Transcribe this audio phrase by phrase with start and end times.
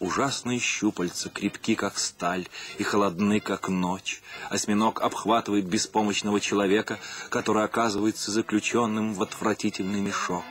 [0.00, 4.22] Ужасные щупальца, крепки, как сталь, и холодны, как ночь.
[4.48, 10.44] Осьминог обхватывает беспомощного человека, который оказывается заключенным в отвратительный мешок.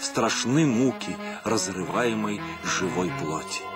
[0.00, 3.69] Страшны муки разрываемой живой плоти.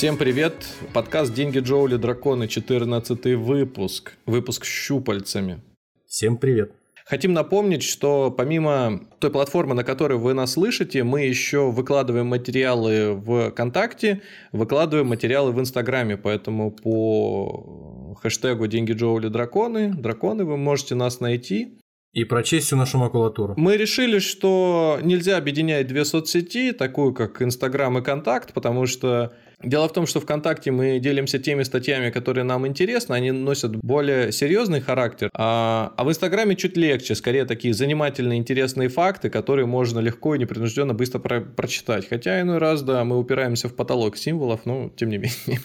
[0.00, 0.54] Всем привет!
[0.94, 4.14] Подкаст «Деньги Джоули Драконы», 14 выпуск.
[4.24, 5.60] Выпуск с щупальцами.
[6.06, 6.72] Всем привет!
[7.04, 13.12] Хотим напомнить, что помимо той платформы, на которой вы нас слышите, мы еще выкладываем материалы
[13.12, 14.22] в ВКонтакте,
[14.52, 21.76] выкладываем материалы в Инстаграме, поэтому по хэштегу «Деньги Джоули Драконы», драконы, вы можете нас найти.
[22.14, 23.52] И прочесть всю нашу макулатуру.
[23.58, 29.88] Мы решили, что нельзя объединять две соцсети, такую как Инстаграм и Контакт, потому что Дело
[29.88, 34.80] в том, что ВКонтакте мы делимся теми статьями, которые нам интересны, они носят более серьезный
[34.80, 40.34] характер, а, а в Инстаграме чуть легче, скорее такие занимательные, интересные факты, которые можно легко
[40.34, 42.08] и непринужденно быстро про прочитать.
[42.08, 45.60] Хотя иной раз, да, мы упираемся в потолок символов, но тем не менее.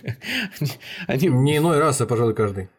[1.07, 1.29] они...
[1.29, 2.69] Не иной раз, а пожалуй каждый.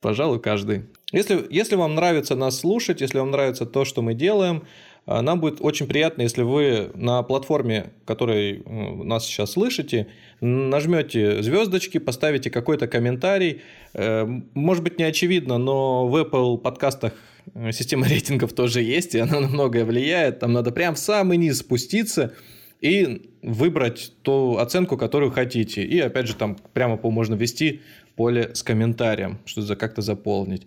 [0.00, 0.84] Пожалуй, каждый.
[1.12, 4.64] Если, если вам нравится нас слушать, если вам нравится то, что мы делаем,
[5.06, 10.06] нам будет очень приятно, если вы на платформе, которой нас сейчас слышите,
[10.40, 13.62] нажмете звездочки, поставите какой-то комментарий.
[13.92, 17.12] Э, может быть, не очевидно, но в Apple подкастах
[17.54, 20.38] э, система рейтингов тоже есть, и она на многое влияет.
[20.38, 22.32] Там надо прям в самый низ спуститься
[22.80, 25.82] и выбрать ту оценку, которую хотите.
[25.82, 27.80] И опять же, там прямо можно ввести
[28.16, 30.66] поле с комментарием, что-то как-то заполнить.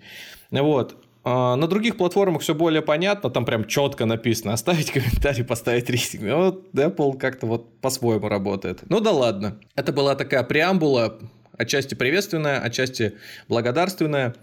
[0.51, 1.06] Вот.
[1.29, 6.23] А, на других платформах все более понятно, там прям четко написано, оставить комментарий, поставить рейтинг.
[6.23, 8.83] Ну, вот Apple как-то вот по-своему работает.
[8.87, 9.59] Ну да ладно.
[9.75, 11.19] Это была такая преамбула,
[11.51, 13.17] отчасти приветственная, отчасти
[13.49, 14.35] благодарственная.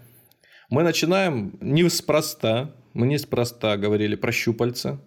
[0.69, 2.75] Мы начинаем неспроста.
[2.93, 5.01] Мы неспроста говорили про щупальца.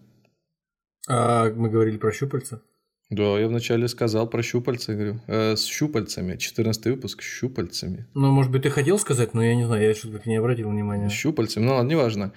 [1.08, 2.60] А мы говорили про щупальца?
[3.10, 8.06] Да, я вначале сказал про щупальца, говорю, э, с щупальцами, 14 выпуск с щупальцами.
[8.14, 11.08] Ну, может быть, ты хотел сказать, но я не знаю, я что-то не обратил внимания.
[11.08, 12.32] С щупальцами, ну ладно, неважно.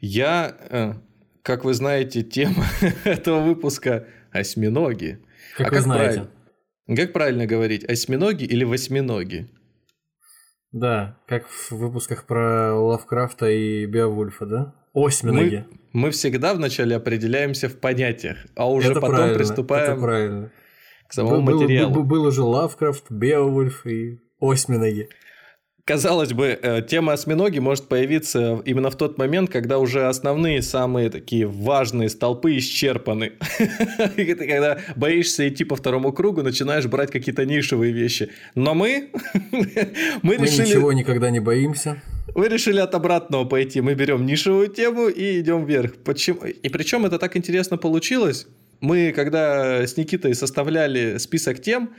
[0.00, 0.94] Я, э,
[1.42, 2.64] как вы знаете, тема
[3.04, 5.20] этого выпуска осьминоги.
[5.58, 6.14] Как а вы как знаете.
[6.14, 9.50] Правильно, как правильно говорить, осьминоги или восьминоги?
[10.72, 14.74] Да, как в выпусках про Лавкрафта и Беовульфа, да?
[14.94, 15.66] Осьминоги.
[15.92, 20.50] Мы, мы всегда вначале определяемся в понятиях, а уже это потом приступаем это
[21.08, 21.92] к самому был, материалу.
[21.92, 25.08] Был, был, был уже Лавкрафт, Беовульф и осьминоги.
[25.86, 31.10] Казалось бы, э, тема осьминоги может появиться именно в тот момент, когда уже основные, самые
[31.10, 33.32] такие важные столпы исчерпаны.
[34.16, 38.30] Когда боишься идти по второму кругу, начинаешь брать какие-то нишевые вещи.
[38.54, 39.10] Но мы...
[40.22, 40.68] Мы решили...
[40.68, 42.00] ничего никогда не боимся.
[42.34, 43.80] Вы решили от обратного пойти.
[43.80, 45.94] Мы берем нишевую тему и идем вверх.
[46.04, 46.44] Почему?
[46.44, 48.46] И причем это так интересно получилось.
[48.80, 51.94] Мы, когда с Никитой составляли список тем,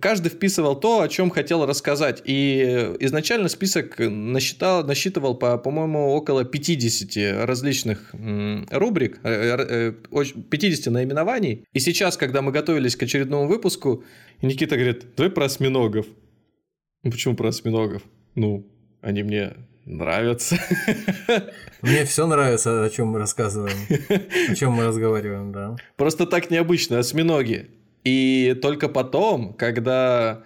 [0.00, 2.22] каждый вписывал то, о чем хотел рассказать.
[2.24, 8.14] И изначально список насчитал, насчитывал, по, по-моему, около 50 различных
[8.70, 11.64] рубрик, 50 э, э, наименований.
[11.72, 14.04] И сейчас, когда мы готовились к очередному выпуску,
[14.40, 16.06] Никита говорит, давай про осьминогов.
[17.02, 18.02] Ну, почему про осьминогов?
[18.36, 18.66] Ну,
[19.04, 19.52] они мне
[19.84, 20.56] нравятся.
[21.82, 23.76] Мне все нравится, о чем мы рассказываем,
[24.48, 25.76] о чем мы разговариваем, да.
[25.96, 27.68] Просто так необычно, осьминоги.
[28.02, 30.42] И только потом, когда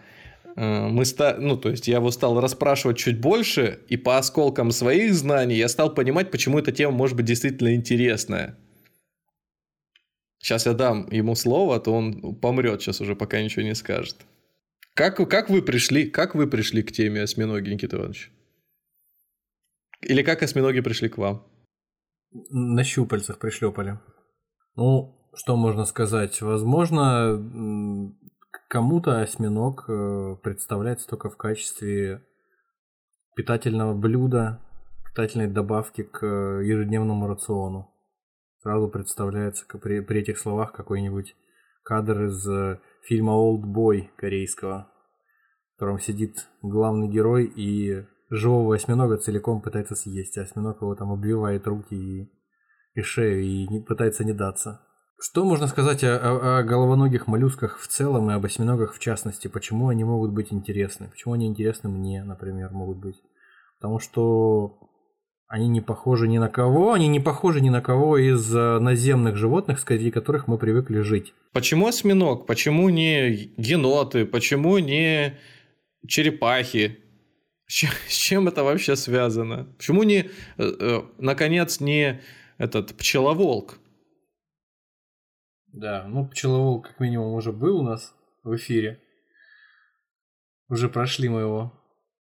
[0.56, 1.36] э, мы ста...
[1.38, 5.68] ну, то есть я его стал расспрашивать чуть больше, и по осколкам своих знаний я
[5.68, 8.56] стал понимать, почему эта тема может быть действительно интересная.
[10.40, 14.16] Сейчас я дам ему слово, а то он помрет сейчас уже, пока ничего не скажет.
[14.94, 18.32] Как, как вы пришли, как вы пришли к теме осьминоги, Никита Иванович?
[20.00, 21.46] Или как осьминоги пришли к вам?
[22.50, 23.98] На щупальцах пришлепали.
[24.76, 26.40] Ну, что можно сказать?
[26.40, 27.42] Возможно,
[28.68, 32.22] кому-то осьминог э, представляется только в качестве
[33.34, 34.60] питательного блюда,
[35.06, 37.90] питательной добавки к э, ежедневному рациону.
[38.62, 41.34] Сразу представляется при, при этих словах какой-нибудь
[41.82, 44.92] кадр из э, фильма «Олд Бой» корейского,
[45.70, 51.12] в котором сидит главный герой и живого осьминога целиком пытается съесть, а осьминог его там
[51.12, 52.32] обвивает руки и,
[52.94, 54.80] и шею и не, пытается не даться.
[55.20, 59.48] Что можно сказать о, о, о головоногих моллюсках в целом и об осьминогах в частности?
[59.48, 61.08] Почему они могут быть интересны?
[61.08, 63.16] Почему они интересны мне, например, могут быть?
[63.80, 64.78] Потому что
[65.48, 69.36] они не похожи ни на кого, они не похожи ни на кого из э, наземных
[69.36, 71.32] животных, среди которых мы привыкли жить.
[71.52, 72.46] Почему осьминог?
[72.46, 74.26] Почему не еноты?
[74.26, 75.38] Почему не
[76.06, 76.98] черепахи?
[77.68, 79.64] С чем это вообще связано?
[79.76, 80.28] Почему не, э,
[80.58, 82.22] э, наконец, не
[82.56, 83.78] этот пчеловолк?
[85.66, 89.02] Да, ну пчеловолк как минимум уже был у нас в эфире.
[90.68, 91.72] Уже прошли мы его,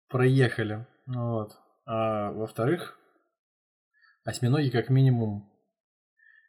[0.09, 0.87] проехали.
[1.07, 1.53] Вот.
[1.87, 2.99] А во-вторых,
[4.25, 5.49] осьминоги как минимум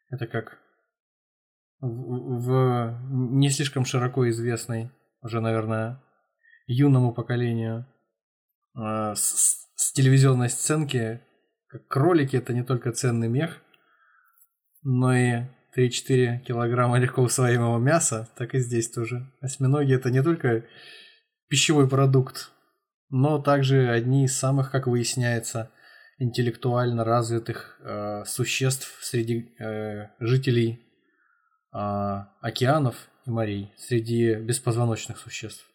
[0.10, 0.60] это как
[1.80, 4.92] в, в не слишком широко известной
[5.22, 6.04] уже, наверное,
[6.66, 7.86] юному поколению
[8.76, 11.22] э, с, с телевизионной сценки,
[11.68, 13.62] как кролики это не только ценный мех,
[14.84, 15.44] но и
[15.78, 19.32] 3-4 килограмма легко усвоимого мяса, так и здесь тоже.
[19.42, 20.66] Осьминоги это не только
[21.48, 22.52] пищевой продукт,
[23.10, 25.72] но также одни из самых, как выясняется,
[26.18, 30.86] интеллектуально развитых э, существ среди э, жителей
[31.74, 31.78] э,
[32.42, 32.96] океанов
[33.26, 35.66] и морей, среди беспозвоночных существ.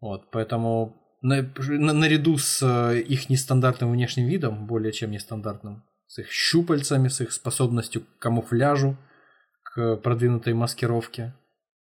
[0.00, 6.18] Вот, поэтому на, на, наряду с э, их нестандартным внешним видом, более чем нестандартным, с
[6.18, 8.96] их щупальцами, с их способностью к камуфляжу,
[9.62, 11.34] к продвинутой маскировке,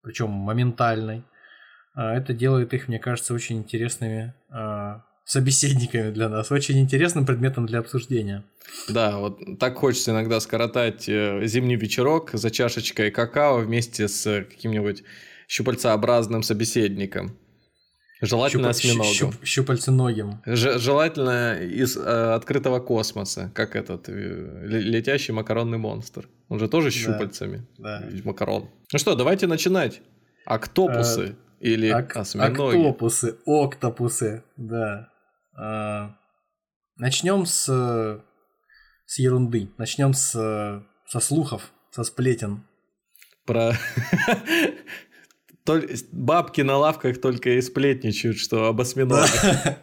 [0.01, 1.24] причем моментальной,
[1.95, 7.65] а, это делает их, мне кажется, очень интересными а, собеседниками для нас, очень интересным предметом
[7.65, 8.44] для обсуждения.
[8.89, 15.03] Да, вот так хочется иногда скоротать э, зимний вечерок за чашечкой какао вместе с каким-нибудь
[15.47, 17.38] щупальцеобразным собеседником.
[18.25, 18.78] Желательно Щуп...
[18.78, 19.14] осьминогом.
[19.14, 19.46] Щуп...
[19.46, 20.42] Щупальценогим.
[20.46, 20.80] Ж...
[20.80, 26.30] Желательно из э, открытого космоса, как этот э, летящий макаронный монстр.
[26.48, 27.68] Он же тоже щупальцами.
[27.78, 28.00] Да.
[28.00, 28.08] да.
[28.24, 28.70] Макарон.
[28.94, 30.02] Ну что, давайте начинать.
[30.46, 32.78] Октопусы а, или ок- осьминоги.
[32.78, 35.10] Октопусы, октопусы, да.
[35.58, 36.16] А,
[36.96, 37.66] начнем с,
[39.06, 39.70] с ерунды.
[39.78, 40.31] Начнем с,
[41.08, 42.64] со слухов, со сплетен.
[43.46, 43.74] Про
[46.12, 49.30] бабки на лавках только и сплетничают, что об осьминогах.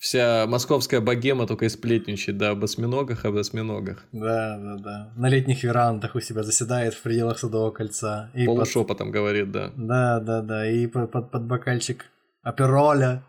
[0.00, 4.06] Вся московская богема только и сплетничает, да, об осьминогах, об осьминогах.
[4.12, 5.12] Да, да, да.
[5.14, 8.30] На летних верандах у себя заседает в пределах Садового кольца.
[8.34, 9.14] И Полушепотом под...
[9.14, 9.72] говорит, да.
[9.76, 10.70] Да, да, да.
[10.70, 12.06] И под, под, под бокальчик
[12.42, 13.22] апероля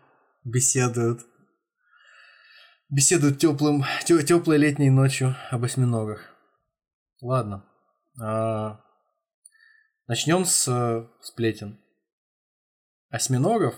[0.44, 1.20] беседуют.
[2.88, 6.20] Беседуют теплым, теплой летней ночью об осьминогах.
[7.20, 7.64] Ладно.
[8.18, 8.80] А,
[10.12, 11.78] Начнем с э, сплетен.
[13.08, 13.76] Осьминогов,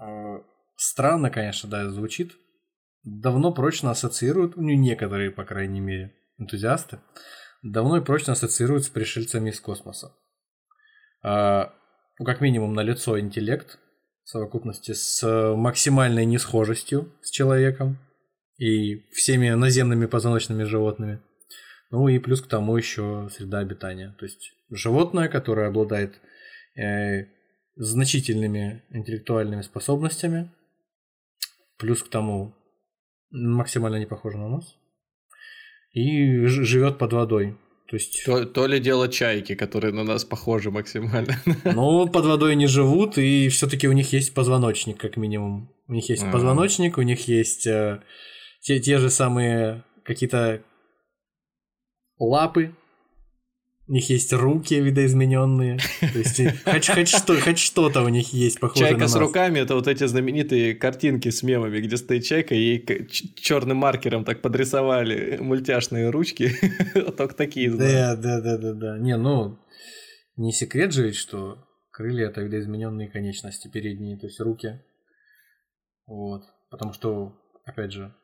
[0.00, 0.40] э,
[0.74, 2.32] странно, конечно, да, звучит,
[3.04, 6.98] давно прочно ассоциируют, ну, некоторые, по крайней мере, энтузиасты,
[7.62, 10.16] давно и прочно ассоциируют с пришельцами из космоса.
[11.22, 11.72] А,
[12.18, 13.78] ну, как минимум, на лицо интеллект
[14.24, 17.98] в совокупности с максимальной несхожестью с человеком
[18.56, 21.22] и всеми наземными позвоночными животными.
[21.90, 24.14] Ну и плюс к тому еще среда обитания.
[24.18, 26.20] То есть животное, которое обладает
[26.76, 27.26] э,
[27.76, 30.50] значительными интеллектуальными способностями,
[31.78, 32.54] плюс к тому
[33.30, 34.76] максимально не похоже на нас,
[35.92, 37.56] и живет под водой.
[37.88, 38.22] То есть...
[38.26, 41.40] То, то ли дело чайки, которые на нас похожи максимально.
[41.64, 45.72] Ну, под водой не живут, и все-таки у них есть позвоночник, как минимум.
[45.86, 46.32] У них есть А-а-а.
[46.32, 48.02] позвоночник, у них есть э,
[48.60, 50.62] те, те же самые какие-то
[52.18, 52.74] лапы,
[53.88, 55.78] у них есть руки видоизмененные.
[56.00, 59.12] То есть хоть, хоть, что, хоть что-то у них есть похожее Чайка на нас.
[59.12, 63.78] с руками это вот эти знаменитые картинки с мемами, где стоит чайка, и ей черным
[63.78, 66.52] маркером так подрисовали мультяшные ручки.
[67.16, 68.16] Только такие знаю.
[68.16, 68.98] Да, да, да, да, да.
[68.98, 69.58] Не, ну,
[70.36, 74.82] не секрет же ведь, что крылья это видоизмененные конечности передние, то есть руки.
[76.06, 76.42] Вот.
[76.70, 78.14] Потому что, опять же,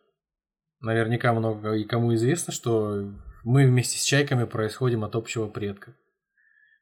[0.80, 5.94] наверняка много и кому известно, что мы вместе с чайками происходим от общего предка.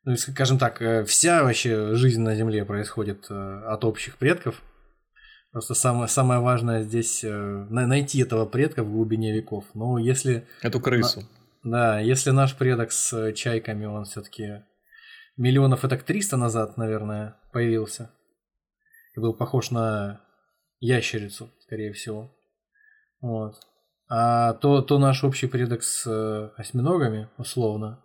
[0.05, 4.63] Ну, скажем так, э, вся вообще жизнь на Земле происходит э, от общих предков.
[5.53, 9.65] Просто самое, самое важное здесь э, найти этого предка в глубине веков.
[9.75, 10.49] Но если...
[10.63, 11.23] Эту крысу.
[11.63, 14.65] Да, если наш предок с чайками, он все-таки
[15.37, 18.11] миллионов это 300 назад, наверное, появился.
[19.15, 20.21] И был похож на
[20.81, 22.35] ящерицу, скорее всего.
[23.21, 23.55] Вот.
[24.15, 28.05] А то, то наш общий предок с э, осьминогами, условно,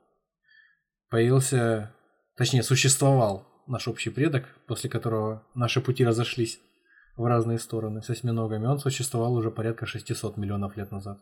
[1.09, 1.93] появился,
[2.37, 6.61] точнее, существовал наш общий предок, после которого наши пути разошлись
[7.17, 8.67] в разные стороны с осьминогами.
[8.67, 11.19] Он существовал уже порядка 600 миллионов лет назад.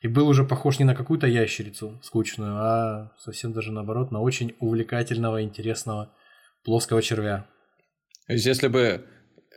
[0.00, 4.54] И был уже похож не на какую-то ящерицу скучную, а совсем даже наоборот, на очень
[4.60, 6.14] увлекательного, интересного
[6.62, 7.48] плоского червя.
[8.28, 9.04] То есть, если бы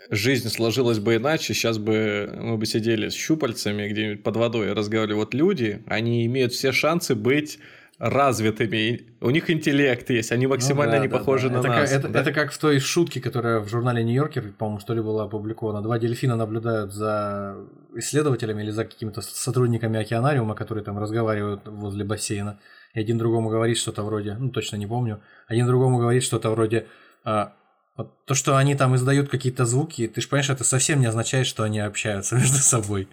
[0.10, 4.74] жизнь сложилась бы иначе, сейчас бы мы бы сидели с щупальцами где-нибудь под водой и
[4.74, 5.16] разговаривали.
[5.16, 7.60] Вот люди, они имеют все шансы быть
[8.02, 11.56] развитыми, у них интеллект есть, они максимально ну, да, не да, похожи да.
[11.56, 11.90] на это нас.
[11.92, 12.22] Как, это, да?
[12.22, 15.84] это как в той шутке, которая в журнале Нью-Йоркер, по-моему, что ли была опубликована.
[15.84, 17.58] Два дельфина наблюдают за
[17.94, 22.60] исследователями или за какими-то сотрудниками океанариума, которые там разговаривают возле бассейна.
[22.96, 26.88] И один другому говорит что-то вроде, ну точно не помню, один другому говорит что-то вроде,
[27.24, 27.54] а,
[27.96, 31.48] вот то, что они там издают какие-то звуки, ты же понимаешь, это совсем не означает,
[31.48, 33.08] что они общаются между собой.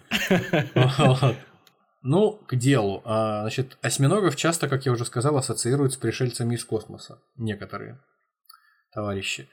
[2.01, 3.01] Ну, к делу.
[3.03, 7.19] А, значит, осьминогов часто, как я уже сказал, ассоциируют с пришельцами из космоса.
[7.35, 7.99] Некоторые
[8.93, 9.49] товарищи.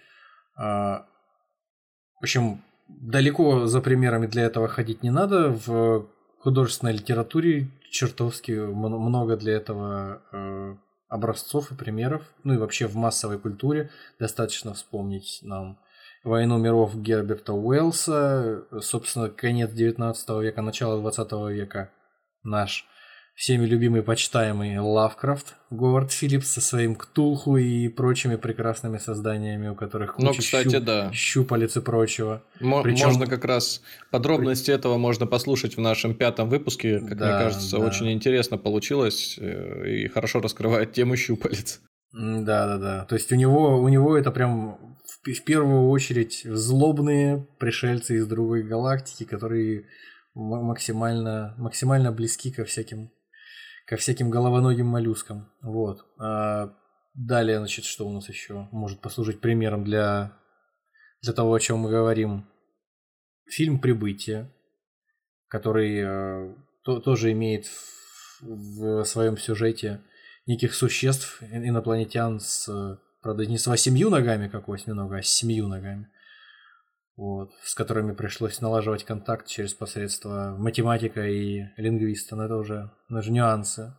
[0.57, 1.07] А,
[2.21, 5.51] в общем, далеко за примерами для этого ходить не надо.
[5.51, 6.07] В
[6.39, 10.77] художественной литературе чертовски много для этого э,
[11.09, 12.23] образцов и примеров.
[12.45, 15.79] Ну и вообще в массовой культуре достаточно вспомнить нам
[16.25, 21.91] «Войну миров» Герберта Уэллса, собственно, конец 19 века, начало 20 века–
[22.47, 22.87] наш
[23.37, 30.15] всеми любимый, почитаемый Лавкрафт, Говард Филлипс со своим Ктулху и прочими прекрасными созданиями, у которых
[30.15, 31.13] куча ну, кстати, щуп, да.
[31.13, 32.43] щупалец и прочего.
[32.61, 33.09] М- Причем...
[33.09, 36.99] Можно как раз подробности этого можно послушать в нашем пятом выпуске.
[37.01, 37.85] Как да, мне кажется, да.
[37.85, 41.81] очень интересно получилось э, и хорошо раскрывает тему щупалец.
[42.13, 43.05] Да, да, да.
[43.05, 48.27] То есть у него, у него это прям в, в первую очередь злобные пришельцы из
[48.27, 49.85] другой галактики, которые
[50.35, 53.11] максимально, максимально близки ко всяким,
[53.87, 55.49] ко всяким головоногим моллюскам.
[55.63, 56.05] Вот.
[56.19, 56.75] А
[57.15, 60.37] далее, значит, что у нас еще может послужить примером для,
[61.23, 62.49] для того, о чем мы говорим?
[63.49, 64.53] Фильм «Прибытие»,
[65.49, 67.67] который э, то, тоже имеет
[68.41, 70.03] в, в своем сюжете
[70.47, 72.69] неких существ, инопланетян с,
[73.23, 76.09] правда, не с восемью ногами, как у осьминога, а с семью ногами
[77.17, 83.21] вот, с которыми пришлось налаживать контакт через посредство математика и лингвиста, но это уже, но
[83.21, 83.97] это нюансы.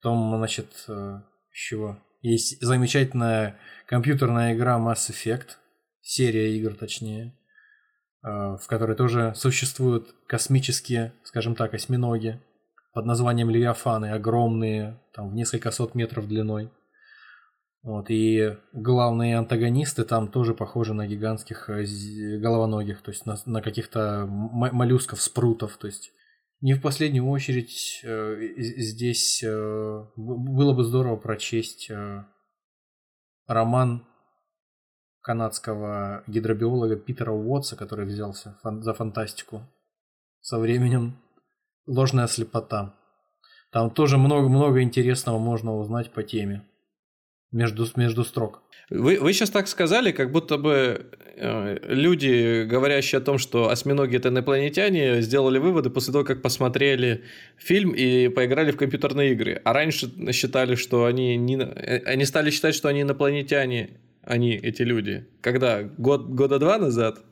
[0.00, 1.20] Потом, значит, э,
[1.52, 1.98] чего?
[2.22, 5.56] Есть замечательная компьютерная игра Mass Effect,
[6.00, 7.38] серия игр точнее,
[8.22, 12.40] э, в которой тоже существуют космические, скажем так, осьминоги
[12.94, 16.70] под названием Левиафаны, огромные, там в несколько сот метров длиной.
[17.82, 21.84] Вот, и главные антагонисты там тоже похожи на гигантских э,
[22.38, 25.76] головоногих, то есть на, на каких-то моллюсков, спрутов.
[25.76, 26.10] То есть
[26.60, 32.24] не в последнюю очередь э, здесь э, было бы здорово прочесть э,
[33.46, 34.04] роман
[35.20, 39.62] канадского гидробиолога Питера Уотса, который взялся фан за фантастику
[40.40, 41.16] со временем
[41.86, 42.94] «Ложная слепота».
[43.70, 46.66] Там тоже много-много интересного можно узнать по теме
[47.52, 48.62] между, между строк.
[48.88, 54.16] Вы, вы сейчас так сказали, как будто бы э, люди, говорящие о том, что осьминоги
[54.16, 57.24] это инопланетяне, сделали выводы после того, как посмотрели
[57.56, 59.60] фильм и поиграли в компьютерные игры.
[59.64, 65.26] А раньше считали, что они не, они стали считать, что они инопланетяне, они эти люди.
[65.40, 67.24] Когда год года два назад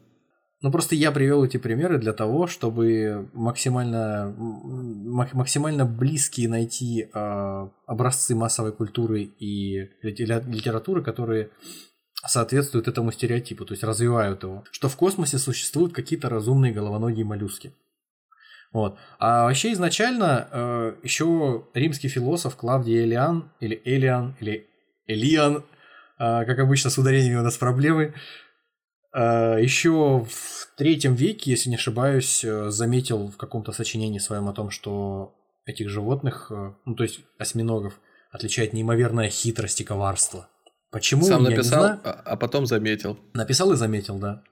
[0.64, 4.34] ну, просто я привел эти примеры для того, чтобы максимально,
[5.34, 11.50] максимально близкие найти э, образцы массовой культуры и литературы, которые
[12.26, 14.64] соответствуют этому стереотипу, то есть развивают его.
[14.70, 17.74] Что в космосе существуют какие-то разумные головоногие моллюски.
[18.72, 18.96] Вот.
[19.18, 24.66] А вообще изначально э, еще римский философ Клавдий Элиан, или Элиан, или
[25.06, 25.60] Элиан, э,
[26.46, 28.14] как обычно с ударениями у нас проблемы,
[29.14, 34.70] Еще в третьем веке, если не ошибаюсь, э, заметил в каком-то сочинении своем о том,
[34.70, 35.34] что
[35.66, 40.48] этих животных, э, ну то есть осьминогов, отличает неимоверная хитрость и коварство.
[40.90, 41.24] Почему?
[41.24, 43.18] Сам написал, а потом заметил.
[43.34, 44.42] Написал и заметил, да.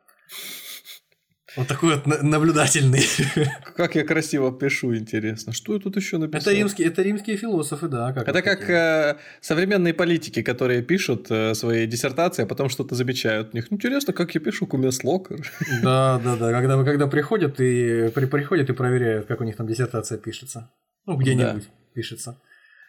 [1.57, 3.05] Вот такой вот наблюдательный.
[3.77, 5.53] Как я красиво пишу, интересно.
[5.53, 6.41] Что я тут еще написал?
[6.41, 8.13] Это римские, это римские философы, да.
[8.13, 13.51] Как это как э, современные политики, которые пишут э, свои диссертации, а потом что-то замечают.
[13.53, 15.31] У них интересно, как я пишу кумеслог.
[15.83, 16.53] Да, да, да.
[16.53, 20.71] Когда, когда приходят и при, приходят и проверяют, как у них там диссертация пишется.
[21.07, 21.71] Ну, где-нибудь да.
[21.95, 22.39] пишется.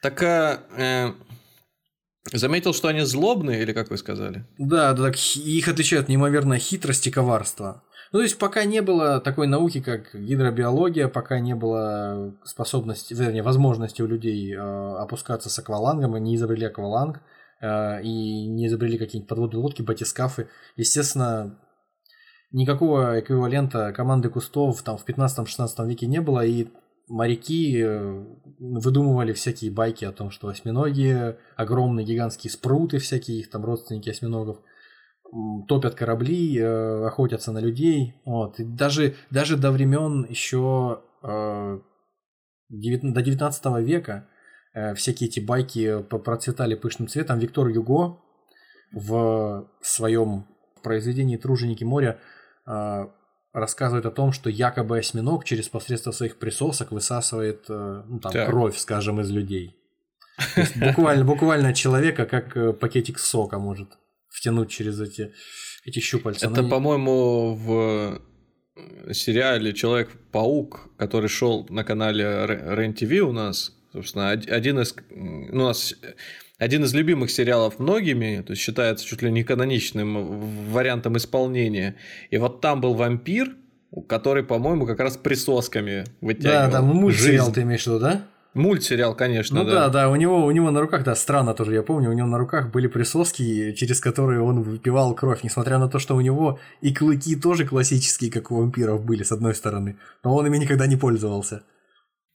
[0.01, 1.11] Так а, э,
[2.31, 4.45] заметил, что они злобные, или как вы сказали?
[4.57, 7.83] Да, да, так их отличают неимоверная хитрость и коварство.
[8.13, 13.41] Ну, то есть, пока не было такой науки, как гидробиология, пока не было способности, вернее,
[13.41, 17.21] возможности у людей э, опускаться с аквалангом, и не изобрели акваланг,
[17.59, 21.57] э, и не изобрели какие-нибудь подводные лодки, батискафы, естественно,
[22.51, 26.67] никакого эквивалента команды кустов там в 15-16 веке не было, и
[27.07, 28.25] моряки э,
[28.59, 34.59] выдумывали всякие байки о том, что осьминоги, огромные гигантские спруты всякие, их там родственники осьминогов–
[35.67, 38.15] топят корабли, э, охотятся на людей.
[38.25, 38.59] Вот.
[38.59, 41.79] И даже, даже до времен еще э,
[42.69, 44.27] до 19 века
[44.73, 47.39] э, всякие эти байки процветали пышным цветом.
[47.39, 48.19] Виктор Юго
[48.91, 50.45] в своем
[50.83, 52.19] произведении «Труженики моря»
[52.67, 53.07] э,
[53.53, 58.77] рассказывает о том, что якобы осьминог через посредство своих присосок высасывает э, ну, там, кровь,
[58.77, 59.77] скажем, из людей.
[60.75, 63.97] буквально, буквально человека как пакетик сока может
[64.33, 65.31] втянуть через эти,
[65.85, 66.47] эти щупальца.
[66.47, 66.69] Это, Но...
[66.69, 68.21] по-моему, в
[69.13, 75.67] сериале Человек-паук, который шел на канале Рен ТВ у нас, собственно, один из, ну, у
[75.67, 75.93] нас
[76.57, 81.95] один из любимых сериалов многими, то есть считается чуть ли не каноничным вариантом исполнения.
[82.31, 83.55] И вот там был вампир,
[84.07, 86.71] который, по-моему, как раз присосками вытягивал.
[86.71, 88.27] Да, там мультсериал ты имеешь в виду, да?
[88.53, 89.71] Мультсериал, конечно, ну, да.
[89.71, 92.27] да, да, у него, у него на руках, да, странно тоже, я помню, у него
[92.27, 96.59] на руках были присоски, через которые он выпивал кровь, несмотря на то, что у него
[96.81, 100.85] и клыки тоже классические, как у вампиров были, с одной стороны, но он ими никогда
[100.85, 101.63] не пользовался.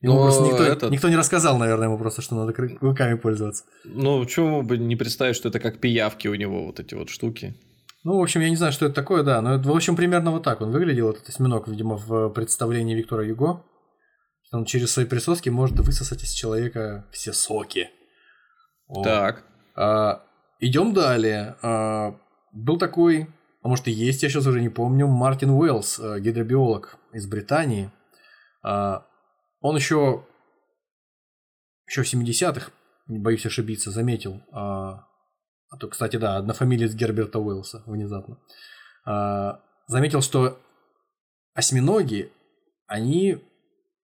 [0.01, 0.91] Ему но просто никто, этот...
[0.91, 3.65] никто не рассказал, наверное, ему просто, что надо клыками пользоваться.
[3.85, 7.55] Ну, почему бы не представить, что это как пиявки у него, вот эти вот штуки.
[8.05, 10.45] Ну, в общем, я не знаю, что это такое, да, но, в общем, примерно вот
[10.45, 13.65] так он выглядел, этот осьминог, видимо, в представлении Виктора Юго.
[14.53, 17.91] Он через свои присоски может высосать из человека все соки.
[18.87, 19.05] Вот.
[19.05, 19.45] Так.
[19.77, 20.25] А,
[20.59, 21.57] идем далее.
[21.63, 22.19] А,
[22.53, 23.29] был такой,
[23.63, 27.91] а может и есть, я сейчас уже не помню, Мартин Уэллс, э, гидробиолог из Британии.
[28.63, 29.07] А,
[29.61, 30.25] он еще,
[31.87, 32.71] еще в 70-х,
[33.09, 35.07] не боюсь ошибиться, заметил, а,
[35.71, 38.39] а то, кстати, да, одна фамилия Герберта Уэллса внезапно,
[39.05, 40.59] а, заметил, что
[41.55, 42.33] осьминоги,
[42.87, 43.43] они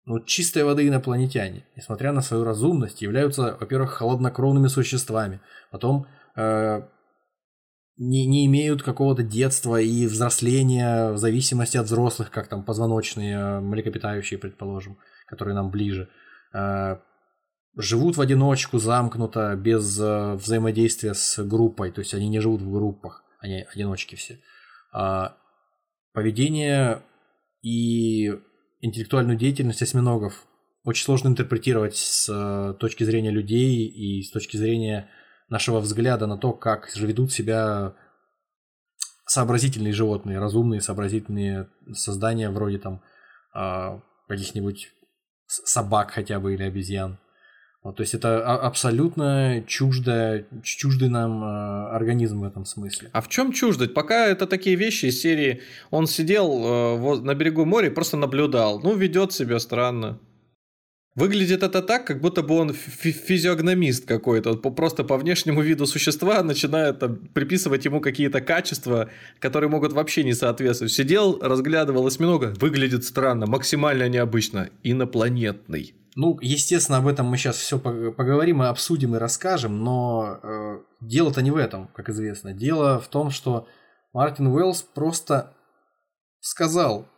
[0.06, 6.06] ну, чистой воды инопланетяне, несмотря на свою разумность, являются, во-первых, холоднокровными существами, потом
[6.36, 6.82] э,
[7.96, 13.60] не, не имеют какого-то детства и взросления в зависимости от взрослых, как там позвоночные, э,
[13.60, 16.10] млекопитающие, предположим, которые нам ближе.
[16.52, 16.98] Э,
[17.76, 22.70] живут в одиночку, замкнуто, без э, взаимодействия с группой, то есть они не живут в
[22.70, 24.38] группах, они одиночки все.
[24.92, 25.28] Э,
[26.12, 27.02] поведение
[27.62, 28.38] и
[28.84, 30.46] интеллектуальную деятельность осьминогов
[30.84, 35.08] очень сложно интерпретировать с э, точки зрения людей и с точки зрения
[35.48, 37.94] нашего взгляда на то, как же ведут себя
[39.26, 43.02] сообразительные животные, разумные, сообразительные создания вроде там
[43.54, 44.90] а, каких-нибудь
[45.46, 47.18] собак хотя бы или обезьян.
[47.84, 53.10] Вот, то есть это абсолютно чуждо, чуждый нам э, организм в этом смысле.
[53.12, 53.92] А в чем чуждость?
[53.92, 58.80] Пока это такие вещи из серии, он сидел э, на берегу моря и просто наблюдал.
[58.80, 60.18] Ну, ведет себя странно.
[61.14, 64.54] Выглядит это так, как будто бы он физиогномист какой-то.
[64.56, 70.32] Просто по внешнему виду существа начинает там, приписывать ему какие-то качества, которые могут вообще не
[70.32, 70.92] соответствовать.
[70.92, 75.94] Сидел, разглядывал осьминога, выглядит странно, максимально необычно, инопланетный.
[76.16, 81.42] Ну, естественно, об этом мы сейчас все поговорим и обсудим и расскажем, но э, дело-то
[81.42, 82.52] не в этом, как известно.
[82.52, 83.66] Дело в том, что
[84.12, 85.54] Мартин Уэллс просто
[86.40, 87.08] сказал,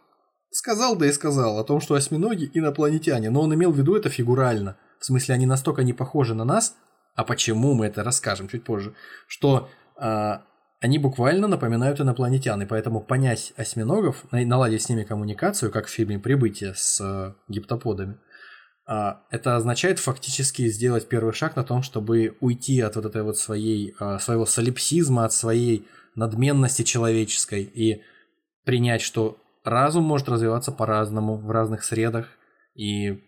[0.50, 4.08] сказал да и сказал о том, что осьминоги инопланетяне, но он имел в виду это
[4.08, 4.78] фигурально.
[4.98, 6.74] В смысле, они настолько не похожи на нас,
[7.14, 8.94] а почему мы это расскажем чуть позже,
[9.26, 9.68] что
[10.00, 10.38] э,
[10.80, 16.18] они буквально напоминают инопланетян, и поэтому понять осьминогов, наладить с ними коммуникацию, как в фильме
[16.18, 18.18] «Прибытие» с э, гиптоподами,
[18.86, 23.94] это означает фактически сделать первый шаг на том, чтобы уйти от вот этой вот своей,
[23.98, 28.02] а, своего солипсизма, от своей надменности человеческой и
[28.64, 32.26] принять, что разум может развиваться по-разному в разных средах,
[32.74, 33.24] и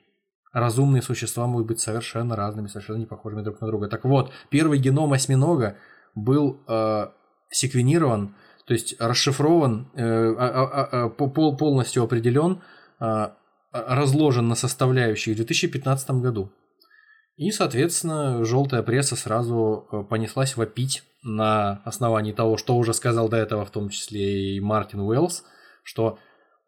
[0.53, 3.89] разумные существа могут быть совершенно разными, совершенно не похожими друг на друга.
[3.89, 5.77] Так вот, первый геном осьминога
[6.15, 7.09] был э,
[7.51, 12.61] секвенирован, то есть расшифрован, э, э, э, полностью определен
[13.73, 16.51] разложен на составляющие в 2015 году.
[17.37, 23.37] И, соответственно, желтая пресса сразу э, понеслась вопить на основании того, что уже сказал до
[23.37, 25.45] этого, в том числе и Мартин Уэллс,
[25.85, 26.19] что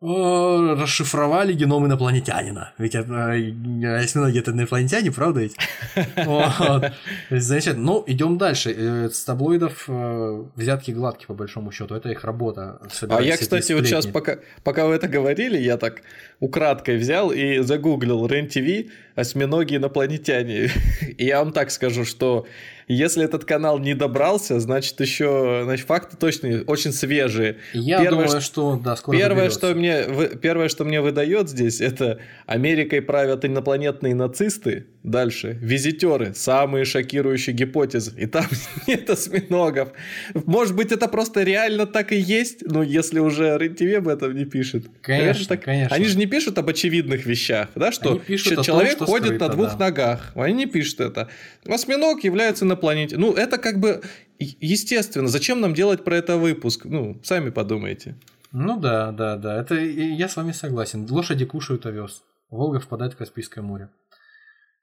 [0.03, 2.73] расшифровали геном инопланетянина.
[2.79, 5.57] Ведь это, осьминоги это инопланетяне, правда ведь?
[7.31, 7.85] Замечательно.
[7.85, 8.75] Ну, идем дальше.
[8.75, 11.95] Э, с таблоидов э, взятки гладкие, по большому счету.
[11.95, 12.81] Это их работа.
[13.11, 16.01] А я, кстати, вот сейчас, пока вы это говорили, я так
[16.41, 20.71] украдкой взял и загуглил РЕН-ТВ «Осьминоги инопланетяне».
[21.19, 22.47] И я вам так скажу, что
[22.93, 27.59] Если этот канал не добрался, значит, еще значит, факты точно очень свежие.
[27.73, 30.07] Я первое, думаю, что да, скоро первое, что мне,
[30.43, 34.87] первое, что мне выдает здесь, это Америкой правят инопланетные нацисты.
[35.05, 35.57] Дальше.
[35.61, 36.35] Визитеры.
[36.35, 38.13] Самые шокирующие гипотезы.
[38.19, 38.45] И там
[38.89, 39.91] нет осьминогов.
[40.35, 42.63] Может быть, это просто реально так и есть?
[42.67, 44.87] Ну, если уже РЕН-ТВ об этом не пишет.
[45.01, 45.63] Конечно, так...
[45.63, 45.95] конечно.
[45.95, 49.53] Они же не пишут об очевидных вещах, да, что человек том, что ходит скрыто, на
[49.53, 49.87] двух да.
[49.87, 50.33] ногах.
[50.35, 51.29] Они не пишут это.
[51.67, 53.19] Осьминог является на планете.
[53.19, 54.03] Ну, это как бы
[54.39, 55.29] естественно.
[55.29, 56.85] Зачем нам делать про это выпуск?
[56.85, 58.17] Ну, сами подумайте.
[58.53, 59.61] Ну да, да, да.
[59.61, 61.07] Это я с вами согласен.
[61.11, 62.23] Лошади кушают овес.
[62.51, 63.91] Волга впадает в Каспийское море.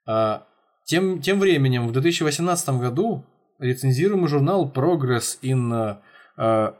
[0.06, 0.46] А,
[0.84, 3.26] тем, тем временем, в 2018 году
[3.58, 5.98] рецензируемый журнал Progress in
[6.38, 6.74] uh,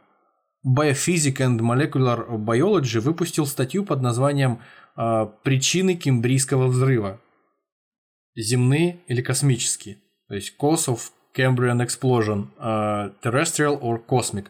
[0.64, 4.60] Biophysics and Molecular Biology выпустил статью под названием
[4.96, 7.20] uh, «Причины Кембрийского взрыва.
[8.34, 11.00] Земные или космические?» То есть «Cause of
[11.36, 12.48] Cambrian Explosion.
[12.58, 14.46] Uh, terrestrial or Cosmic».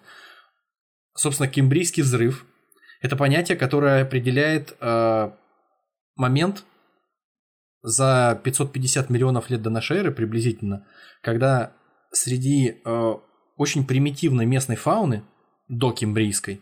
[1.14, 2.46] Собственно, Кембрийский взрыв–
[3.02, 5.34] это понятие, которое определяет uh,
[6.16, 6.64] момент
[7.82, 10.86] за 550 миллионов лет до нашей эры приблизительно,
[11.22, 11.72] когда
[12.10, 12.82] среди
[13.56, 15.22] очень примитивной местной фауны,
[15.68, 16.60] докембрийской,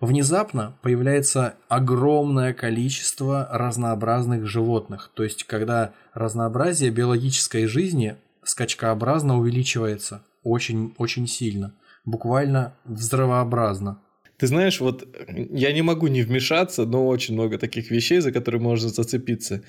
[0.00, 5.10] внезапно появляется огромное количество разнообразных животных.
[5.14, 14.00] То есть, когда разнообразие биологической жизни скачкообразно увеличивается очень-очень сильно, буквально взрывообразно.
[14.38, 18.60] Ты знаешь, вот я не могу не вмешаться, но очень много таких вещей, за которые
[18.60, 19.62] можно зацепиться.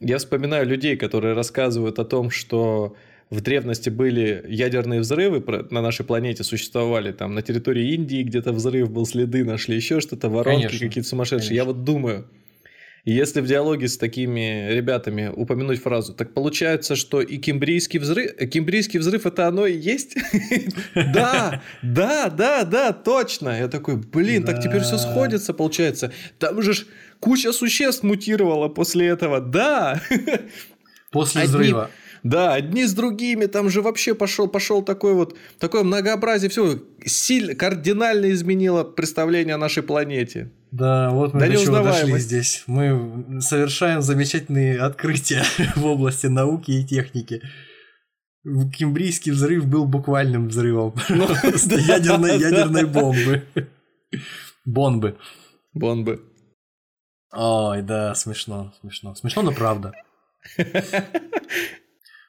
[0.00, 2.96] Я вспоминаю людей, которые рассказывают о том, что
[3.30, 8.90] в древности были ядерные взрывы на нашей планете существовали там на территории Индии где-то взрыв
[8.90, 11.54] был следы нашли еще что-то воронки какие-то сумасшедшие конечно.
[11.54, 12.26] я вот думаю
[13.06, 18.98] если в диалоге с такими ребятами упомянуть фразу, так получается, что и кембрийский взрыв, кембрийский
[18.98, 20.16] взрыв это оно и есть?
[20.94, 23.58] Да, да, да, да, точно.
[23.58, 26.12] Я такой, блин, так теперь все сходится, получается.
[26.38, 26.72] Там же
[27.20, 30.00] куча существ мутировала после этого, да.
[31.10, 31.90] После взрыва.
[32.24, 37.54] Да, одни с другими, там же вообще пошел, пошел такой вот, такое многообразие, все сильно,
[37.54, 40.50] кардинально изменило представление о нашей планете.
[40.72, 42.64] Да, вот мы да до чего дошли здесь.
[42.66, 45.44] Мы совершаем замечательные открытия
[45.76, 47.42] в области науки и техники.
[48.42, 50.94] Кембрийский взрыв был буквальным взрывом.
[51.10, 53.44] Ну, ядерной, ядерной бомбы.
[54.64, 55.18] Бомбы.
[55.74, 56.22] Бомбы.
[57.32, 59.14] Ой, да, смешно, смешно.
[59.14, 59.92] Смешно, но правда.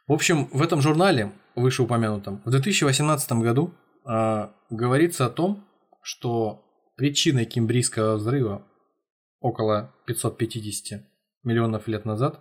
[0.08, 3.74] В общем, в этом журнале, вышеупомянутом, в 2018 году
[4.08, 5.65] э, говорится о том,
[6.04, 6.63] что
[6.96, 8.62] причиной Кембрийского взрыва
[9.39, 11.02] около 550
[11.44, 12.39] миллионов лет назад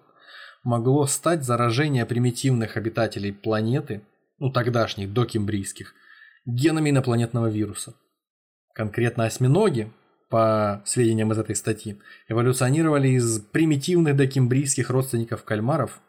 [0.62, 4.02] могло стать заражение примитивных обитателей планеты,
[4.38, 5.94] ну тогдашних, докембрийских,
[6.44, 7.94] генами инопланетного вируса.
[8.74, 9.90] Конкретно осьминоги,
[10.28, 16.00] по сведениям из этой статьи, эволюционировали из примитивных докембрийских родственников кальмаров,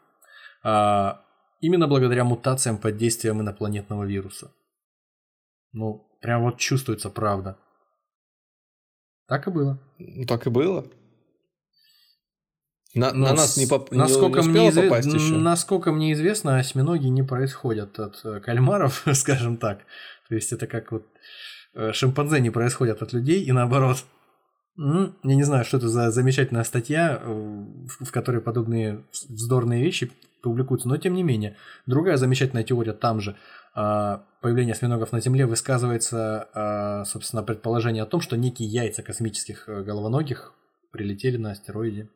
[0.62, 1.22] а
[1.60, 4.52] Именно благодаря мутациям под действием инопланетного вируса.
[5.72, 7.58] Ну, прям вот чувствуется правда.
[9.26, 9.78] Так и было.
[10.28, 10.86] Так и было.
[12.94, 13.92] На, на нас не, поп...
[13.92, 14.84] насколько не, не изве...
[14.84, 15.34] попасть еще.
[15.34, 19.80] Насколько мне известно, осьминоги не происходят от э, кальмаров, скажем так.
[20.28, 21.06] То есть это как вот
[21.74, 23.98] э, шимпанзе не происходят от людей и наоборот.
[24.78, 27.64] Я не знаю, что это за замечательная статья, э,
[28.00, 30.10] в которой подобные вздорные вещи
[30.42, 31.56] публикуются, но тем не менее.
[31.86, 33.36] Другая замечательная теория там же,
[33.74, 39.68] а, появление осьминогов на Земле высказывается, а, собственно, предположение о том, что некие яйца космических
[39.68, 40.54] э, головоногих
[40.92, 42.08] прилетели на астероиде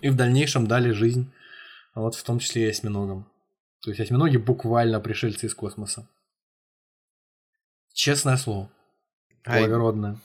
[0.00, 1.32] и в дальнейшем дали жизнь,
[1.94, 3.30] вот в том числе и осьминогам.
[3.82, 6.08] То есть осьминоги буквально пришельцы из космоса.
[7.92, 8.70] Честное слово.
[9.44, 10.18] Благородное.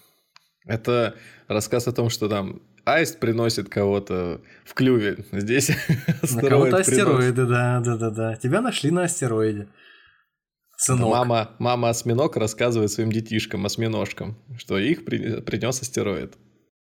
[0.66, 1.16] Это
[1.48, 5.26] рассказ о том, что там аист приносит кого-то в клюве.
[5.32, 5.70] Здесь
[6.22, 8.36] астероид Кого-то астероиды, да, да, да, да.
[8.36, 9.68] Тебя нашли на астероиде.
[10.78, 11.10] Сынок.
[11.10, 16.38] Мама, мама осьминог рассказывает своим детишкам, осьминожкам, что их при, принес астероид.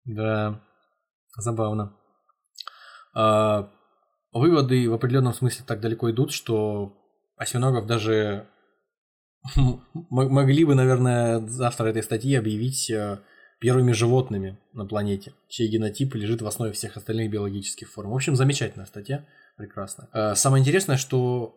[0.04, 0.62] Да,
[1.36, 1.94] забавно.
[3.14, 3.70] А,
[4.32, 6.96] выводы в определенном смысле так далеко идут, что
[7.36, 8.46] осьминогов даже
[10.10, 13.18] могли бы, наверное, автор этой статьи объявить э,
[13.58, 18.10] первыми животными на планете, чей генотип лежит в основе всех остальных биологических форм.
[18.10, 20.08] В общем, замечательная статья, прекрасная.
[20.12, 21.56] Э, самое интересное, что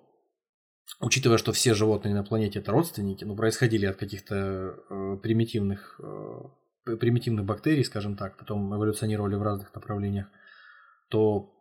[1.00, 4.36] учитывая, что все животные на планете это родственники, ну, происходили от каких-то
[4.90, 10.28] э, примитивных, э, примитивных бактерий, скажем так, потом эволюционировали в разных направлениях,
[11.10, 11.54] то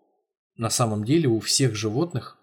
[0.57, 2.37] на самом деле у всех животных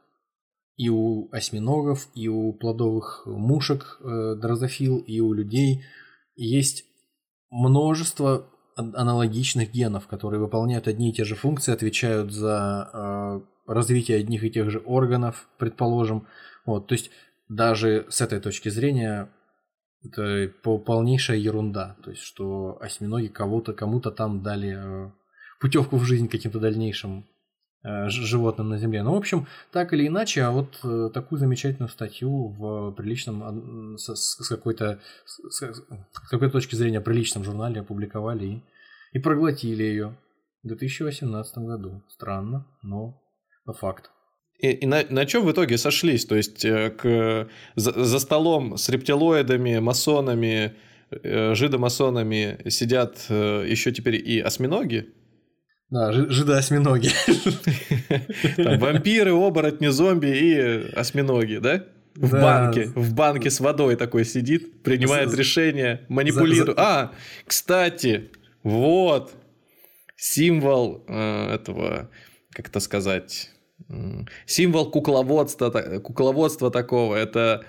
[0.77, 5.85] и у осьминогов, и у плодовых мушек э, дрозофил, и у людей
[6.35, 6.85] есть
[7.49, 14.43] множество аналогичных генов, которые выполняют одни и те же функции, отвечают за э, развитие одних
[14.43, 16.27] и тех же органов, предположим.
[16.65, 17.09] Вот, то есть
[17.47, 19.29] даже с этой точки зрения
[20.03, 21.95] это полнейшая ерунда.
[22.03, 25.11] То есть, что осьминоги кого-то, кому-то там дали э,
[25.59, 27.25] путевку в жизнь каким-то дальнейшим
[28.07, 29.03] животным на Земле.
[29.03, 34.15] Ну, в общем, так или иначе, а вот э, такую замечательную статью в приличном, с,
[34.15, 35.83] с какой-то с, с
[36.29, 38.63] какой-то точки зрения приличном журнале опубликовали и,
[39.13, 40.15] и проглотили ее
[40.63, 42.01] в 2018 году.
[42.09, 43.21] Странно, но
[43.73, 44.09] факт.
[44.59, 46.25] И, и на, на чем в итоге сошлись?
[46.25, 50.75] То есть э, к, за, за столом с рептилоидами, масонами,
[51.11, 55.13] э, жидомасонами сидят э, еще теперь и осьминоги?
[55.89, 57.09] Да, жидо-осьминоги.
[58.79, 61.85] Вампиры, оборотни, зомби и осьминоги, да?
[62.15, 62.41] В да.
[62.41, 66.77] банке, в банке с водой такой сидит, принимает за, решение, манипулирует.
[66.77, 66.99] За, за...
[66.99, 67.11] А,
[67.45, 68.31] кстати,
[68.63, 69.33] вот
[70.15, 72.09] символ э, этого,
[72.51, 73.51] как это сказать,
[74.45, 75.69] Символ кукловодства,
[75.99, 77.65] кукловодства такого, это...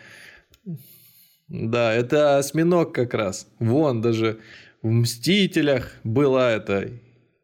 [1.48, 3.48] Да, это осьминог как раз.
[3.60, 4.40] Вон даже
[4.82, 6.90] в «Мстителях» была это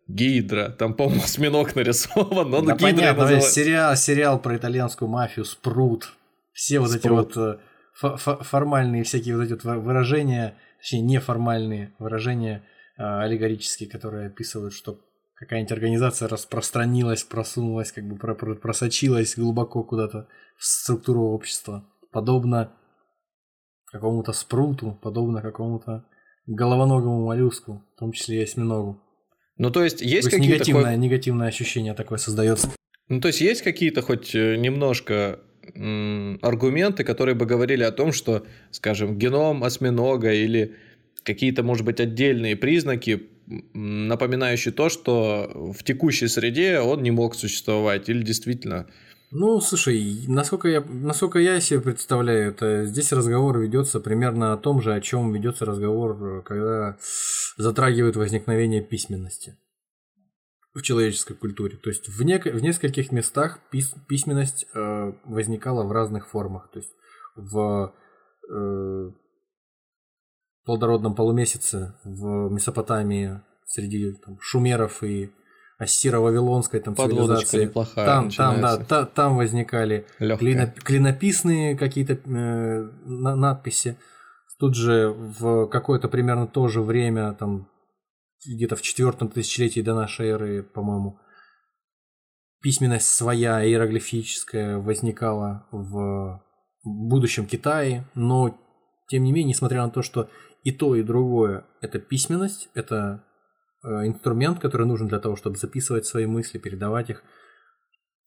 [0.08, 0.70] Гидра.
[0.70, 3.50] Там, по-моему, осьминог нарисован, но да Гидра понятно, называется.
[3.50, 6.12] сериал, сериал про итальянскую мафию «Спрут».
[6.52, 7.30] Все вот Спрут.
[7.30, 7.58] эти вот
[8.04, 12.62] э, формальные всякие вот эти вот выражения, точнее, неформальные выражения
[12.98, 15.00] а, аллегорические, которые описывают, что
[15.36, 21.84] какая-нибудь организация распространилась, просунулась, как бы просочилась глубоко куда-то в структуру общества.
[22.12, 22.72] Подобно
[23.86, 26.04] какому-то спруту, подобно какому-то
[26.46, 29.00] головоногому моллюску, в том числе и осьминогу.
[29.58, 31.00] Ну, то есть, есть, то есть негативное, хоть...
[31.00, 32.70] негативное ощущение такое создается.
[33.08, 35.40] Ну, то есть, есть какие-то хоть э, немножко
[36.42, 40.74] аргументы, которые бы говорили о том, что, скажем, геном осьминога или
[41.22, 43.28] какие-то, может быть, отдельные признаки
[43.74, 48.86] напоминающий то, что в текущей среде он не мог существовать или действительно...
[49.34, 54.82] Ну, слушай, насколько я, насколько я себе представляю, это здесь разговор ведется примерно о том
[54.82, 56.98] же, о чем ведется разговор, когда
[57.56, 59.56] затрагивают возникновение письменности
[60.74, 61.78] в человеческой культуре.
[61.78, 66.70] То есть в, нек- в нескольких местах пис- письменность э, возникала в разных формах.
[66.70, 66.92] То есть
[67.34, 67.94] в
[68.50, 69.10] э,
[70.66, 75.32] плодородном полумесяце в Месопотамии среди там, шумеров и
[75.82, 77.64] ассиро-вавилонской там цивилизации.
[77.64, 83.96] неплохая там, там, да, та, там возникали клиноп, клинописные какие-то э, надписи.
[84.58, 87.68] Тут же в какое-то примерно то же время, там
[88.46, 91.18] где-то в четвертом тысячелетии до нашей эры, по-моему,
[92.60, 96.42] письменность своя иероглифическая возникала в
[96.84, 98.56] будущем Китае, но
[99.08, 100.28] тем не менее, несмотря на то, что
[100.62, 103.24] и то, и другое– это письменность, это
[103.82, 107.22] инструмент, который нужен для того, чтобы записывать свои мысли, передавать их.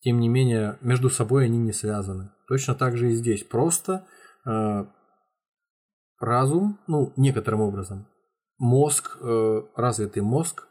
[0.02, 2.32] Тем не менее, между собой они не связаны.
[2.48, 3.44] Точно так же и здесь.
[3.44, 4.06] Просто
[4.46, 4.86] э,
[6.20, 8.08] разум, ну, некоторым образом,
[8.58, 10.68] мозг, э, развитый мозг,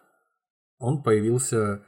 [0.79, 1.83] он появился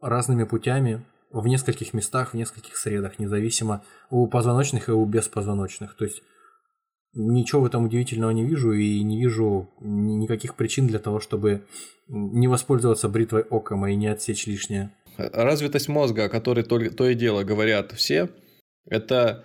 [0.00, 5.96] разными путями в нескольких местах, в нескольких средах, независимо у позвоночных и у беспозвоночных.
[5.96, 6.22] То есть
[7.12, 11.66] Ничего в этом удивительного не вижу и не вижу никаких причин для того, чтобы
[12.06, 14.92] не воспользоваться бритвой окома и не отсечь лишнее.
[15.16, 18.30] Развитость мозга, о которой то, то и дело говорят все,
[18.86, 19.44] это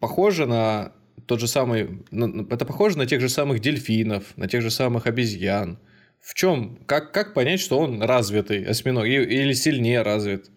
[0.00, 0.92] похоже на
[1.26, 2.04] тот же самый,
[2.50, 5.78] это похоже на тех же самых дельфинов, на тех же самых обезьян.
[6.20, 10.50] В чем, как, как понять, что он развитый осьминог или сильнее развит?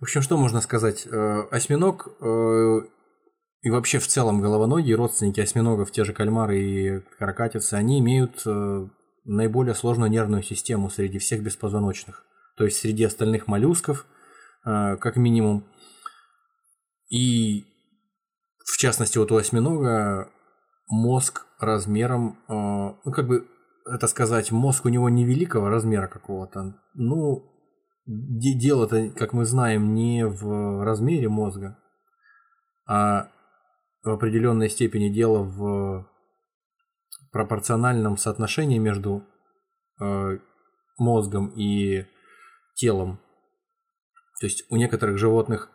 [0.00, 1.06] В общем, что можно сказать?
[1.06, 2.80] Э, осьминог э,
[3.64, 8.86] и вообще в целом головоногие, родственники осьминогов, те же кальмары и каракатицы, они имеют э,
[9.24, 12.26] наиболее сложную нервную систему среди всех беспозвоночных.
[12.58, 14.04] То есть среди остальных моллюсков,
[14.66, 15.64] э, как минимум.
[17.08, 17.64] И
[18.66, 20.30] в частности, вот у осьминога
[20.90, 23.48] мозг размером, э, ну как бы
[23.86, 26.74] это сказать, мозг у него невеликого размера какого-то.
[26.92, 27.50] Ну,
[28.04, 31.78] дело-то, как мы знаем, не в размере мозга,
[32.86, 33.30] а
[34.04, 36.06] в определенной степени дело в
[37.32, 39.24] пропорциональном соотношении между
[40.00, 40.38] э,
[40.98, 42.06] мозгом и
[42.74, 43.18] телом.
[44.40, 45.70] То есть у некоторых животных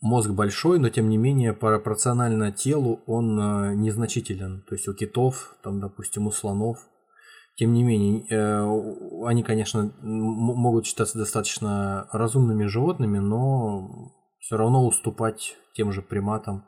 [0.00, 4.62] мозг большой, но тем не менее пропорционально телу он э, незначителен.
[4.68, 6.78] То есть у китов, там, допустим, у слонов.
[7.56, 15.56] Тем не менее, э, они, конечно, могут считаться достаточно разумными животными, но все равно уступать
[15.74, 16.64] тем же приматам.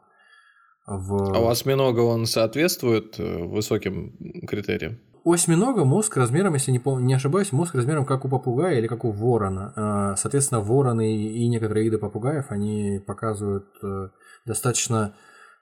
[0.91, 1.37] В...
[1.37, 4.17] А у осьминога он соответствует э, высоким
[4.49, 4.99] критериям?
[5.23, 8.89] У осьминога мозг размером, если не, пом- не ошибаюсь, мозг размером как у попугая или
[8.89, 9.73] как у ворона.
[9.77, 14.09] А, Соответственно, вороны и некоторые виды попугаев, они показывают э,
[14.45, 15.15] достаточно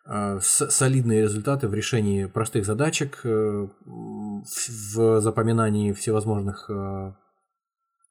[0.06, 6.70] э, солидные результаты в решении простых задачек, в запоминании всевозможных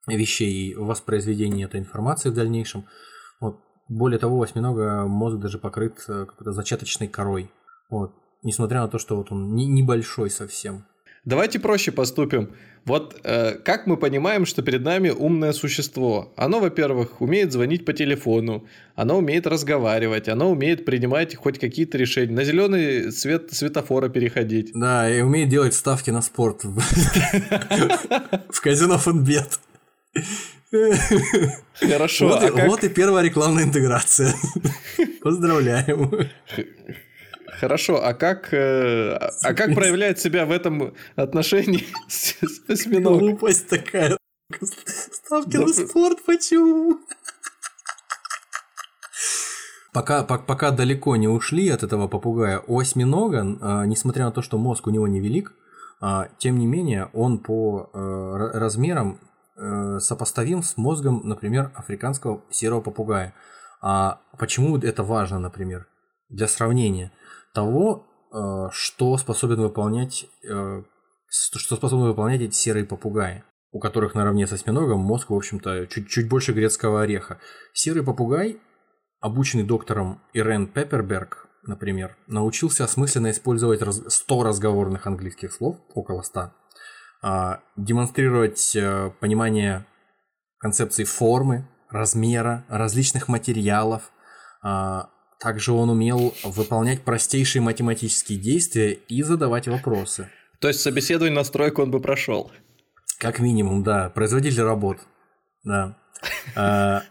[0.05, 2.85] вещей и воспроизведении этой информации в дальнейшем.
[3.41, 3.59] Вот.
[3.89, 7.49] Более того, у осьминога мозг даже покрыт э, какой-то зачаточной корой.
[7.89, 8.13] Вот.
[8.43, 10.85] Несмотря на то, что вот он не- небольшой совсем.
[11.25, 12.51] Давайте проще поступим.
[12.85, 16.33] Вот э, как мы понимаем, что перед нами умное существо?
[16.37, 22.33] Оно, во-первых, умеет звонить по телефону, оно умеет разговаривать, оно умеет принимать хоть какие-то решения,
[22.33, 24.71] на зеленый свет светофора переходить.
[24.73, 26.79] Да, и умеет делать ставки на спорт в
[28.49, 29.59] в казино Фонбет.
[31.79, 34.33] Хорошо, Вот а и- как- вот и первая рекламная интеграция.
[35.21, 36.11] Поздравляем.
[37.59, 41.85] Хорошо, а как, э, а- как проявляет себя в этом отношении
[42.67, 43.19] осьминог?
[43.19, 44.17] Глупость такая.
[44.61, 46.99] Ставки на спорт, почему?
[49.93, 54.41] Пока, пок- пока далеко не ушли от этого попугая, у осьминога, а, несмотря на то,
[54.41, 55.53] что мозг у него невелик,
[55.99, 59.19] а, тем не менее, он по э, ра- размерам
[59.57, 63.33] э, сопоставим с мозгом, например, африканского серого попугая.
[63.81, 65.87] А почему это важно, например,
[66.29, 67.11] для сравнения
[67.53, 70.83] того, э, что способен выполнять, э,
[71.29, 76.09] что способны выполнять эти серые попугаи, у которых наравне с осьминогом мозг, в общем-то, чуть,
[76.09, 77.39] чуть больше грецкого ореха.
[77.73, 78.59] Серый попугай,
[79.19, 86.39] обученный доктором Ирен Пепперберг, например, научился осмысленно использовать раз- 100 разговорных английских слов, около 100,
[86.39, 86.53] а,
[87.75, 89.85] демонстрировать э, понимание
[90.59, 94.11] концепции формы, размера, различных материалов.
[94.63, 95.09] а,
[95.39, 100.29] Также он умел выполнять простейшие математические действия и задавать вопросы.
[100.59, 102.51] То есть собеседование на стройку он бы прошел.
[103.19, 104.09] Как минимум, да.
[104.09, 104.97] Производитель работ.
[105.63, 105.95] Да.
[106.55, 107.03] А,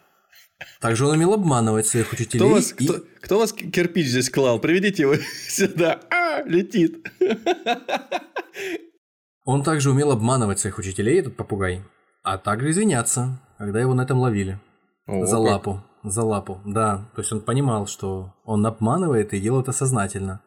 [0.81, 2.41] Также он умел обманывать своих учителей.
[2.41, 4.59] Кто вас, и- кто, кто вас кирпич здесь клал?
[4.59, 5.15] Приведите его
[5.49, 6.01] сюда.
[6.11, 7.07] А, летит.
[9.47, 11.85] Он также умел обманывать своих учителей, этот попугай,
[12.25, 14.61] а также извиняться, когда его на этом ловили.
[15.07, 15.45] О, за как.
[15.45, 15.85] лапу.
[16.03, 17.09] За лапу, да.
[17.15, 20.41] То есть он понимал, что он обманывает и делает это сознательно.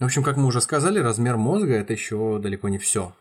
[0.00, 3.14] В общем, как мы уже сказали, размер мозга это еще далеко не все.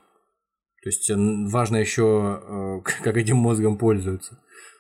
[0.82, 4.40] То есть м, важно еще, э, как этим мозгом пользуются,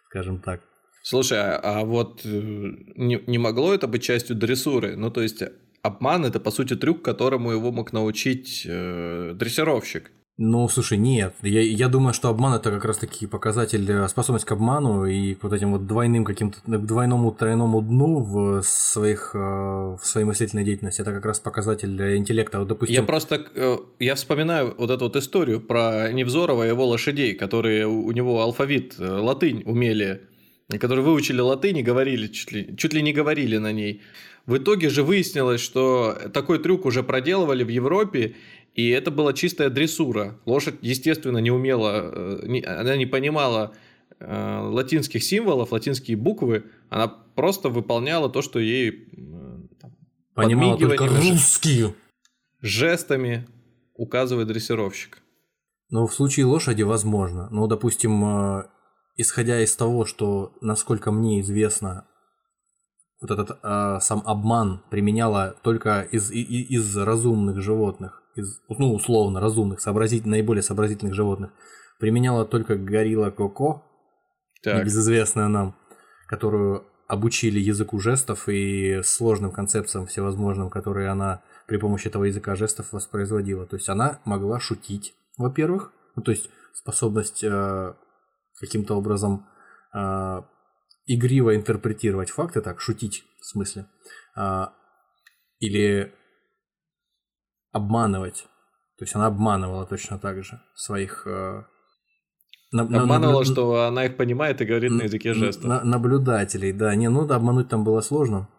[0.09, 0.61] скажем так.
[1.03, 4.95] Слушай, а, а вот э, не, не могло это быть частью дрессуры?
[4.95, 5.43] Ну, то есть
[5.87, 10.11] обман это по сути трюк, которому его мог научить э, дрессировщик.
[10.39, 11.33] Ну, слушай, нет.
[11.41, 15.33] Я, я думаю, что обман это как раз таки показатель э, способность к обману и
[15.33, 20.27] к вот этим вот двойным каким-то к двойному тройному дну в своих э, в своей
[20.27, 21.01] мыслительной деятельности.
[21.01, 22.59] Это как раз показатель э, интеллекта.
[22.59, 26.85] Вот, допустим, Я просто э, я вспоминаю вот эту вот историю про Невзорова и его
[26.85, 30.21] лошадей, которые у него алфавит э, латынь умели,
[30.79, 34.03] которые выучили латынь и говорили чуть ли, чуть ли не говорили на ней.
[34.47, 38.37] В итоге же выяснилось, что такой трюк уже проделывали в Европе,
[38.73, 40.39] и это была чистая дрессура.
[40.45, 43.73] Лошадь, естественно, не умела, э, она не понимала
[44.19, 49.83] э, латинских символов, латинские буквы, она просто выполняла то, что ей э,
[50.33, 51.93] понимала только русские.
[52.61, 53.47] жестами
[53.95, 55.21] указывает дрессировщик.
[55.89, 57.49] Ну, в случае лошади возможно.
[57.51, 58.63] Ну, допустим,
[59.17, 62.07] исходя из того, что, насколько мне известно,
[63.21, 69.39] вот этот э, сам обман применяла только из, и- из разумных животных, из, ну, условно,
[69.39, 71.51] разумных, сообразить, наиболее сообразительных животных,
[71.99, 73.83] применяла только горилла Коко,
[74.63, 74.77] Так.
[74.81, 75.75] небезызвестная нам,
[76.27, 82.91] которую обучили языку жестов и сложным концепциям всевозможным, которые она при помощи этого языка жестов
[82.91, 83.65] воспроизводила.
[83.65, 87.93] То есть она могла шутить, во-первых, ну, то есть способность э,
[88.59, 89.47] каким-то образом
[89.93, 90.41] э,
[91.07, 93.85] игриво интерпретировать факты, так, шутить в смысле,
[94.35, 94.73] а,
[95.59, 96.13] или
[97.71, 98.45] обманывать.
[98.97, 101.25] То есть она обманывала точно так же своих...
[101.27, 101.63] э,
[102.71, 105.65] на- на- Обманывала, наблю- что она их понимает и говорит на языке Н- жестов.
[105.65, 106.93] на- наблюдателей, да.
[106.95, 108.49] Не, ну да, обмануть там было сложно.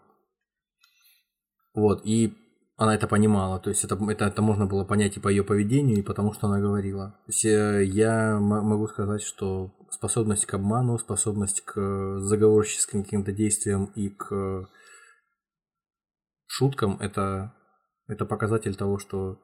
[1.75, 2.35] Вот, и
[2.77, 3.59] она это понимала.
[3.61, 6.47] То есть это, это, это можно было понять и по ее поведению, и потому что
[6.47, 7.11] она говорила.
[7.27, 13.87] То есть э, я могу сказать, что способность к обману, способность к заговорческим каким-то действиям
[13.95, 14.69] и к
[16.47, 17.55] шуткам это,
[18.07, 19.41] это показатель того, что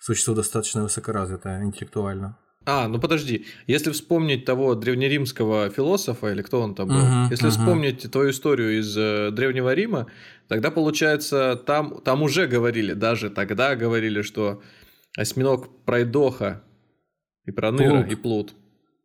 [0.00, 2.38] существо достаточно высокоразвитое интеллектуально.
[2.64, 7.46] А, ну подожди, если вспомнить того древнеримского философа, или кто он там был, Мгм, если
[7.46, 7.50] мгм.
[7.50, 10.06] вспомнить твою историю из э, Древнего Рима,
[10.48, 14.62] тогда получается, там, там уже говорили, даже тогда говорили, что
[15.16, 16.62] осьминог пройдоха
[17.46, 18.12] и проныра, Плут.
[18.12, 18.54] и плут.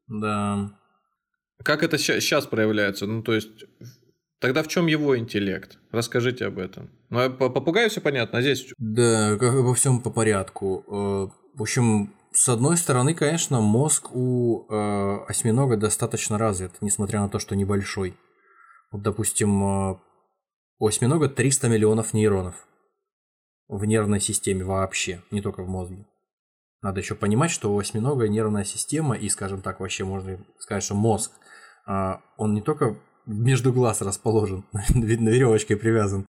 [0.08, 0.72] Да.
[1.64, 3.08] Как это сейчас проявляется?
[3.08, 3.66] Ну, то есть,
[4.39, 5.78] тогда в чем его интеллект?
[5.91, 6.89] Расскажите об этом.
[7.10, 10.84] Ну, по попугаю все понятно, а здесь Да, как во всем по порядку.
[10.88, 17.30] Э, В общем, с одной стороны, конечно, мозг у э, осьминога достаточно развит, несмотря на
[17.30, 18.18] то, что небольшой.
[18.91, 19.95] Вот, допустим, э,
[20.80, 22.56] у осьминога 300 миллионов нейронов
[23.68, 26.06] в нервной системе вообще, не только в мозге.
[26.84, 30.95] Надо еще понимать, что у осьминога нервная система, и, скажем так, вообще можно сказать, что
[30.95, 31.31] мозг,
[31.88, 36.25] а, он не только между глаз расположен, видно, веревочкой привязан,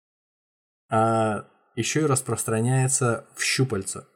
[0.92, 4.08] а еще и распространяется в щупальца.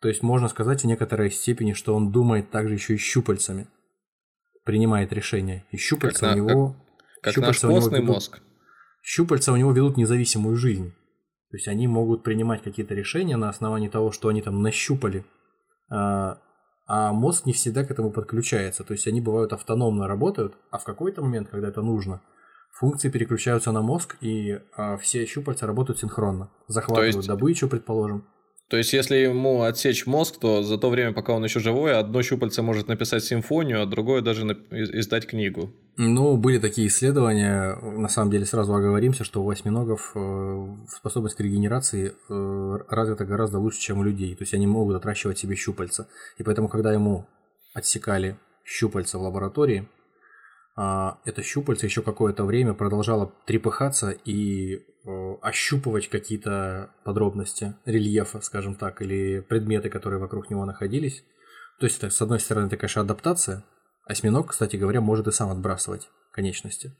[0.00, 3.68] То есть можно сказать в некоторой степени, что он думает также еще и щупальцами,
[4.64, 5.64] принимает решения.
[5.70, 6.76] И щупальца Как у на- него...
[7.22, 8.40] как наш щупальца у него ведут- мозг.
[9.02, 10.92] Щупальца у него ведут независимую жизнь.
[11.50, 15.24] То есть они могут принимать какие-то решения на основании того, что они там нащупали.
[15.90, 16.38] А,
[16.86, 18.84] а мозг не всегда к этому подключается.
[18.84, 22.20] То есть они бывают автономно работают, а в какой-то момент, когда это нужно,
[22.72, 26.50] функции переключаются на мозг, и а, все щупальца работают синхронно.
[26.66, 28.26] Захватывают есть- добычу, предположим.
[28.68, 32.22] То есть, если ему отсечь мозг, то за то время, пока он еще живой, одно
[32.22, 35.70] щупальце может написать симфонию, а другое даже издать книгу.
[35.96, 41.40] Ну, были такие исследования, на самом деле сразу оговоримся, что у осьминогов э, способность к
[41.40, 44.34] регенерации э, развита гораздо лучше, чем у людей.
[44.34, 46.06] То есть они могут отращивать себе щупальца.
[46.36, 47.26] И поэтому, когда ему
[47.72, 49.88] отсекали щупальца в лаборатории,
[50.80, 54.84] а, это щупальце еще какое-то время продолжало трепыхаться и
[55.40, 61.24] ощупывать какие-то подробности рельефа, скажем так, или предметы, которые вокруг него находились.
[61.80, 63.64] То есть, это, с одной стороны, это, конечно, адаптация.
[64.04, 66.96] Осьминог, кстати говоря, может и сам отбрасывать конечности,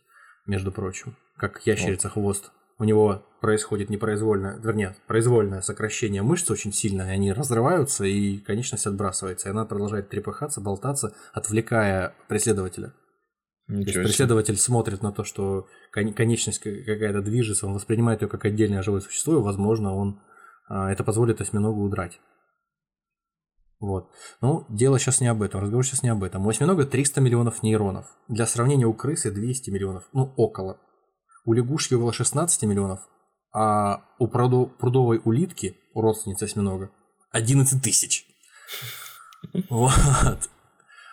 [0.47, 2.51] между прочим, как ящерица хвост.
[2.79, 8.87] У него происходит непроизвольное, вернее, произвольное сокращение мышц очень сильно, и они разрываются, и конечность
[8.87, 12.93] отбрасывается, и она продолжает трепыхаться, болтаться, отвлекая преследователя.
[13.69, 18.23] То есть Ничего преследователь смотрит на то, что кон- конечность ка- какая-то движется, он воспринимает
[18.23, 20.23] ее как отдельное живое существо, и, возможно, он
[20.69, 22.19] а, это позволит осьминогу удрать.
[23.79, 24.11] Вот.
[24.41, 26.47] Ну, дело сейчас не об этом, разговор сейчас не об этом.
[26.47, 28.07] У осьминога 300 миллионов нейронов.
[28.27, 30.81] Для сравнения, у крысы 200 миллионов, ну, около.
[31.45, 33.01] У лягушки около 16 миллионов,
[33.53, 36.91] а у прудо- прудовой улитки, у родственницы осьминога,
[37.33, 38.25] 11 тысяч.
[39.71, 40.51] Вот.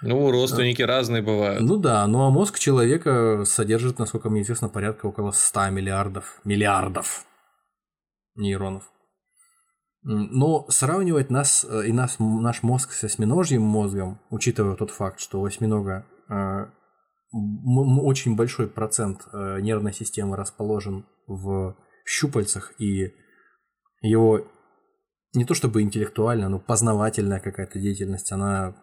[0.01, 1.61] Ну, родственники разные бывают.
[1.61, 7.25] Ну да, ну а мозг человека содержит, насколько мне известно, порядка около 100 миллиардов, миллиардов
[8.35, 8.83] нейронов.
[10.03, 15.41] Но сравнивать нас э, и нас, наш мозг с осьминожьим мозгом, учитывая тот факт, что
[15.41, 16.67] у осьминога э,
[17.33, 21.75] очень большой процент э, нервной системы расположен в
[22.05, 23.13] щупальцах, и
[24.01, 24.45] его
[25.35, 28.75] не то чтобы интеллектуальная, но познавательная какая-то деятельность, она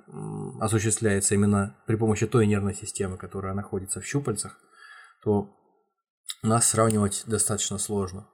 [0.61, 4.59] осуществляется именно при помощи той нервной системы, которая находится в щупальцах,
[5.23, 5.57] то
[6.43, 8.29] нас сравнивать достаточно сложно.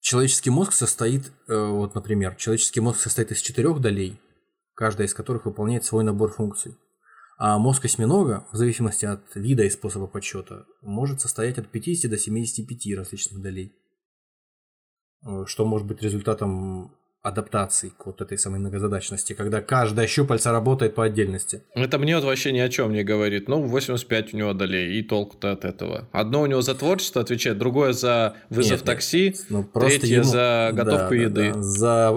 [0.00, 4.20] Человеческий мозг состоит, э, вот, например, человеческий мозг состоит из четырех долей,
[4.74, 6.76] каждая из которых выполняет свой набор функций.
[7.38, 12.18] А мозг осьминога, в зависимости от вида и способа подсчета, может состоять от 50 до
[12.18, 13.74] 75 различных долей.
[15.26, 20.94] Э, Что может быть результатом адаптации к вот этой самой многозадачности, когда каждая щупальца работает
[20.94, 21.62] по отдельности.
[21.74, 23.48] Это мне вот вообще ни о чем не говорит.
[23.48, 26.08] Ну, 85 у него долей, и толку-то от этого.
[26.12, 28.86] Одно у него за творчество отвечает, другое за вызов Нет, нет.
[28.86, 31.52] такси, Ну, просто третье ему- за готовку Да, да, еды.
[31.54, 31.62] да.
[31.62, 32.12] За а,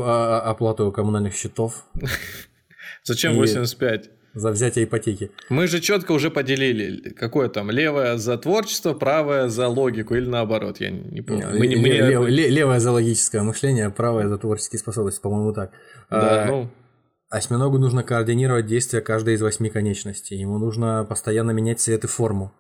[0.45, 1.85] а, оплату коммунальных счетов,
[3.03, 4.11] Зачем И- 85?
[4.33, 5.31] За взятие ипотеки.
[5.49, 10.79] Мы же четко уже поделили, какое там левое за творчество, правое за логику или наоборот,
[10.79, 11.47] я не помню.
[11.53, 15.53] Мы не- мы не- лев- ле- левое за логическое мышление, правое за творческие способности, по-моему,
[15.53, 15.71] так.
[16.09, 16.69] Да, А, ну,
[17.29, 20.35] Осьминогу нужно координировать действия каждой из восьми конечностей.
[20.35, 22.51] Ему нужно постоянно менять цвет и форму,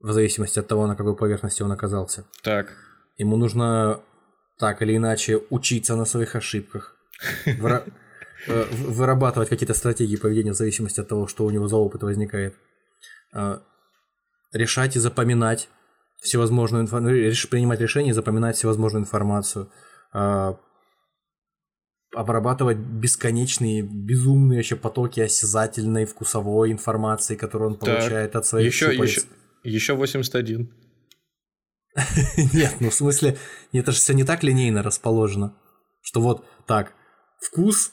[0.00, 2.24] в зависимости от того, на какой поверхности он оказался.
[2.42, 2.72] так.
[3.18, 4.00] Ему нужно
[4.58, 6.96] так или иначе учиться на своих ошибках,
[8.46, 12.54] вырабатывать какие-то стратегии поведения в зависимости от того, что у него за опыт возникает,
[13.32, 13.62] А,
[14.52, 15.68] решать и запоминать
[16.20, 19.70] всевозможную информацию, принимать решения и запоминать всевозможную информацию,
[20.12, 20.58] а,
[22.14, 28.90] обрабатывать бесконечные, безумные вообще потоки осязательной, вкусовой информации, которую он Так, получает от своих Еще,
[28.90, 29.10] щупалец.
[29.10, 29.26] еще,
[29.62, 30.72] еще 81.
[32.52, 33.36] Нет, ну в смысле,
[33.72, 35.54] это же все не так линейно расположено.
[36.02, 36.92] Что вот так,
[37.40, 37.92] вкус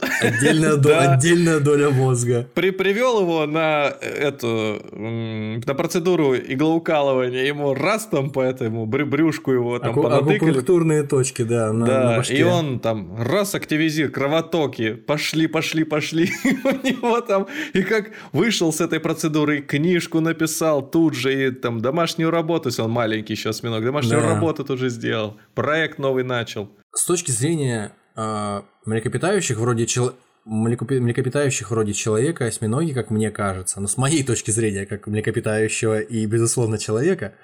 [0.00, 2.48] Отдельная, доля, отдельная доля мозга.
[2.54, 9.78] При, привел его на эту на процедуру иглоукалывания, ему раз там по этому брюшку его
[9.78, 10.36] там Аку, понатыкали.
[10.36, 11.72] Акупунктурные точки, да.
[11.72, 16.30] На, да, на и он там раз активизирует кровотоки, пошли, пошли, пошли.
[16.64, 21.80] у него там, и как вышел с этой процедуры, книжку написал тут же, и там
[21.80, 24.34] домашнюю работу, если он маленький еще осьминог, домашнюю да.
[24.34, 26.68] работу тут же сделал, проект новый начал.
[26.92, 30.14] С точки зрения э, млекопитающих вроде чел...
[30.44, 36.26] млекопитающих вроде человека, осьминоги, как мне кажется, но с моей точки зрения, как млекопитающего и,
[36.26, 37.34] безусловно, человека,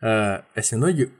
[0.00, 1.10] э, осьминоги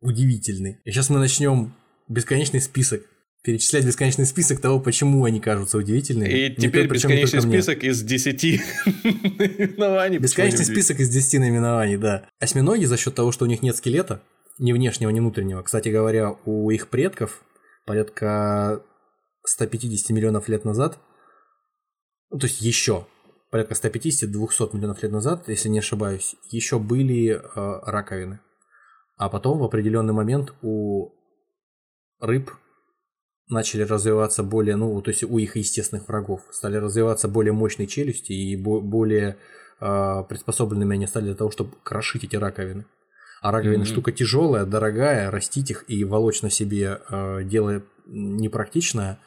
[0.00, 0.80] удивительны.
[0.84, 1.74] И сейчас мы начнем
[2.08, 3.02] бесконечный список
[3.42, 6.28] перечислять бесконечный список того, почему они кажутся удивительными.
[6.28, 8.60] И теперь то, бесконечный список из 10
[9.14, 10.18] наименований.
[10.18, 12.24] Бесконечный список из 10 наименований, да.
[12.40, 14.22] Осьминоги за счет того, что у них нет скелета,
[14.58, 15.62] ни внешнего, ни внутреннего.
[15.62, 17.42] Кстати говоря, у их предков
[17.86, 18.82] порядка
[19.48, 20.98] 150 миллионов лет назад,
[22.30, 23.06] ну, то есть еще
[23.50, 28.40] порядка 150-200 миллионов лет назад, если не ошибаюсь, еще были э, раковины.
[29.16, 31.10] А потом в определенный момент у
[32.20, 32.50] рыб
[33.48, 38.32] начали развиваться более, ну, то есть у их естественных врагов, стали развиваться более мощные челюсти
[38.32, 39.38] и более
[39.80, 42.84] э, приспособленными они стали для того, чтобы крошить эти раковины.
[43.40, 43.86] А раковина mm-hmm.
[43.86, 49.18] штука тяжелая, дорогая, растить их и волочь на себе э, дело непрактичное.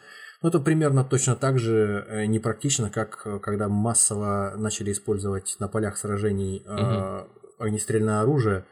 [0.42, 5.68] Но это примерно точно так же э, непрактично, как э, когда массово начали использовать на
[5.68, 7.28] полях сражений mm-hmm.
[7.60, 8.66] огнестрельное оружие.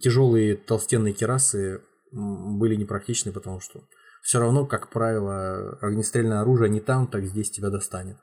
[0.00, 3.82] Тяжелые толстенные керасы были непрактичны, потому что
[4.22, 8.16] все равно, как правило, огнестрельное оружие не там, так здесь тебя достанет.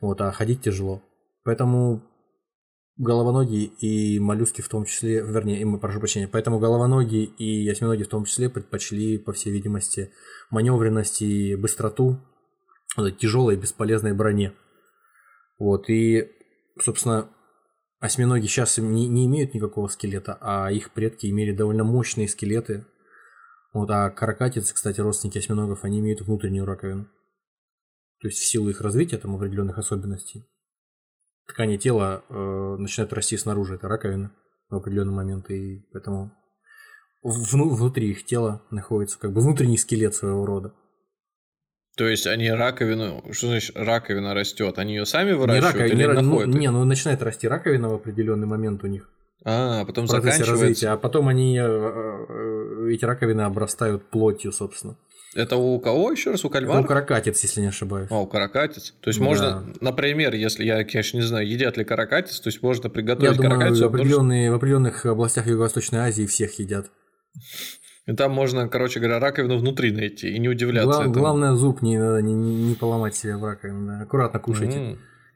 [0.00, 1.02] Вот, а ходить тяжело.
[1.44, 2.02] Поэтому
[2.96, 8.24] головоногие и моллюски в том числе, вернее, прошу прощения, поэтому головоногие и осьминоги в том
[8.24, 10.12] числе предпочли, по всей видимости,
[10.50, 12.20] маневренность и быстроту
[12.96, 14.52] вот, тяжелой и бесполезной броне.
[15.58, 16.30] Вот, и,
[16.80, 17.30] собственно,
[18.00, 22.86] осьминоги сейчас не, не имеют никакого скелета, а их предки имели довольно мощные скелеты.
[23.72, 27.06] Вот, а каракатицы, кстати, родственники осьминогов, они имеют внутреннюю раковину.
[28.20, 30.46] То есть в силу их развития, там определенных особенностей
[31.46, 34.32] ткани тела э, начинают расти снаружи, это раковина
[34.68, 36.32] в определенный момент, и поэтому
[37.26, 40.72] внутри их тела находится как бы внутренний скелет своего рода.
[41.96, 44.78] То есть они раковину, что значит раковина растет?
[44.78, 46.54] Они ее сами выращивают не раковина, или не, находят?
[46.54, 49.08] Ну, не, ну начинает расти раковина в определенный момент у них.
[49.44, 50.52] А, потом заканчивается.
[50.52, 54.96] Развития, а потом они, э, э, эти раковины обрастают плотью, собственно.
[55.34, 56.44] Это у кого еще раз?
[56.44, 56.80] У кальмара?
[56.80, 58.08] у каракатиц, если не ошибаюсь.
[58.10, 58.94] А, у каракатиц.
[59.00, 59.24] То есть да.
[59.24, 63.36] можно, например, если я, конечно, не знаю, едят ли каракатиц, то есть можно приготовить я
[63.36, 63.84] думаю, каракатицу.
[63.84, 66.90] В, определенные, в определенных областях Юго-Восточной Азии всех едят.
[68.06, 71.14] И там можно, короче говоря, раковину внутри найти и не удивляться Глав, этому.
[71.14, 74.02] Главное, зуб не, не, не поломать себе в раковину.
[74.02, 74.78] Аккуратно кушайте.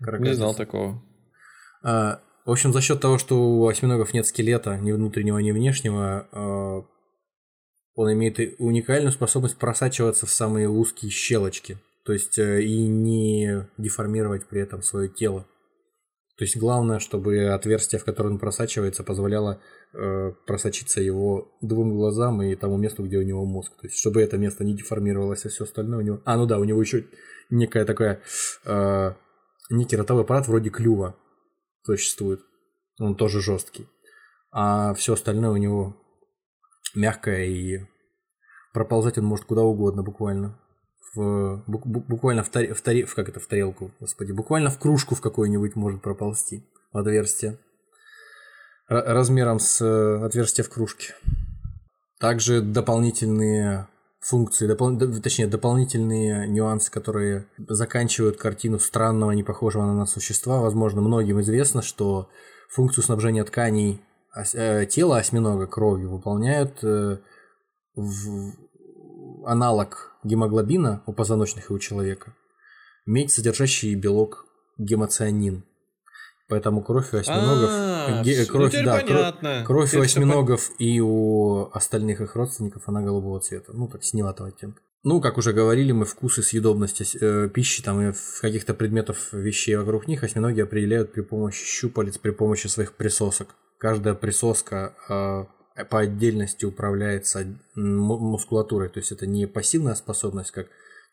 [0.00, 1.02] Mm, не знал такого.
[1.82, 6.28] А, в общем, за счет того, что у осьминогов нет скелета, ни внутреннего, ни внешнего,
[6.30, 6.84] а,
[7.94, 14.46] он имеет уникальную способность просачиваться в самые узкие щелочки, то есть э, и не деформировать
[14.46, 15.46] при этом свое тело.
[16.40, 19.60] То есть главное, чтобы отверстие, в которое он просачивается, позволяло
[19.92, 23.76] э, просочиться его двум глазам и тому месту, где у него мозг.
[23.78, 26.22] То есть чтобы это место не деформировалось, а все остальное у него.
[26.24, 27.04] А, ну да, у него еще
[27.50, 28.22] некая такая
[28.64, 29.12] э,
[29.68, 31.14] некий ротовой аппарат вроде клюва
[31.82, 32.40] существует.
[32.98, 33.86] Он тоже жесткий.
[34.50, 35.94] А все остальное у него
[36.94, 37.80] мягкое и
[38.72, 40.58] проползать он может куда угодно буквально.
[41.14, 45.14] В, буквально в, таре, в, таре, в, как это, в тарелку, господи, буквально в кружку
[45.14, 47.58] в какой-нибудь может проползти в отверстие.
[48.88, 51.14] Размером с э, отверстия в кружке.
[52.20, 53.88] Также дополнительные
[54.20, 54.98] функции, допол...
[55.20, 60.60] точнее, дополнительные нюансы, которые заканчивают картину странного, не похожего на нас существа.
[60.60, 62.28] Возможно, многим известно, что
[62.68, 64.00] функцию снабжения тканей
[64.54, 67.18] Э, тело осьминога кровью выполняют э,
[67.96, 68.52] в
[69.44, 72.34] аналог гемоглобина у позвоночных и у человека,
[73.06, 74.46] медь, содержащий белок
[74.78, 75.64] гемоцианин.
[76.48, 81.70] Поэтому кровь у осьминогов, а, ге, кровь, ну, да, кровь, кровь у осьминогов и у
[81.72, 84.82] остальных их родственников она голубого цвета, ну так синеватого оттенка.
[85.02, 90.08] Ну, как уже говорили, мы вкусы съедобности э, пищи там и каких-то предметов вещей вокруг
[90.08, 95.44] них осьминоги определяют при помощи щупалец, при помощи своих присосок каждая присоска э,
[95.88, 98.88] по отдельности управляется мускулатурой.
[98.88, 100.66] То есть это не пассивная способность, как,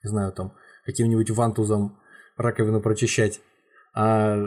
[0.04, 0.54] не знаю, там
[0.86, 2.00] каким-нибудь вантузом
[2.38, 3.42] раковину прочищать,
[3.94, 4.38] а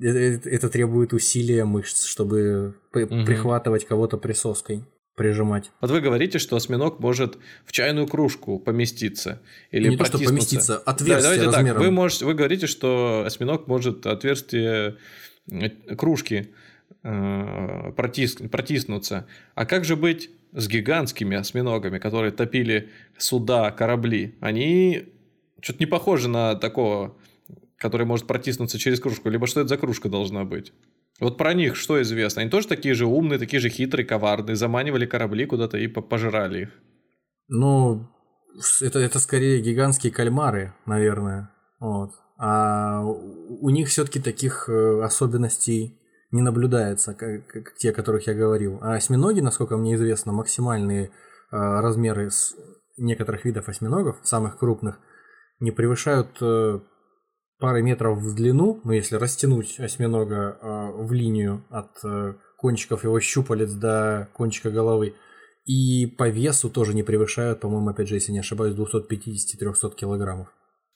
[0.00, 3.24] это, это требует усилия мышц, чтобы угу.
[3.26, 4.84] прихватывать кого-то присоской.
[5.14, 5.70] прижимать.
[5.80, 10.78] Вот вы говорите, что осьминог может в чайную кружку поместиться или Не то, что поместиться,
[10.78, 11.76] отверстие да, давайте размером.
[11.76, 14.96] так, вы, можете, вы говорите, что осьминог может отверстие
[15.50, 16.54] э, кружки
[17.02, 19.26] э, протис, протиснуться.
[19.54, 24.36] А как же быть с гигантскими осьминогами, которые топили суда, корабли?
[24.40, 25.08] Они
[25.60, 27.16] что-то не похожи на такого,
[27.76, 29.28] который может протиснуться через кружку.
[29.28, 30.72] Либо что это за кружка должна быть?
[31.20, 32.42] Вот про них что известно?
[32.42, 36.68] Они тоже такие же умные, такие же хитрые, коварные, заманивали корабли куда-то и пожирали их.
[37.48, 38.08] Ну,
[38.80, 41.50] это, это скорее гигантские кальмары, наверное.
[41.78, 42.12] Вот.
[42.36, 45.98] А у них все-таки таких э, особенностей
[46.34, 48.78] не наблюдается, как, как те, о которых я говорил.
[48.82, 51.10] А осьминоги, насколько мне известно, максимальные э,
[51.50, 52.30] размеры
[52.96, 54.98] некоторых видов осьминогов, самых крупных,
[55.60, 56.80] не превышают э,
[57.60, 63.20] пары метров в длину, но если растянуть осьминога э, в линию от э, кончиков его
[63.20, 65.14] щупалец до кончика головы,
[65.64, 70.48] и по весу тоже не превышают, по-моему, опять же, если не ошибаюсь, 250-300 килограммов.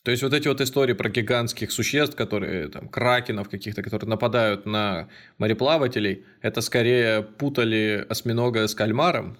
[0.08, 4.64] То есть вот эти вот истории про гигантских существ, которые там кракенов каких-то, которые нападают
[4.64, 9.36] на мореплавателей, это скорее путали осьминога с кальмаром?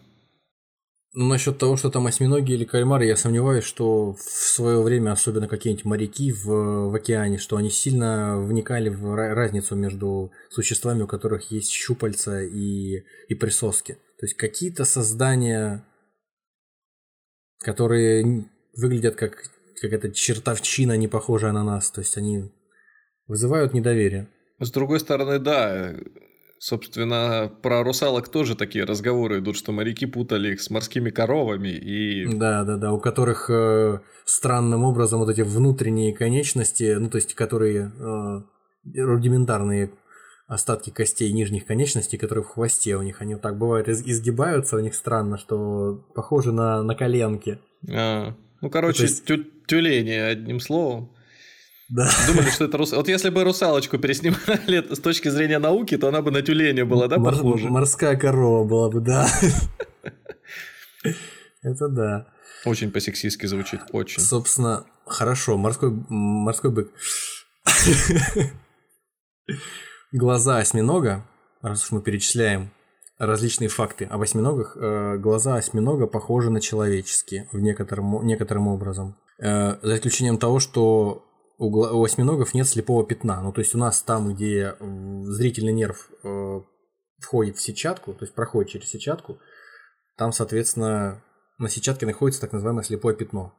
[1.15, 5.49] Ну, насчет того, что там осьминоги или кальмары, я сомневаюсь, что в свое время, особенно
[5.49, 11.51] какие-нибудь моряки в, в океане, что они сильно вникали в разницу между существами, у которых
[11.51, 13.95] есть щупальца и, и присоски.
[14.21, 15.87] То есть какие-то создания,
[17.61, 18.45] которые
[18.77, 19.49] выглядят как
[19.81, 21.91] какая-то чертовщина, не похожая на нас.
[21.91, 22.51] То есть они
[23.27, 24.29] вызывают недоверие.
[24.61, 25.95] С другой стороны, да,
[26.61, 32.27] Собственно, про русалок тоже такие разговоры идут, что моряки путали их с морскими коровами и...
[32.27, 37.35] Да, да, да, у которых э, странным образом вот эти внутренние конечности, ну, то есть,
[37.35, 39.93] которые э, рудиментарные
[40.49, 44.81] остатки костей нижних конечностей, которые в хвосте у них, они вот так бывают изгибаются у
[44.81, 47.61] них странно, что похожи на, на коленки.
[47.89, 49.25] А, ну, короче, есть...
[49.25, 51.15] тю тюлени, одним словом.
[51.89, 52.11] Да.
[52.27, 52.93] Думали, что это рус...
[52.93, 57.09] Вот если бы русалочку переснимали с точки зрения науки, то она бы на тюленя была,
[57.09, 57.35] да, Мор...
[57.35, 57.69] похожа?
[57.69, 59.27] Морская корова была бы, да.
[61.63, 62.27] Это да.
[62.65, 64.21] Очень по-сексистски звучит, очень.
[64.21, 66.93] Собственно, хорошо, морской, морской бык.
[70.13, 71.27] Глаза осьминога,
[71.63, 72.71] раз уж мы перечисляем
[73.19, 79.17] различные факты об осьминогах, э, глаза осьминога похожи на человеческие в некотором, некоторым образом.
[79.39, 81.25] Э, за исключением того, что
[81.59, 83.43] у осьминогов нет слепого пятна.
[83.43, 84.77] Ну, то есть у нас там, где
[85.25, 86.61] зрительный нерв э,
[87.19, 89.41] входит в сетчатку, то есть проходит через сетчатку,
[90.17, 91.25] там, соответственно,
[91.59, 93.53] на сетчатке находится так называемое слепое пятно.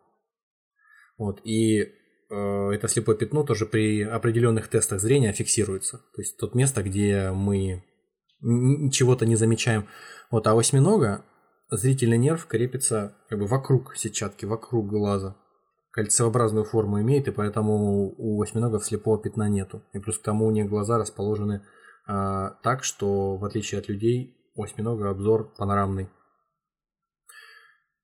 [1.18, 1.96] Вот, и
[2.30, 5.98] это слепое пятно тоже при определенных тестах зрения фиксируется.
[5.98, 7.84] То есть тот место, где мы
[8.42, 9.88] чего-то не замечаем.
[10.32, 11.26] Вот, а осьминога
[11.70, 15.36] зрительный нерв крепится как бы вокруг сетчатки, вокруг глаза
[15.92, 19.84] кольцеобразную форму имеет, и поэтому у осьминогов слепого пятна нету.
[19.94, 21.66] И плюс к тому у них глаза расположены
[22.08, 26.10] э, так, что в отличие от людей у осьминога обзор панорамный.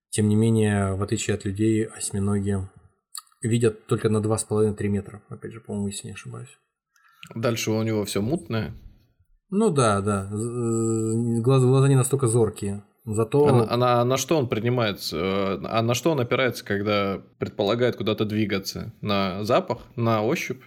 [0.09, 2.57] Тем не менее, в отличие от людей, осьминоги
[3.41, 5.21] видят только на 2,5-3 метра.
[5.29, 6.57] Опять же, по-моему, если не ошибаюсь.
[7.35, 8.73] Дальше у него все мутное.
[9.49, 10.29] Ну да, да.
[10.31, 12.83] Глаза, глаза не настолько зоркие.
[13.05, 13.45] Зато...
[13.45, 15.59] А, а, на, а на что он принимается?
[15.63, 18.93] А на что он опирается, когда предполагает куда-то двигаться?
[19.01, 19.79] На запах?
[19.95, 20.61] На ощупь?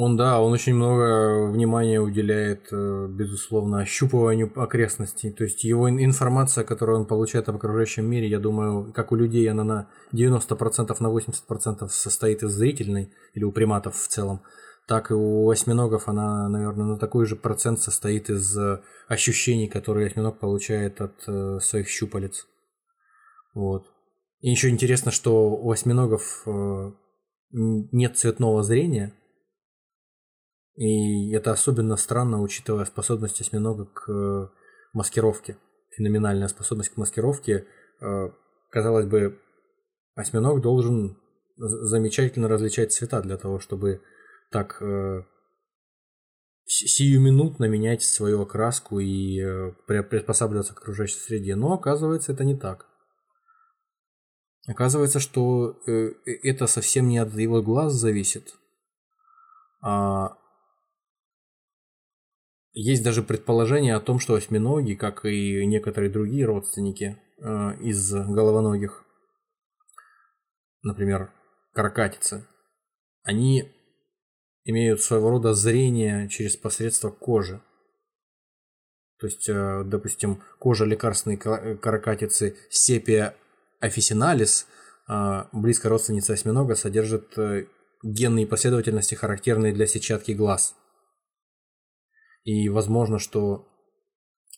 [0.00, 5.32] Он, да, он очень много внимания уделяет, э, безусловно, ощупыванию окрестностей.
[5.32, 9.50] То есть его информация, которую он получает об окружающем мире, я думаю, как у людей,
[9.50, 14.42] она на 90% на 80% состоит из зрительной, или у приматов в целом
[14.88, 20.06] так и у осьминогов она, наверное, на такой же процент состоит из э, ощущений, которые
[20.06, 22.46] осьминог получает от э, своих щупалец.
[23.52, 23.92] Вот.
[24.40, 26.92] И еще интересно, что у осьминогов э,
[27.50, 29.12] нет цветного зрения.
[30.76, 34.52] И это особенно странно, учитывая способность осьминога к
[34.94, 35.58] маскировке.
[35.90, 37.66] Феноменальная способность к маскировке.
[38.70, 39.40] Казалось бы,
[40.14, 41.18] осьминог должен
[41.56, 44.02] замечательно различать цвета для того, чтобы
[44.50, 45.22] так э,
[46.64, 51.56] сиюминутно менять свою окраску и э, приспосабливаться к окружающей среде.
[51.56, 52.86] Но оказывается, это не так.
[54.68, 58.54] Оказывается, что э, э, это совсем не от его глаз зависит,
[59.80, 60.36] а
[62.72, 69.04] есть даже предположение о том, что осьминоги, как и некоторые другие родственники э, из головоногих,
[70.82, 71.32] например,
[71.72, 72.46] каракатицы,
[73.22, 73.72] они
[74.68, 77.60] имеют своего рода зрение через посредство кожи.
[79.18, 83.34] То есть, э, допустим, кожа лекарственной каракатицы сепия
[83.82, 84.66] officinalis,
[85.52, 87.34] близкая родственница осьминога, содержит
[88.02, 90.74] генные последовательности, характерные для сетчатки глаз.
[92.44, 93.66] И возможно, что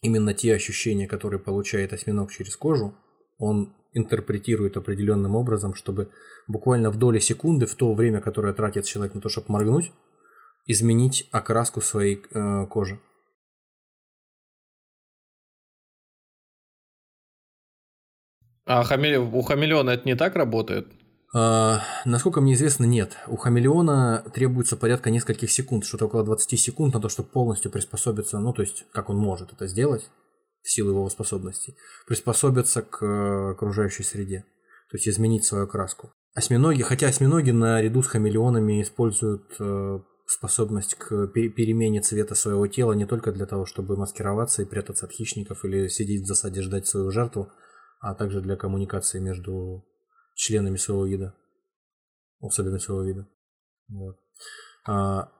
[0.02, 2.94] именно те ощущения, которые получает осьминог через кожу,
[3.38, 6.10] он интерпретирует определенным образом, чтобы
[6.46, 9.92] буквально в доли секунды, в то время, которое тратит человек на то, чтобы моргнуть,
[10.66, 13.00] изменить окраску своей э, кожи.
[18.66, 19.18] А хамеле...
[19.18, 20.86] у хамелеона это не так работает?
[21.32, 23.16] А, насколько мне известно, нет.
[23.26, 28.38] У хамелеона требуется порядка нескольких секунд, что-то около 20 секунд на то, чтобы полностью приспособиться,
[28.38, 30.08] ну, то есть, как он может это сделать,
[30.62, 34.44] в силу его способностей, приспособиться к э, окружающей среде,
[34.90, 36.12] то есть изменить свою краску.
[36.34, 43.04] Осьминоги, хотя осьминоги наряду с хамелеонами используют э, способность к перемене цвета своего тела не
[43.04, 47.10] только для того, чтобы маскироваться и прятаться от хищников или сидеть в засаде ждать свою
[47.10, 47.50] жертву,
[48.00, 49.84] а также для коммуникации между
[50.34, 51.34] членами своего вида,
[52.40, 53.28] особенно своего вида.
[53.88, 54.16] Вот.
[54.86, 55.30] А,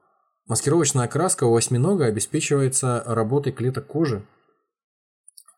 [0.47, 4.25] маскировочная окраска у осьминога обеспечивается работой клеток кожи,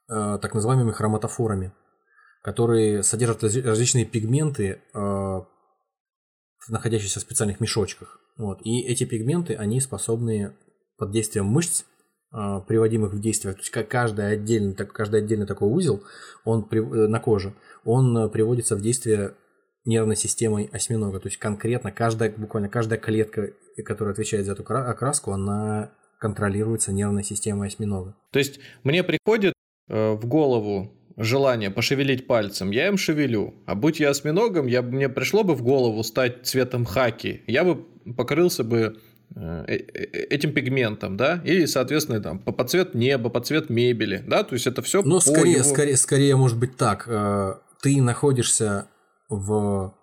[0.08, 1.72] так называемыми хроматофорами,
[2.44, 5.46] которые содержат различные пигменты, а,
[6.68, 8.20] находящиеся в специальных мешочках.
[8.38, 8.62] Вот.
[8.64, 10.56] И эти пигменты, они способны
[10.98, 11.86] под действием мышц
[12.32, 16.04] а, приводимых в действие, то есть каждый отдельный, каждый отдельный такой узел
[16.44, 17.54] он э, на коже,
[17.86, 19.36] он э, приводится в действие
[19.86, 21.20] нервной системой осьминога.
[21.20, 23.52] То есть конкретно каждая, буквально каждая клетка,
[23.86, 28.16] которая отвечает за эту окраску, она контролируется нервной системой осьминога.
[28.32, 29.53] То есть мне приходит
[29.88, 33.54] э, в голову желание пошевелить пальцем, я им шевелю.
[33.66, 37.86] А будь я осьминогом, я, мне пришло бы в голову стать цветом хаки, я бы
[38.16, 38.98] покрылся бы
[39.36, 44.24] Э, э, э, этим пигментом, да, и, соответственно, там, по цвет неба, по цвет мебели,
[44.28, 45.02] да, то есть это все.
[45.02, 45.64] Но скорее, его...
[45.64, 47.10] скорее, скорее, может быть так,
[47.82, 48.90] ты находишься
[49.30, 49.96] в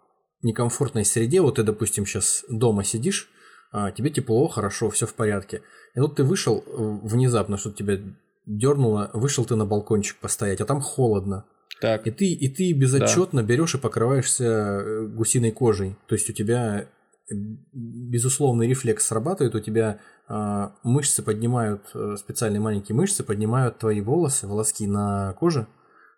[0.43, 3.28] некомфортной среде, вот ты, допустим, сейчас дома сидишь,
[3.72, 5.62] а, тебе тепло, хорошо, все в порядке,
[5.95, 7.99] и вот ты вышел внезапно, что тебя
[8.47, 11.45] дернуло, вышел ты на балкончик постоять, а там холодно.
[11.80, 12.07] Так.
[12.07, 13.47] И ты, и ты безотчетно да.
[13.47, 15.97] берешь и покрываешься гусиной кожей.
[16.07, 16.88] То есть у тебя
[17.32, 24.47] безусловный рефлекс срабатывает, у тебя э, мышцы поднимают, э, специальные маленькие мышцы поднимают твои волосы,
[24.47, 25.66] волоски на коже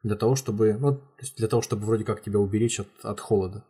[0.03, 1.01] для того, чтобы, ну,
[1.37, 3.64] для того, чтобы вроде как тебя уберечь от, от холода.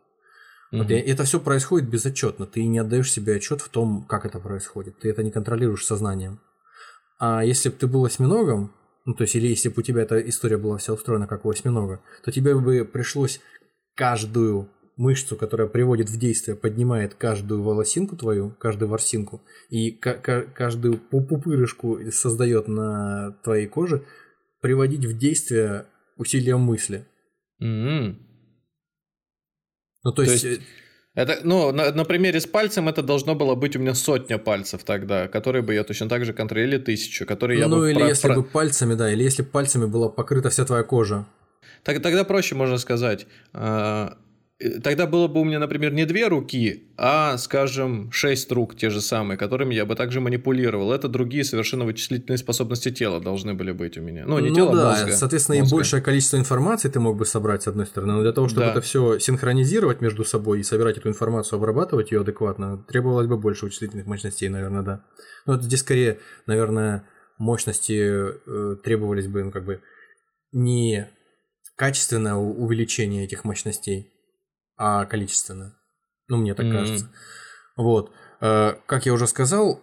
[0.71, 0.81] Угу.
[0.81, 4.39] Вот, и это все происходит безотчетно, ты не отдаешь себе отчет в том, как это
[4.39, 6.39] происходит, ты это не контролируешь сознанием.
[7.19, 8.73] А если бы ты был осьминогом,
[9.05, 11.49] ну, то есть, или если бы у тебя эта история была вся устроена как у
[11.49, 13.41] осьминога, то тебе бы пришлось
[13.95, 21.99] каждую мышцу, которая приводит в действие, поднимает каждую волосинку твою, каждую ворсинку, и каждую пупырышку
[22.11, 24.05] создает на твоей коже,
[24.61, 25.87] приводить в действие
[26.17, 27.05] усилием мысли.
[27.61, 28.15] Mm-hmm.
[30.03, 30.43] Ну, то, то есть...
[30.43, 30.61] есть...
[31.15, 34.83] Это, ну, на, на примере с пальцем это должно было быть у меня сотня пальцев
[34.83, 37.81] тогда, которые бы я точно так же контролировал, или тысячу, которые я ну, бы...
[37.81, 38.07] Ну, или про...
[38.07, 41.25] если бы пальцами, да, или если пальцами была покрыта вся твоя кожа.
[41.83, 43.27] Так, тогда проще можно сказать.
[44.63, 48.75] А, Э, тогда было бы у меня, например, не две руки, а, скажем, шесть рук
[48.75, 50.91] те же самые, которыми я бы также манипулировал.
[50.91, 54.25] Это другие совершенно вычислительные способности тела должны были быть у меня.
[54.25, 55.11] Ну, не ну, тело, да, мозга.
[55.11, 55.75] Соответственно, мозга.
[55.75, 58.13] и большее количество информации ты мог бы собрать, с одной стороны.
[58.13, 58.71] Но для того, чтобы да.
[58.71, 63.65] это все синхронизировать между собой и собирать эту информацию, обрабатывать ее адекватно, требовалось бы больше
[63.65, 65.03] вычислительных мощностей, наверное, да.
[65.45, 67.03] Но здесь скорее, наверное,
[67.37, 69.81] мощности э, требовались бы, ну, как бы,
[70.51, 71.09] не
[71.75, 74.12] качественное увеличение этих мощностей,
[74.77, 75.77] а количественно.
[76.27, 76.71] Ну, мне так mm-hmm.
[76.71, 77.09] кажется.
[77.75, 78.11] Вот.
[78.41, 79.81] Э, как я уже сказал,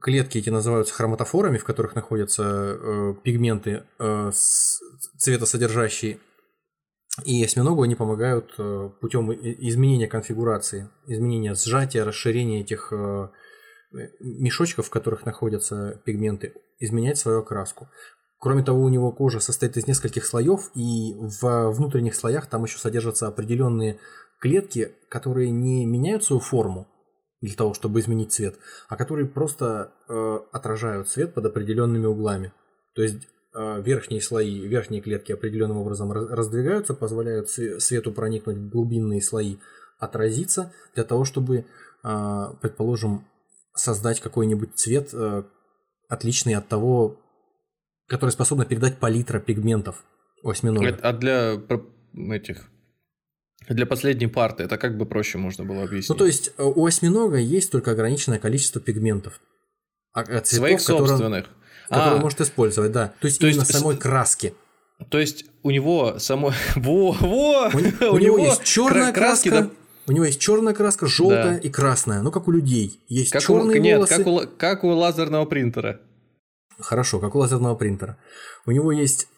[0.00, 4.30] клетки эти называются хроматофорами, в которых находятся э, пигменты э,
[5.18, 6.18] цветосодержащие.
[7.24, 8.54] И осьминогу они помогают
[9.00, 12.92] путем изменения конфигурации, изменения сжатия, расширения этих
[14.20, 17.88] мешочков, в которых находятся пигменты, изменять свою окраску.
[18.46, 22.78] Кроме того, у него кожа состоит из нескольких слоев, и в внутренних слоях там еще
[22.78, 23.98] содержатся определенные
[24.38, 26.86] клетки, которые не меняют свою форму
[27.40, 28.54] для того, чтобы изменить цвет,
[28.88, 32.52] а которые просто э, отражают цвет под определенными углами.
[32.94, 39.22] То есть э, верхние слои, верхние клетки определенным образом раздвигаются, позволяют свету проникнуть в глубинные
[39.22, 39.56] слои,
[39.98, 41.64] отразиться для того, чтобы,
[42.04, 43.26] э, предположим,
[43.74, 45.42] создать какой-нибудь цвет, э,
[46.08, 47.18] отличный от того,
[48.06, 50.04] которые способны передать палитра пигментов
[50.42, 50.98] у осьминога.
[51.02, 51.60] А для
[52.30, 52.68] этих
[53.68, 56.08] для последней парты это как бы проще можно было объяснить.
[56.08, 59.40] Ну, то есть у осьминога есть только ограниченное количество пигментов.
[60.12, 61.46] А, цветов, Своих собственных.
[61.88, 63.12] который а, может использовать, да.
[63.20, 63.72] То есть то именно есть...
[63.72, 64.54] самой краски.
[65.10, 66.52] То есть у него само...
[66.76, 67.70] Во, во!
[67.72, 69.70] У, у, него есть черная краска, да...
[70.06, 71.58] у него есть черная краска, желтая да.
[71.58, 72.22] и красная.
[72.22, 73.00] Ну, как у людей.
[73.08, 73.82] Есть как черные у...
[73.82, 74.16] Нет, волосы.
[74.16, 76.00] как у, как у лазерного принтера.
[76.78, 78.18] Хорошо, как у лазерного принтера.
[78.66, 79.28] У него есть,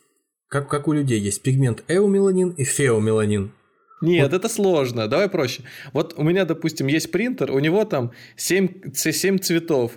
[0.48, 3.52] как, как у людей, есть пигмент эомеланин и феомеланин.
[4.00, 4.36] Нет, вот.
[4.36, 5.08] это сложно.
[5.08, 5.62] Давай проще.
[5.92, 9.92] Вот у меня, допустим, есть принтер, у него там 7, 7 цветов.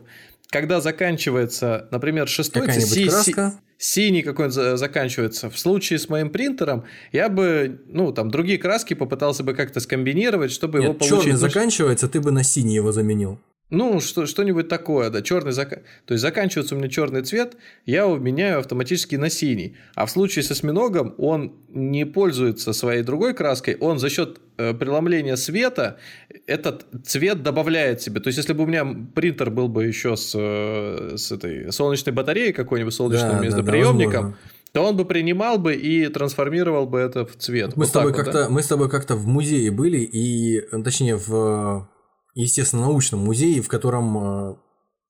[0.49, 3.53] Когда заканчивается, например, шестой Какая-нибудь краска?
[3.77, 5.49] синий какой-нибудь заканчивается.
[5.49, 10.51] В случае с моим принтером я бы, ну, там, другие краски попытался бы как-то скомбинировать,
[10.51, 11.21] чтобы Нет, его получить.
[11.23, 13.39] черный заканчивается, ты бы на синий его заменил.
[13.71, 15.81] Ну, что, что-нибудь такое, да, черный зак...
[16.05, 17.55] То есть заканчивается у меня черный цвет,
[17.85, 19.77] я его меняю автоматически на синий.
[19.95, 24.73] А в случае с осьминогом он не пользуется своей другой краской, он за счет э,
[24.73, 25.97] преломления света
[26.47, 28.19] этот цвет добавляет себе.
[28.19, 32.13] То есть, если бы у меня принтер был бы еще с, э, с этой солнечной
[32.13, 34.37] батареей какой-нибудь, солнечным да, междуприемником, да,
[34.73, 37.77] то он бы принимал бы и трансформировал бы это в цвет.
[37.77, 38.49] Мы, вот с, тобой как-то, да?
[38.49, 41.87] мы с тобой как-то в музее были, и, точнее, в
[42.33, 44.55] естественно, научном музее, в котором э,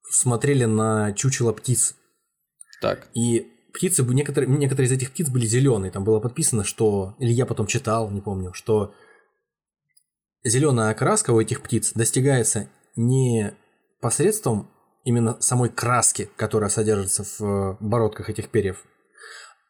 [0.09, 1.95] смотрели на чучело птиц.
[2.81, 3.07] Так.
[3.13, 5.91] И птицы, некоторые, некоторые из этих птиц были зеленые.
[5.91, 8.93] Там было подписано, что, или я потом читал, не помню, что
[10.43, 13.53] зеленая окраска у этих птиц достигается не
[14.01, 14.69] посредством
[15.03, 18.83] именно самой краски, которая содержится в э, бородках этих перьев,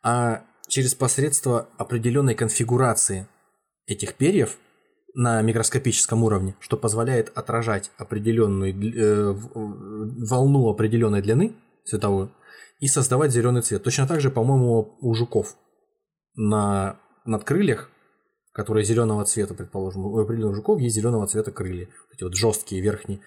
[0.04, 3.28] а через посредство определенной конфигурации
[3.88, 4.58] этих перьев–
[5.14, 11.53] на микроскопическом уровне, что позволяет отражать определенную э, волну определенной длины
[11.86, 12.32] цветовую
[12.80, 13.84] и создавать зеленый цвет.
[13.84, 15.55] Точно так же, по-моему, у жуков
[16.36, 17.89] на надкрыльях,
[18.53, 23.22] которые зеленого цвета, предположим, у определенных жуков есть зеленого цвета крылья, эти вот жесткие верхние.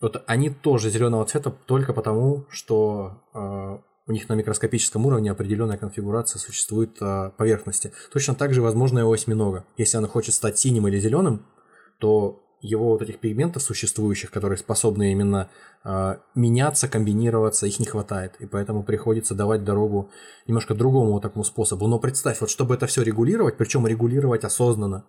[0.00, 5.78] Вот они тоже зеленого цвета только потому, что э, у них на микроскопическом уровне определенная
[5.78, 7.92] конфигурация существует э, поверхности.
[8.12, 9.64] Точно так же возможно и у осьминога.
[9.76, 11.46] Если она хочет стать синим или зеленым,
[11.98, 15.50] то его вот этих пигментов существующих, которые способны именно
[15.84, 18.36] э, меняться, комбинироваться, их не хватает.
[18.40, 20.10] И поэтому приходится давать дорогу
[20.46, 21.86] немножко другому вот такому способу.
[21.86, 25.04] Но представь, вот чтобы это все регулировать, причем регулировать осознанно,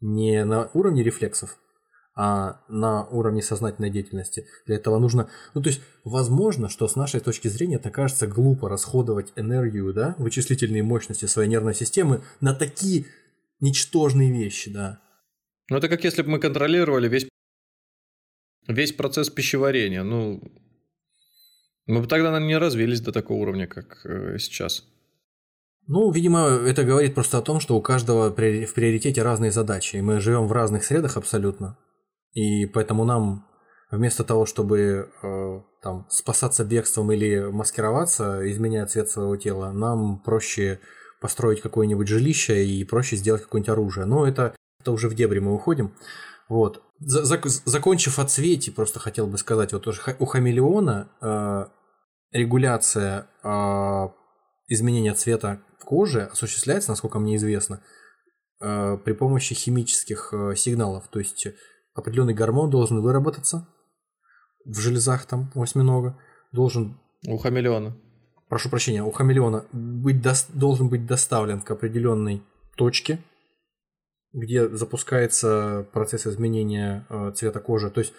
[0.00, 1.58] не на уровне рефлексов,
[2.14, 4.46] а на уровне сознательной деятельности.
[4.66, 5.30] Для этого нужно...
[5.54, 10.14] Ну, то есть, возможно, что с нашей точки зрения это кажется глупо расходовать энергию, да,
[10.18, 13.06] вычислительные мощности своей нервной системы на такие
[13.60, 15.00] ничтожные вещи, да.
[15.70, 17.28] Ну, это как если бы мы контролировали весь,
[18.68, 20.02] весь процесс пищеварения.
[20.02, 20.42] Ну,
[21.86, 24.86] мы бы тогда, наверное, не развились до такого уровня, как э, сейчас.
[25.86, 30.00] Ну, видимо, это говорит просто о том, что у каждого в приоритете разные задачи, и
[30.00, 31.78] мы живем в разных средах абсолютно.
[32.32, 33.46] И поэтому нам
[33.90, 40.80] вместо того, чтобы э, там спасаться бегством или маскироваться, изменяя цвет своего тела, нам проще
[41.20, 44.06] построить какое-нибудь жилище и проще сделать какое-нибудь оружие.
[44.06, 45.94] Но это, это уже в дебри мы уходим.
[46.48, 46.82] Вот.
[46.98, 51.66] Зак закончив о цвете, просто хотел бы сказать, вот у хамелеона э,
[52.32, 54.08] регуляция э,
[54.68, 57.82] изменения цвета кожи осуществляется, насколько мне известно,
[58.60, 61.08] э, при помощи химических э, сигналов.
[61.08, 61.46] То есть
[61.94, 63.68] определенный гормон должен выработаться
[64.64, 66.18] в железах там у осьминога,
[66.52, 66.98] должен...
[67.26, 67.96] У хамелеона.
[68.48, 70.34] Прошу прощения, у хамелеона быть до...
[70.52, 72.42] должен быть доставлен к определенной
[72.76, 73.22] точке,
[74.32, 77.90] где запускается процесс изменения э, цвета кожи.
[77.90, 78.12] То есть,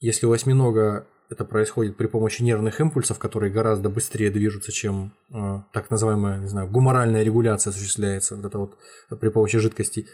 [0.00, 5.62] если у осьминога это происходит при помощи нервных импульсов, которые гораздо быстрее движутся, чем э,
[5.72, 8.78] так называемая, не знаю, гуморальная регуляция осуществляется, вот это вот
[9.20, 10.06] при помощи жидкостей,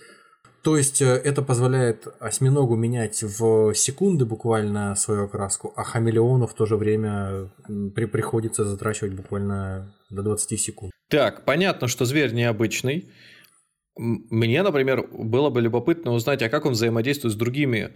[0.62, 6.54] то есть э, это позволяет осьминогу менять в секунды буквально свою окраску, а хамелеону в
[6.54, 10.92] то же время при приходится затрачивать буквально до 20 секунд.
[11.08, 13.10] Так, понятно, что зверь необычный.
[13.96, 17.90] Мне, например, было бы любопытно узнать, а как он взаимодействует с другими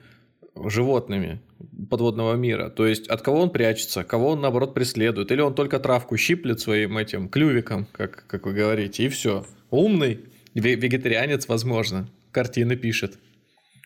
[0.57, 1.41] животными
[1.89, 2.69] подводного мира.
[2.69, 6.61] То есть от кого он прячется, кого он наоборот преследует, или он только травку щиплет
[6.61, 9.47] своим этим клювиком, как, как вы говорите, и все.
[9.71, 13.18] Умный вегетарианец, возможно картины пишет.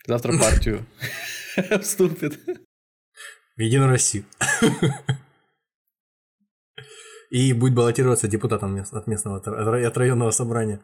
[0.05, 0.85] Завтра партию
[1.81, 2.37] вступит.
[3.55, 4.25] В Единую Россию.
[7.29, 10.81] И будет баллотироваться депутатом от местного, от районного собрания.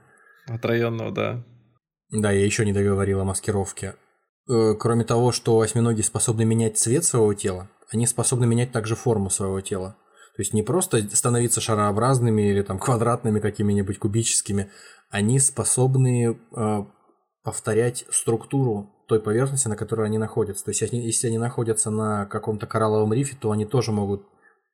[0.48, 1.44] От районного, да.
[2.10, 3.96] Да, я еще не договорил о маскировке.
[4.50, 9.30] Э, кроме того, что осьминоги способны менять цвет своего тела, они способны менять также форму
[9.30, 9.98] своего тела.
[10.38, 14.72] То есть не просто становиться шарообразными или там квадратными какими-нибудь кубическими,
[15.10, 16.86] они способны э,
[17.48, 20.66] повторять структуру той поверхности, на которой они находятся.
[20.66, 24.28] То есть, если они находятся на каком-то коралловом рифе, то они тоже могут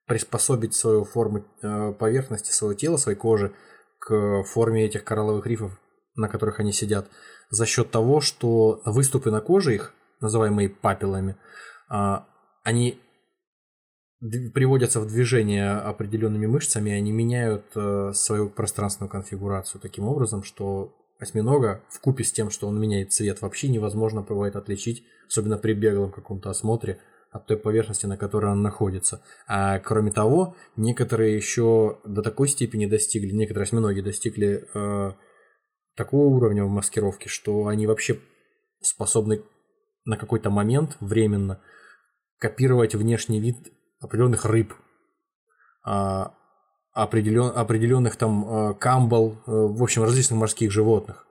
[0.08, 3.54] приспособить свою форму э, поверхности своего тела, своей кожи
[4.00, 5.80] к форме этих коралловых рифов,
[6.16, 7.12] на которых они сидят,
[7.52, 11.38] за счет того, что выступы на коже их, называемые папиллами,
[11.90, 12.26] а,
[12.64, 13.00] они
[14.20, 20.96] приводятся в движение определенными мышцами, и они меняют э, свою пространственную конфигурацию таким образом, что
[21.20, 25.74] осьминога в купе с тем, что он меняет цвет, вообще невозможно бывает отличить, особенно при
[25.74, 27.00] беглом каком-то осмотре,
[27.34, 29.24] от той поверхности, на которой он находится.
[29.48, 35.14] А кроме того, некоторые еще до такой степени достигли, некоторые осьминоги достигли э,
[35.96, 38.20] такого уровня маскировки, что они вообще
[38.82, 39.42] способны
[40.06, 41.60] на какой-то момент временно
[42.38, 43.58] копировать внешний вид
[44.00, 44.76] определенных рыб,
[45.88, 46.26] э,
[46.94, 51.28] определен, определенных там э, камбал, э, в общем, различных морских животных.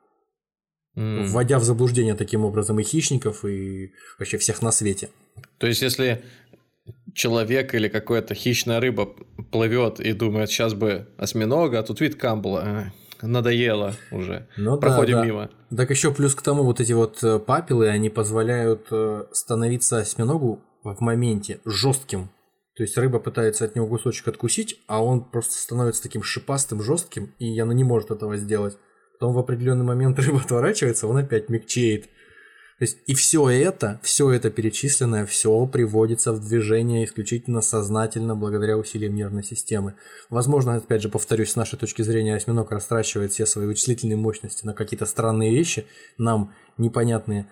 [0.97, 1.25] Mm.
[1.27, 5.09] Вводя в заблуждение таким образом и хищников, и вообще всех на свете.
[5.59, 6.23] То есть, если
[7.15, 9.07] человек или какая-то хищная рыба
[9.51, 12.93] плывет и думает, сейчас бы осьминога, а тут вид камбала,
[13.23, 14.49] надоело уже.
[14.57, 15.27] Ну, Проходим да, да.
[15.27, 15.51] мимо.
[15.75, 20.61] Так еще плюс к тому, вот эти вот э, папилы, они позволяют э, становиться осьминогу
[20.83, 22.31] в моменте жестким.
[22.77, 27.35] То есть рыба пытается от него кусочек откусить, а он просто становится таким шипастым, жестким,
[27.39, 28.79] и она не может этого сделать.
[29.13, 32.09] Потом в определенный момент рыба отворачивается, он опять мягчеет.
[32.79, 38.77] То есть и все это, все это перечисленное, все приводится в движение исключительно сознательно благодаря
[38.77, 39.95] усилиям нервной системы.
[40.31, 44.75] Возможно, опять же, повторюсь, с нашей точки зрения осьминог растрачивает все свои вычислительные мощности на
[44.75, 45.87] какие-то странные вещи,
[46.19, 47.47] нам непонятные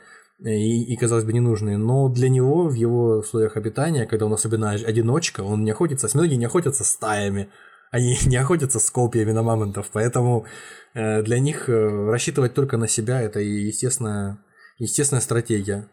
[0.45, 4.70] и, и, казалось бы, ненужные, но для него в его условиях обитания, когда он особенно
[4.70, 7.51] одиночка, он не охотится, осьминоги не охотятся стаями,
[7.91, 10.47] они не охотятся с копьями на мамонтов, поэтому
[10.95, 14.38] э, для них э, рассчитывать только на себя– это естественная,
[14.78, 15.88] естественная стратегия.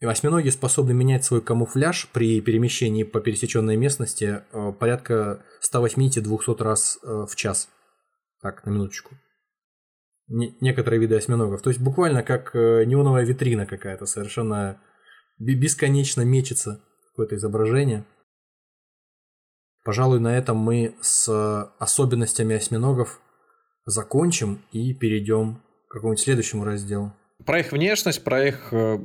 [0.00, 5.42] И осьминоги способны менять свой камуфляж при перемещении по пересеченной местности э, порядка
[5.72, 7.68] 180-200 раз в час.
[8.40, 9.16] Так, на минуточку
[10.28, 11.62] некоторые виды осьминогов.
[11.62, 14.80] То есть буквально как э, неоновая витрина какая-то, совершенно
[15.38, 18.04] бесконечно мечется какое-то изображение.
[19.84, 21.28] Пожалуй, на этом мы с
[21.78, 23.20] особенностями осьминогов
[23.84, 27.12] закончим и перейдем к какому-нибудь следующему разделу.
[27.44, 28.98] Про их внешность, про их э,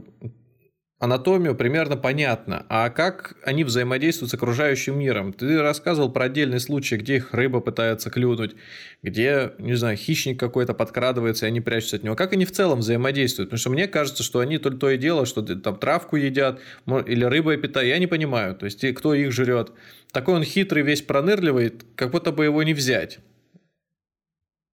[1.00, 2.66] анатомию примерно понятно.
[2.70, 5.34] А как они взаимодействуют с окружающим миром?
[5.34, 8.56] Ты рассказывал про отдельные случаи, где их рыба пытается клюнуть,
[9.02, 12.16] где, не знаю, хищник какой-то подкрадывается, и они прячутся от него.
[12.16, 13.50] Как они в целом взаимодействуют?
[13.50, 17.24] Потому что мне кажется, что они то, то и дело, что там травку едят или
[17.24, 17.89] рыбой питают.
[17.89, 18.56] Я не понимаю.
[18.56, 19.72] То есть, кто их жрет.
[20.12, 23.20] Такой он хитрый, весь пронырливый, как будто бы его не взять.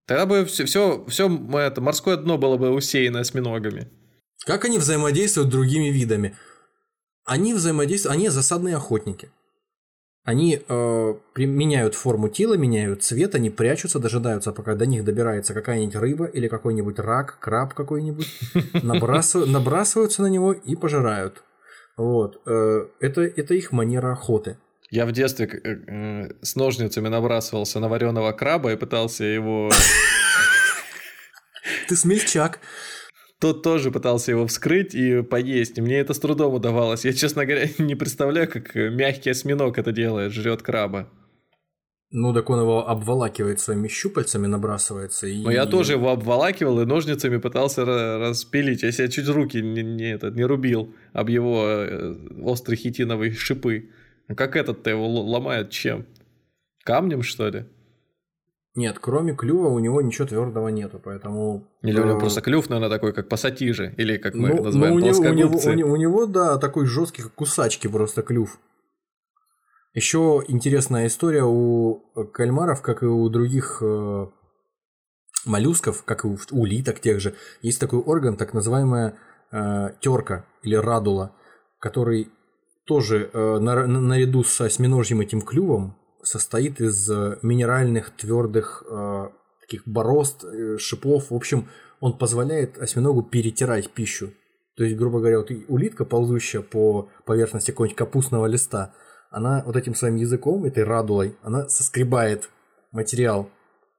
[0.06, 3.88] Тогда бы все, все, все это морское дно было бы усеяно осьминогами.
[4.46, 6.36] Как они взаимодействуют с другими видами?
[7.24, 9.28] Они взаимодействуют, они засадные охотники.
[10.24, 15.96] Они э, меняют форму тела, меняют цвет, они прячутся, дожидаются, пока до них добирается какая-нибудь
[15.96, 18.28] рыба или какой-нибудь рак, краб какой-нибудь,
[18.84, 21.42] набрасывают, набрасываются на него и пожирают.
[21.96, 22.40] Вот.
[22.46, 24.58] Э, это, это их манера охоты.
[24.90, 29.70] Я в детстве э, э, с ножницами набрасывался на вареного краба и пытался его...
[31.88, 32.60] Ты смельчак
[33.46, 35.78] тот тоже пытался его вскрыть и поесть.
[35.78, 37.04] И мне это с трудом удавалось.
[37.04, 41.08] Я, честно говоря, не представляю, как мягкий осьминог это делает, жрет краба.
[42.10, 45.26] Ну, так он его обволакивает своими щупальцами, набрасывается.
[45.28, 45.42] И...
[45.42, 48.82] Но я тоже его обволакивал и ножницами пытался распилить.
[48.82, 53.90] Я себе чуть руки не, не, этот, не рубил об его э, острые хитиновые шипы.
[54.28, 56.04] Ну, как этот-то его ломает чем?
[56.84, 57.66] Камнем, что ли?
[58.76, 61.66] Нет, кроме клюва у него ничего твердого нету, поэтому...
[61.80, 64.94] Или у него э, просто клюв, наверное, такой, как пассатижи, или как мы ну, называем,
[64.94, 68.20] ну, у него, у, него, у, него, у него, да, такой жесткий, как кусачки просто
[68.20, 68.60] клюв.
[69.94, 72.02] Еще интересная история у
[72.34, 74.26] кальмаров, как и у других э,
[75.46, 79.16] моллюсков, как и у улиток тех же, есть такой орган, так называемая
[79.52, 81.34] э, терка или радула,
[81.78, 82.28] который
[82.84, 85.96] тоже э, на, наряду с осьминожьим этим клювом
[86.26, 89.28] состоит из э, минеральных твердых э,
[89.60, 91.30] таких борозд, э, шипов.
[91.30, 91.68] В общем,
[92.00, 94.32] он позволяет осьминогу перетирать пищу.
[94.76, 98.92] То есть, грубо говоря, вот улитка, ползущая по поверхности какого-нибудь капустного листа,
[99.30, 102.50] она вот этим своим языком, этой радулой, она соскребает
[102.92, 103.48] материал,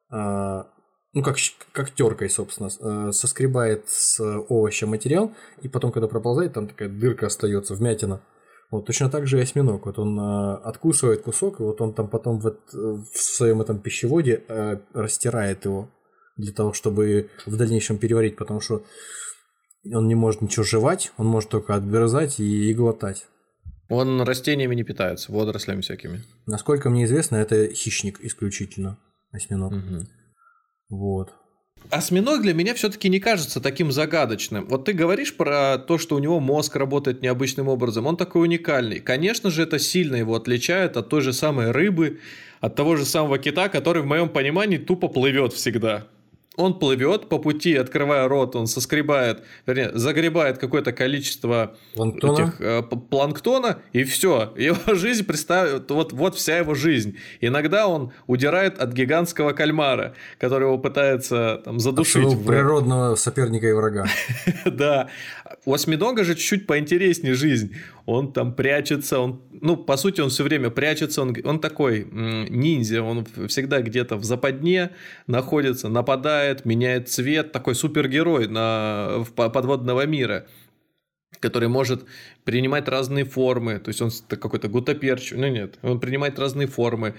[0.09, 1.38] ну, как,
[1.71, 7.73] как теркой, собственно, соскребает с овоща материал, и потом, когда проползает, там такая дырка остается,
[7.73, 8.21] вмятина.
[8.70, 9.86] Вот точно так же и осьминог.
[9.86, 14.43] Вот он э, откусывает кусок, и вот он там потом в, в своем этом пищеводе
[14.47, 15.89] э, растирает его
[16.36, 18.84] для того, чтобы в дальнейшем переварить, потому что
[19.86, 23.26] он не может ничего жевать, он может только отгрызать и, и глотать.
[23.89, 26.24] Он растениями не питается, водорослями всякими.
[26.45, 28.97] Насколько мне известно, это хищник исключительно,
[29.32, 29.72] осьминог.
[29.72, 30.07] Угу.
[30.89, 31.34] Вот.
[31.89, 34.65] Осьминог для меня все-таки не кажется таким загадочным.
[34.67, 38.07] Вот ты говоришь про то, что у него мозг работает необычным образом.
[38.07, 38.99] Он такой уникальный.
[38.99, 42.19] Конечно же, это сильно его отличает от той же самой рыбы,
[42.59, 46.07] от того же самого кита, который в моем понимании тупо плывет всегда
[46.57, 52.81] он плывет по пути, открывая рот, он соскребает, вернее, загребает какое-то количество планктона, этих, э,
[52.81, 54.53] планктона и все.
[54.57, 57.17] Его жизнь представит, вот, вот вся его жизнь.
[57.41, 62.25] Иногда он удирает от гигантского кальмара, который его пытается там, задушить.
[62.25, 64.05] От природного соперника и врага.
[64.65, 65.09] Да.
[65.68, 67.76] У осьминога же чуть-чуть поинтереснее жизнь.
[68.05, 73.03] Он там прячется, он, ну, по сути, он все время прячется, он, он такой ниндзя,
[73.03, 74.91] он всегда где-то в западне
[75.28, 80.47] находится, нападает, меняет цвет, такой супергерой на, подводного мира
[81.41, 82.05] который может
[82.45, 87.13] принимать разные формы, то есть он какой-то гутоперч, ну нет, он принимает разные формы,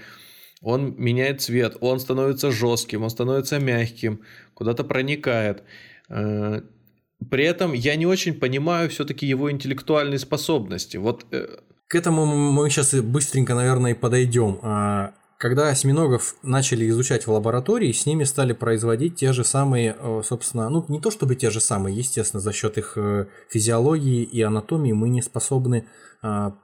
[0.61, 4.21] он меняет цвет, он становится жестким, он становится мягким,
[4.55, 5.63] куда-то проникает.
[7.29, 10.97] При этом я не очень понимаю все-таки его интеллектуальные способности.
[10.97, 14.59] Вот э, к этому мы сейчас быстренько, наверное, и подойдем.
[14.61, 20.21] А, когда осьминогов начали изучать в лаборатории, с ними стали производить те же самые, э,
[20.23, 24.41] собственно, ну не то чтобы те же самые, естественно, за счет их э, физиологии и
[24.41, 25.87] анатомии мы не способны
[26.21, 26.55] а,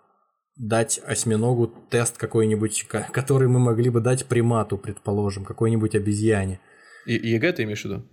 [0.58, 6.60] дать осьминогу тест какой-нибудь, который мы могли бы дать примату, предположим, какой-нибудь обезьяне.
[7.06, 8.03] И ЕГЭ ты имеешь в виду?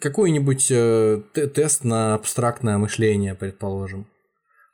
[0.00, 1.22] Какой-нибудь э,
[1.54, 4.06] тест на абстрактное мышление, предположим.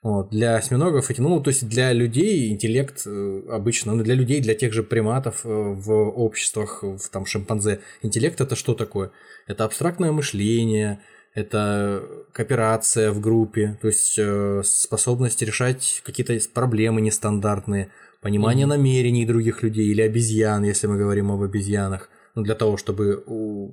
[0.02, 0.30] Вот.
[0.30, 4.54] Для осьминогов эти, ну, то есть для людей интеллект э, обычно, ну, для людей, для
[4.54, 9.10] тех же приматов э, в обществах, в там шимпанзе, интеллект это что такое?
[9.46, 11.00] Это абстрактное мышление,
[11.34, 14.18] это кооперация в группе, то есть
[14.66, 17.90] способность решать какие-то проблемы нестандартные,
[18.22, 18.70] понимание mm-hmm.
[18.70, 22.08] намерений других людей или обезьян, если мы говорим об обезьянах,
[22.42, 23.24] для того, чтобы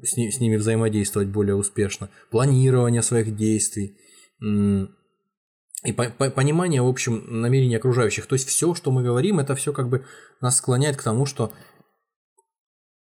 [0.04, 3.98] с, ни, с ними взаимодействовать более успешно, планирование своих действий
[4.42, 8.26] и по, по, понимание, в общем, намерений окружающих.
[8.26, 10.06] То есть все, что мы говорим, это все как бы
[10.42, 11.52] нас склоняет к тому, что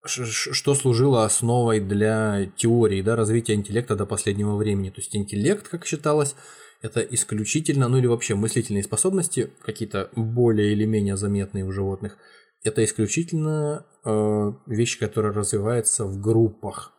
[0.05, 4.89] что служило основой для теории да, развития интеллекта до последнего времени.
[4.89, 6.36] То есть интеллект, как считалось,
[6.82, 12.18] это исключительно, ну или вообще мыслительные способности, какие-то более или менее заметные у животных,
[12.64, 16.93] это исключительно э, вещь, которая развивается в группах.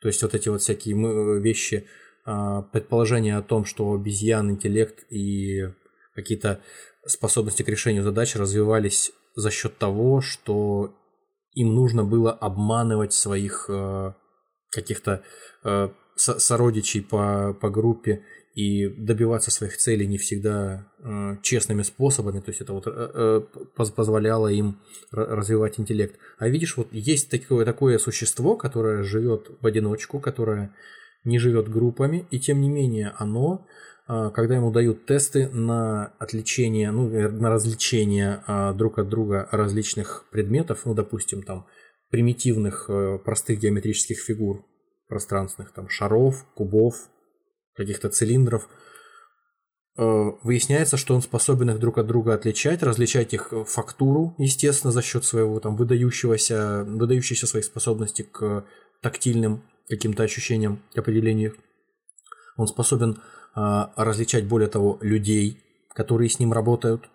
[0.00, 1.86] То есть вот эти вот всякие вещи,
[2.26, 5.72] э, предположения о том, что обезьян, интеллект и
[6.14, 6.60] какие-то
[7.06, 10.94] способности к решению задач развивались за счет того, что
[11.54, 14.12] им нужно было обманывать своих э,
[14.70, 15.22] каких-то
[15.64, 18.24] э, сородичей по, по группе
[18.54, 23.40] и добиваться своих целей не всегда э, честными способами, то есть это вот э, э,
[23.74, 24.80] позволяло им
[25.10, 26.18] развивать интеллект.
[26.38, 30.74] А видишь, вот есть такое, такое существо, которое живет в одиночку, которое
[31.24, 33.66] не живет группами, и тем не менее оно,
[34.08, 39.48] э, когда ему дают тесты на отличение, ну, э, на развлечение э, друг от друга
[39.50, 41.66] различных предметов, ну, допустим, там,
[42.10, 44.66] примитивных э, простых геометрических фигур
[45.08, 47.08] пространственных, там, шаров, кубов,
[47.74, 48.68] каких-то цилиндров,
[49.96, 50.02] э,
[50.42, 55.02] выясняется, что он способен их друг от друга отличать, различать их э, фактуру, естественно, за
[55.02, 58.64] счет своего там выдающегося, выдающейся своих способностей к
[59.00, 61.54] тактильным каким-то ощущениям, к определению.
[62.56, 63.20] Он способен
[63.54, 65.60] а, различать, более того, людей,
[65.94, 67.08] которые с ним работают,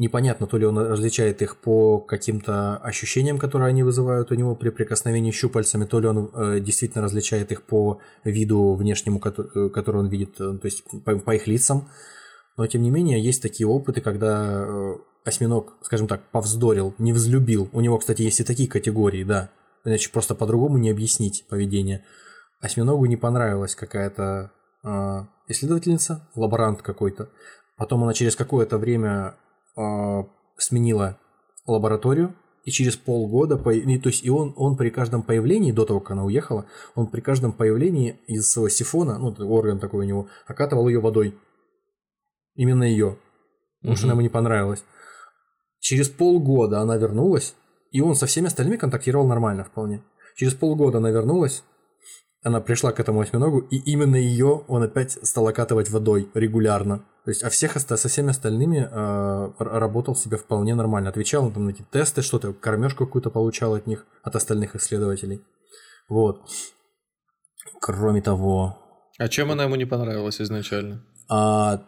[0.00, 4.70] непонятно, то ли он различает их по каким-то ощущениям, которые они вызывают у него при
[4.70, 9.98] прикосновении щупальцами, то ли он э, действительно различает их по виду внешнему, который, э, который
[9.98, 11.90] он видит, э, то есть по, по их лицам.
[12.56, 14.94] Но тем не менее, есть такие опыты, когда э,
[15.26, 17.68] осьминог, скажем так, повздорил, не взлюбил.
[17.72, 19.50] У него, кстати, есть и такие категории, да.
[19.84, 22.04] Иначе просто по-другому не объяснить поведение.
[22.60, 24.50] Осьминогу не понравилась какая-то
[24.82, 27.28] э, исследовательница, лаборант какой-то.
[27.76, 29.36] Потом она через какое-то время
[30.56, 31.18] сменила
[31.66, 32.34] лабораторию,
[32.64, 36.24] и через полгода, то есть и он, он при каждом появлении, до того, как она
[36.24, 41.00] уехала, он при каждом появлении из своего сифона, ну, орган такой у него, окатывал ее
[41.00, 41.34] водой.
[42.54, 43.16] Именно ее.
[43.80, 43.96] Потому угу.
[43.96, 44.84] что она ему не понравилась.
[45.78, 47.54] Через полгода она вернулась,
[47.90, 50.02] и он со всеми остальными контактировал нормально вполне.
[50.36, 51.64] Через полгода она вернулась,
[52.42, 57.04] она пришла к этому осьминогу, и именно ее он опять стал окатывать водой регулярно.
[57.24, 61.10] То есть, а всех со всеми остальными э, работал себе вполне нормально.
[61.10, 65.42] Отвечал он там на эти тесты, что-то, кормежку какую-то получал от них, от остальных исследователей.
[66.08, 66.40] Вот.
[67.80, 68.78] Кроме того...
[69.18, 71.04] А чем она ему не понравилась изначально?
[71.28, 71.82] А,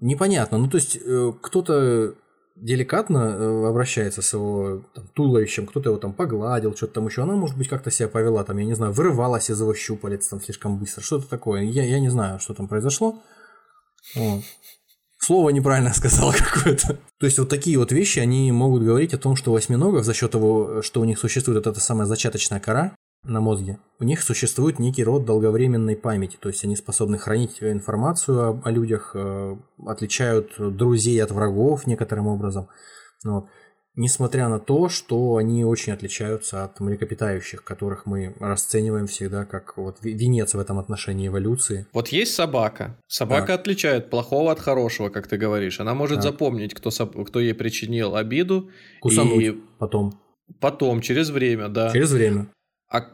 [0.00, 0.58] непонятно.
[0.58, 2.14] Ну, то есть, э, кто-то
[2.56, 7.22] деликатно э, обращается с его там, туловищем, кто-то его там погладил, что-то там еще.
[7.22, 10.40] Она, может быть, как-то себя повела, там, я не знаю, вырывалась из его щупалец там
[10.40, 11.62] слишком быстро, что-то такое.
[11.62, 13.22] Я, я не знаю, что там произошло.
[14.14, 14.42] Вот.
[15.18, 16.98] Слово неправильно сказал какое-то.
[17.18, 20.14] То есть вот такие вот вещи, они могут говорить о том, что у осьминогов за
[20.14, 22.94] счет того, что у них существует вот эта самая зачаточная кора,
[23.24, 23.78] на мозге.
[24.00, 28.70] У них существует некий род долговременной памяти, то есть они способны хранить информацию о, о
[28.70, 29.56] людях, э,
[29.86, 32.68] отличают друзей от врагов некоторым образом.
[33.24, 33.46] Вот.
[33.96, 39.98] Несмотря на то, что они очень отличаются от млекопитающих, которых мы расцениваем всегда как вот
[40.02, 41.86] венец в этом отношении эволюции.
[41.92, 42.98] Вот есть собака.
[43.06, 43.60] Собака так.
[43.60, 45.78] отличает плохого от хорошего, как ты говоришь.
[45.78, 46.24] Она может так.
[46.24, 48.68] запомнить, кто, кто ей причинил обиду.
[49.00, 49.62] Кусануть и...
[49.78, 50.20] потом.
[50.60, 51.92] Потом, через время, да.
[51.92, 52.48] Через время.
[52.94, 53.10] А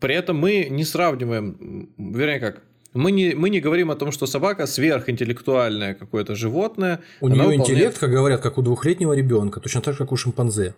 [0.00, 2.62] при этом мы не сравниваем, вернее как,
[2.92, 7.00] мы не, мы не говорим о том, что собака сверхинтеллектуальное какое-то животное.
[7.20, 7.60] У нее выполняет...
[7.60, 10.74] интеллект, как говорят, как у двухлетнего ребенка, точно так же, как у шимпанзе.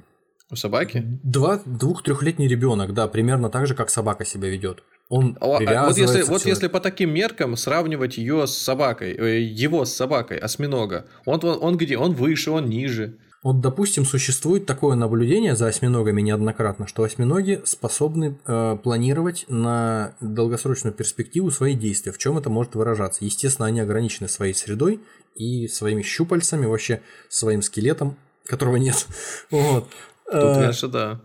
[0.50, 1.02] У собаки?
[1.22, 4.82] Два, двух-трехлетний ребенок, да, примерно так же, как собака себя ведет.
[5.08, 9.84] Он а, вот если, вот если по таким меркам сравнивать ее с собакой, э, его
[9.84, 11.98] с собакой, осьминога, он, он, он где?
[11.98, 13.16] Он выше, он ниже.
[13.48, 20.92] Вот, допустим, существует такое наблюдение за осьминогами неоднократно, что осьминоги способны э, планировать на долгосрочную
[20.92, 22.12] перспективу свои действия.
[22.12, 23.24] В чем это может выражаться?
[23.24, 25.00] Естественно, они ограничены своей средой
[25.34, 27.00] и своими щупальцами, вообще
[27.30, 29.06] своим скелетом, которого нет.
[29.50, 29.88] Вот.
[30.26, 31.20] Тут, э, конечно, да.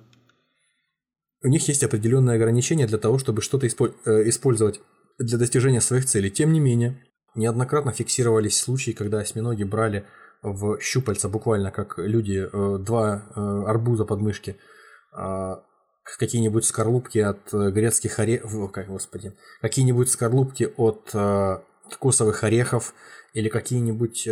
[1.44, 4.80] У них есть определенные ограничения для того, чтобы что-то э, использовать
[5.20, 6.32] для достижения своих целей.
[6.32, 7.04] Тем не менее,
[7.36, 10.06] неоднократно фиксировались случаи, когда осьминоги брали
[10.44, 14.58] в щупальца, буквально как люди, э, два э, арбуза под мышки,
[15.14, 15.64] а,
[16.20, 21.12] какие-нибудь скорлупки от э, грецких орехов, как, господи, какие-нибудь скорлупки от
[21.90, 22.94] кокосовых орехов
[23.34, 24.28] или какие-нибудь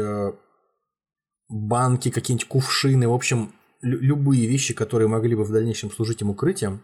[1.49, 6.81] банки, какие-нибудь кувшины, в общем, любые вещи, которые могли бы в дальнейшем служить им укрытием,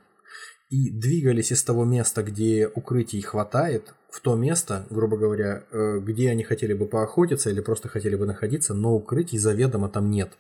[0.70, 6.30] и двигались из того места, где укрытий хватает, в то место, грубо говоря, э, где
[6.30, 10.38] они хотели бы поохотиться или просто хотели бы находиться, но укрытий заведомо там нет.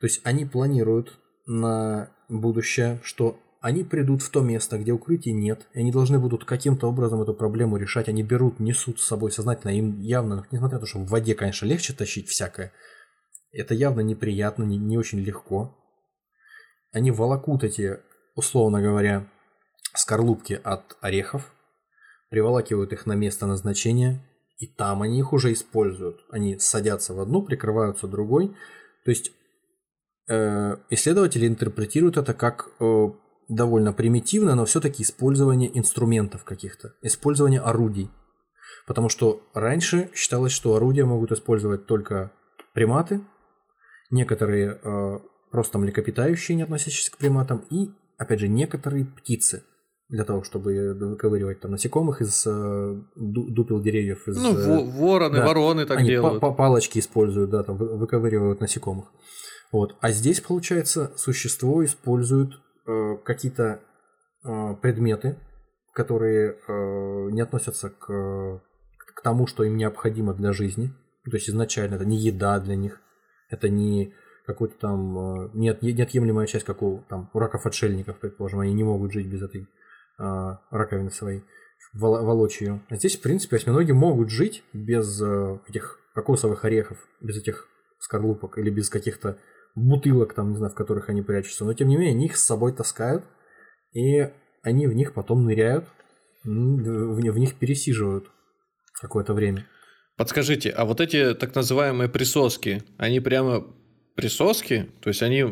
[0.00, 5.66] То есть они планируют на будущее, что они придут в то место, где укрытий нет,
[5.72, 8.08] и они должны будут каким-то образом эту проблему решать.
[8.08, 11.64] Они берут, несут с собой сознательно, им явно, несмотря на то, что в воде, конечно,
[11.64, 12.72] легче тащить всякое,
[13.52, 15.74] это явно неприятно, не, не очень легко.
[16.92, 18.00] Они волокут эти,
[18.34, 19.26] условно говоря,
[19.94, 21.52] скорлупки от орехов,
[22.30, 24.20] приволакивают их на место назначения,
[24.58, 26.20] и там они их уже используют.
[26.30, 28.48] Они садятся в одну, прикрываются другой.
[29.04, 29.32] То есть
[30.28, 33.06] э, исследователи интерпретируют это как э,
[33.48, 38.10] довольно примитивное, но все-таки использование инструментов каких-то, использование орудий.
[38.86, 42.32] Потому что раньше считалось, что орудия могут использовать только
[42.72, 43.20] приматы,
[44.10, 45.18] некоторые э,
[45.50, 49.62] просто млекопитающие, не относящиеся к приматам, и, опять же, некоторые птицы–
[50.14, 54.28] для того, чтобы выковыривать там насекомых из э, дупел деревьев.
[54.28, 56.40] Из, ну, э, вороны, да, вороны так они делают.
[56.40, 59.06] Па палочки используют, да, там выковыривают насекомых.
[59.72, 59.96] Вот.
[60.00, 62.52] А здесь, получается, существо использует
[62.86, 63.80] э, какие-то
[64.44, 65.36] э, предметы,
[65.92, 70.92] которые э, не относятся к, к тому, что им необходимо для жизни.
[71.24, 73.00] То есть изначально это не еда для них,
[73.50, 74.14] это не
[74.46, 79.42] какой-то там э, неотъемлемая часть, как у, там, раков-отшельников, предположим, они не могут жить без
[79.42, 79.66] этой
[80.18, 81.44] раковины своей,
[81.92, 82.80] волочь ее.
[82.88, 87.68] А здесь, в принципе, осьминоги могут жить без э, этих кокосовых орехов, без этих
[87.98, 89.38] скорлупок или без каких-то
[89.74, 91.64] бутылок, там, не знаю, в которых они прячутся.
[91.64, 93.24] Но, тем не менее, они их с собой таскают,
[93.92, 94.30] и
[94.62, 95.86] они в них потом ныряют,
[96.44, 98.30] в них пересиживают
[99.00, 99.66] какое-то время.
[100.16, 103.66] Подскажите, а вот эти так называемые присоски, они прямо
[104.14, 104.90] присоски?
[105.00, 105.44] То есть они,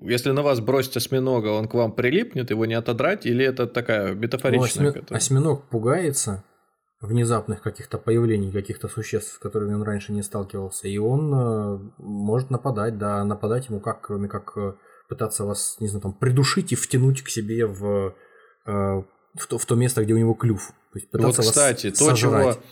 [0.00, 4.14] если на вас бросить осьминога, он к вам прилипнет, его не отодрать, или это такая
[4.14, 4.92] метафоричная?
[4.92, 5.16] Ну, осьми...
[5.16, 6.44] Осьминог пугается
[7.00, 12.50] внезапных каких-то появлений каких-то существ, с которыми он раньше не сталкивался, и он э, может
[12.50, 14.74] нападать, да, нападать ему как, кроме как э,
[15.08, 18.14] пытаться вас, не знаю, там, придушить и втянуть к себе в,
[18.66, 19.02] э,
[19.34, 20.72] в, то, в то место, где у него клюв.
[20.92, 22.54] То есть пытаться вот, кстати, вас то, сожрать.
[22.54, 22.62] чего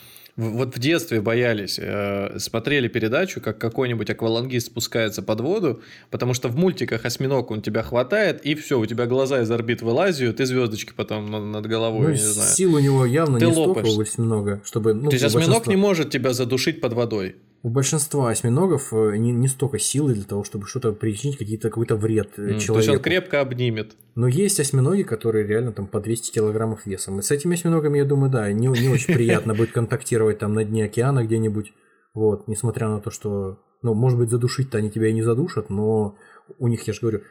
[0.41, 6.49] вот в детстве боялись, э, смотрели передачу, как какой-нибудь аквалангист спускается под воду, потому что
[6.49, 10.45] в мультиках осьминог он тебя хватает, и все, у тебя глаза из орбит вылазят, и
[10.45, 12.51] звездочки потом над головой, ну, не знаю.
[12.51, 13.87] Сил у него явно Ты не лопаешь.
[13.87, 14.95] столько у осьминога, чтобы...
[14.95, 15.73] Ну, То есть осьминог большинства...
[15.73, 17.37] не может тебя задушить под водой?
[17.63, 21.97] У большинства осьминогов э, не, не столько силы для того, чтобы что-то причинить, какие-то какой-то
[21.97, 22.73] вред mm, человеку.
[22.73, 23.97] То есть он крепко обнимет.
[24.15, 27.19] Но есть осьминоги, которые реально там по 200 килограммов весом.
[27.19, 30.65] И с этими осьминогами, я думаю, да, не, не очень приятно будет контактировать там на
[30.65, 31.73] дне океана где-нибудь.
[32.15, 36.17] Вот, несмотря на то, что, ну, может быть, задушить-то они тебя и не задушат, но
[36.59, 37.23] у них, я же говорю,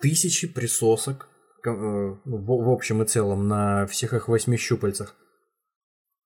[0.00, 1.28] тысячи присосок
[1.66, 5.16] э, в, в общем и целом на всех их восьми щупальцах.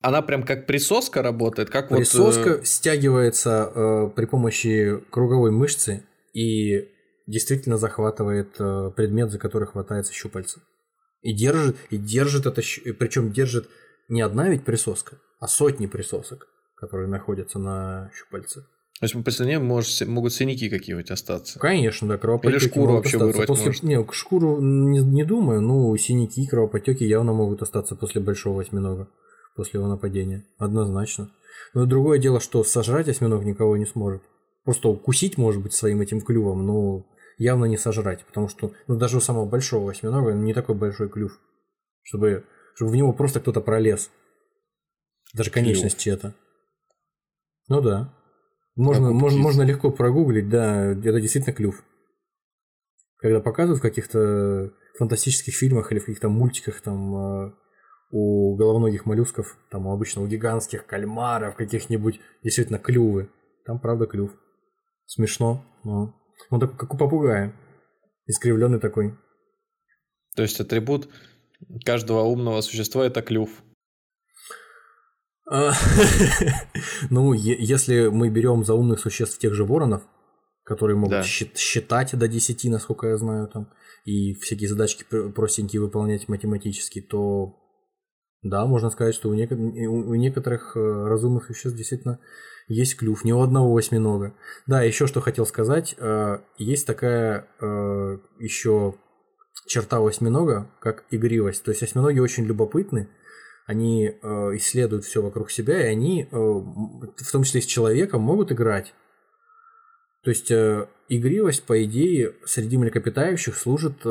[0.02, 2.60] Она прям как присоска работает, как присоска вот...
[2.60, 2.64] Э...
[2.64, 6.02] стягивается э, при помощи круговой мышцы
[6.34, 6.88] и
[7.26, 10.60] действительно захватывает э, предмет, за который хватается щупальца.
[11.22, 12.62] И держит, и держит это,
[12.98, 13.68] причем держит
[14.08, 18.66] не одна ведь присоска, а сотни присосок, которые находятся на щупальце.
[19.02, 21.58] То есть после нее может, могут синяки какие-нибудь остаться.
[21.58, 23.26] Конечно, да, кровопотеки Или шкуру вообще остаться.
[23.26, 23.66] вырвать после...
[23.66, 23.82] может.
[23.82, 29.08] Не, шкуру не, не думаю, но синяки, кровопотеки явно могут остаться после большого осьминога,
[29.56, 30.44] после его нападения.
[30.58, 31.30] Однозначно.
[31.74, 34.22] Но другое дело, что сожрать осьминог никого не сможет.
[34.64, 37.06] Просто укусить, может быть, своим этим клювом, но
[37.38, 41.38] явно не сожрать, потому что ну, даже у самого большого осьминога не такой большой клюв,
[42.02, 44.10] чтобы, чтобы в него просто кто-то пролез.
[45.34, 46.34] Даже конечности это.
[47.68, 48.14] Ну да.
[48.76, 51.82] Можно, можно, можно легко прогуглить, да, это действительно клюв.
[53.18, 57.52] Когда показывают в каких-то фантастических фильмах или в каких-то мультиках там э,
[58.12, 63.30] у головоногих моллюсков, там обычно у гигантских кальмаров каких-нибудь действительно клювы.
[63.64, 64.32] Там правда клюв.
[65.06, 66.14] Смешно, но
[66.50, 67.54] он такой, как у попугая.
[68.26, 69.16] Искривленный такой.
[70.36, 71.08] То есть атрибут
[71.84, 73.50] каждого умного существа это клюв.
[75.50, 75.72] А,
[77.10, 80.02] ну, если мы берем за умных существ тех же воронов,
[80.64, 81.22] которые могут да.
[81.22, 83.72] считать до 10, насколько я знаю, там,
[84.04, 87.61] и всякие задачки простенькие выполнять математически, то
[88.42, 92.18] да, можно сказать, что у, неко- у некоторых э, разумных существ действительно
[92.66, 94.34] есть клюв, не у одного осьминога.
[94.66, 98.96] Да, еще что хотел сказать, э, есть такая э, еще
[99.68, 101.62] черта у осьминога, как игривость.
[101.62, 103.08] То есть осьминоги очень любопытны,
[103.64, 108.92] они исследуют все вокруг себя, и они, в том числе с человеком, могут играть.
[110.24, 114.04] То есть игривость, по идее, среди млекопитающих служит,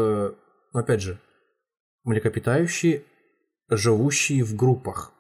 [0.71, 1.19] опять же,
[2.05, 3.03] млекопитающие
[3.71, 5.11] живущие в группах.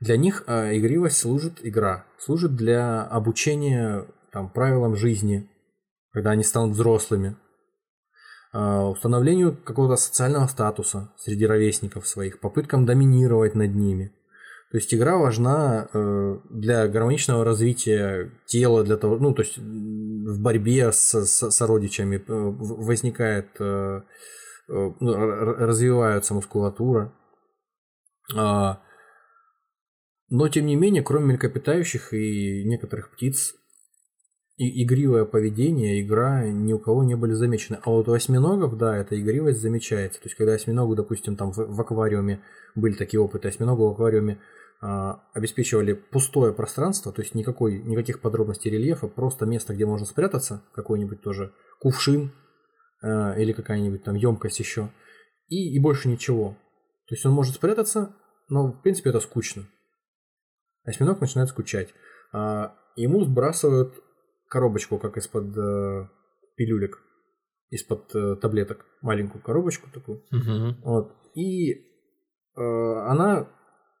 [0.00, 5.48] Для них э, игривость служит игра, служит для обучения там, правилам жизни,
[6.12, 7.36] когда они станут взрослыми,
[8.52, 14.12] э, установлению какого-то социального статуса среди ровесников своих, попыткам доминировать над ними.
[14.70, 20.42] То есть игра важна э, для гармоничного развития тела, для того, ну, то есть в
[20.42, 23.48] борьбе с, с сородичами возникает,
[24.68, 27.14] ну, развивается мускулатура,
[28.34, 28.78] но,
[30.48, 33.54] тем не менее, кроме млекопитающих и некоторых птиц,
[34.56, 37.78] и игривое поведение, игра ни у кого не были замечены.
[37.82, 40.18] А вот у осьминогов, да, эта игривость замечается.
[40.18, 42.40] То есть, когда осьминогу, допустим, там в, в аквариуме
[42.74, 44.40] были такие опыты, осьминогу в аквариуме
[44.80, 50.62] а, обеспечивали пустое пространство, то есть никакой, никаких подробностей рельефа, просто место, где можно спрятаться,
[50.72, 52.32] какой-нибудь тоже кувшин
[53.02, 54.90] а, или какая-нибудь там емкость еще,
[55.48, 56.56] и, и больше ничего.
[57.08, 58.14] То есть он может спрятаться,
[58.48, 59.66] но в принципе это скучно.
[60.84, 61.94] Осьминог начинает скучать.
[62.32, 63.94] А ему сбрасывают
[64.48, 66.08] коробочку, как из-под э,
[66.56, 67.02] пилюлек,
[67.70, 70.24] из-под э, таблеток, маленькую коробочку такую.
[70.32, 70.82] Угу.
[70.84, 71.12] Вот.
[71.34, 71.80] И э,
[72.56, 73.48] она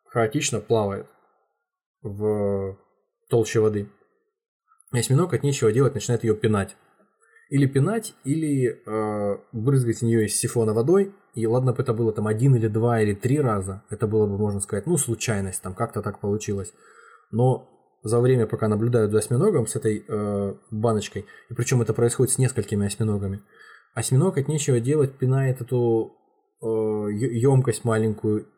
[0.06, 1.06] хаотично плавает
[2.02, 2.78] в
[3.28, 3.90] толще воды.
[4.92, 6.76] Осьминог от нечего делать начинает ее пинать.
[7.48, 12.12] Или пинать, или э, брызгать в нее из сифона водой и ладно бы это было
[12.12, 15.74] там один или два или три раза, это было бы, можно сказать, ну, случайность, там
[15.74, 16.72] как-то так получилось.
[17.30, 17.68] Но
[18.02, 22.38] за время, пока наблюдают за осьминогом с этой э, баночкой, и причем это происходит с
[22.38, 23.42] несколькими осьминогами,
[23.94, 26.14] осьминог от нечего делать пинает эту
[26.62, 28.48] э, емкость маленькую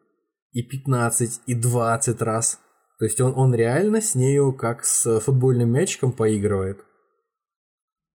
[0.52, 2.60] и 15, и 20 раз.
[3.01, 6.85] То есть он, он реально с нею как с футбольным мячиком поигрывает.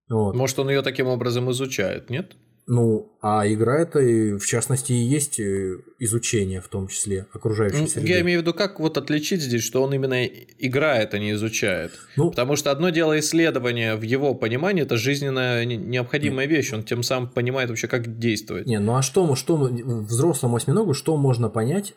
[0.09, 0.35] Вот.
[0.35, 2.35] Может, он ее таким образом изучает, нет?
[2.65, 7.87] Ну, а игра это, в частности, и есть э, изучение, в том числе, окружающей ну,
[7.87, 8.07] среды.
[8.07, 11.91] Я имею в виду, как вот отличить здесь, что он именно играет, а не изучает.
[12.15, 17.03] Ну, Потому что одно дело исследование в его понимании, это жизненно необходимая вещь, он тем
[17.03, 18.65] самым понимает вообще, как действовать.
[18.65, 21.95] Не, ну а что, что взрослому осьминогу, что можно понять,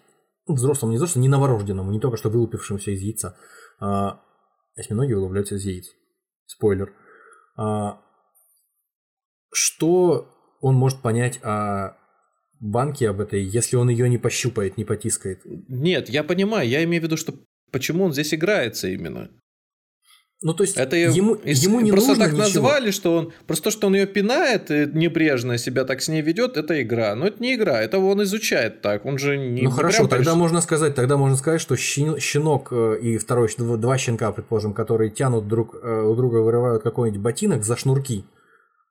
[0.48, 3.36] ну, взрослому, не взрослому, не новорожденному, не только что вылупившемуся из яйца,
[3.78, 4.20] а
[4.76, 5.92] осьминоги вылупляются из яиц.
[6.46, 6.92] Спойлер.
[7.56, 8.00] А,
[9.52, 10.28] что
[10.60, 11.96] он может понять о
[12.60, 15.42] банке об этой, если он ее не пощупает, не потискает.
[15.44, 17.34] Нет, я понимаю, я имею в виду, что
[17.70, 19.30] почему он здесь играется именно.
[20.42, 22.44] Ну, то есть, это ему, ему не просто нужно так ничего.
[22.44, 26.20] назвали, что он просто то, что он ее пинает и небрежно себя так с ней
[26.20, 27.14] ведет, это игра.
[27.14, 29.06] Но это не игра, это он изучает так.
[29.06, 29.62] Он же не.
[29.62, 33.16] Ну хорошо, прям тогда приш- можно сказать, тогда можно сказать, что щен- щенок э, и
[33.16, 38.26] второй два щенка, предположим, которые тянут друг э, у друга вырывают какой-нибудь ботинок за шнурки.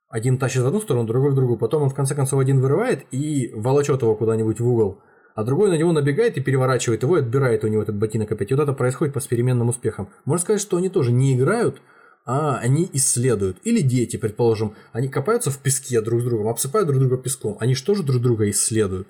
[0.10, 1.60] Один тащит в одну сторону, другой в другую.
[1.60, 5.00] Потом он в конце концов один вырывает и волочет его куда-нибудь в угол.
[5.36, 8.52] А другой на него набегает и переворачивает его и отбирает у него этот ботинок опять.
[8.52, 10.10] И вот это происходит по переменным успехам.
[10.24, 11.82] Можно сказать, что они тоже не играют,
[12.26, 13.58] а они исследуют.
[13.66, 17.58] Или дети, предположим, они копаются в песке друг с другом, обсыпают друг друга песком.
[17.60, 19.10] Они же тоже друг друга исследуют.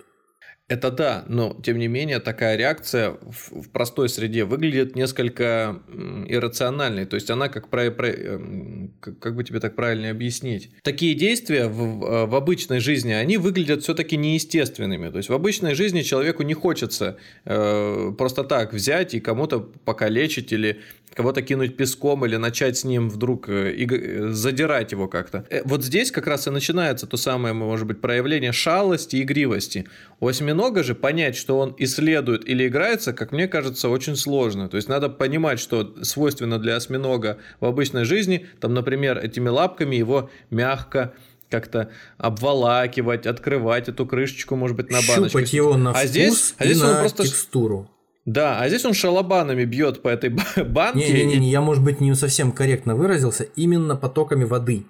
[0.67, 5.79] Это да, но тем не менее такая реакция в, в простой среде выглядит несколько
[6.27, 7.05] иррациональной.
[7.05, 10.71] То есть она как, про, про- эм, как, бы тебе так правильно объяснить.
[10.81, 15.11] Такие действия в, в- в обычной жизни, они выглядят все-таки неестественными.
[15.11, 20.51] То есть в обычной жизни человеку не хочется э, просто так взять и кому-то покалечить
[20.51, 20.79] или
[21.15, 25.45] кого-то кинуть песком или начать с ним вдруг э, э, задирать его как-то.
[25.49, 29.87] Э, Вот здесь как раз и начинается то самое, может быть, проявление шалости и игривости.
[30.19, 34.67] У осьминога же понять, что он исследует или играется, как мне кажется, очень сложно.
[34.67, 39.95] То есть надо понимать, что свойственно для осьминога в обычной жизни, там, например, этими лапками
[39.95, 41.13] его мягко
[41.49, 45.29] как-то обволакивать, открывать эту крышечку, может быть, на баночке.
[45.29, 47.89] Щупать его на а вкус здесь, а и здесь на просто текстуру.
[48.25, 51.13] Да, а здесь он шалобанами бьет по этой ба- банке.
[51.13, 54.85] Не-не-не, я, может быть, не совсем корректно выразился, именно потоками воды.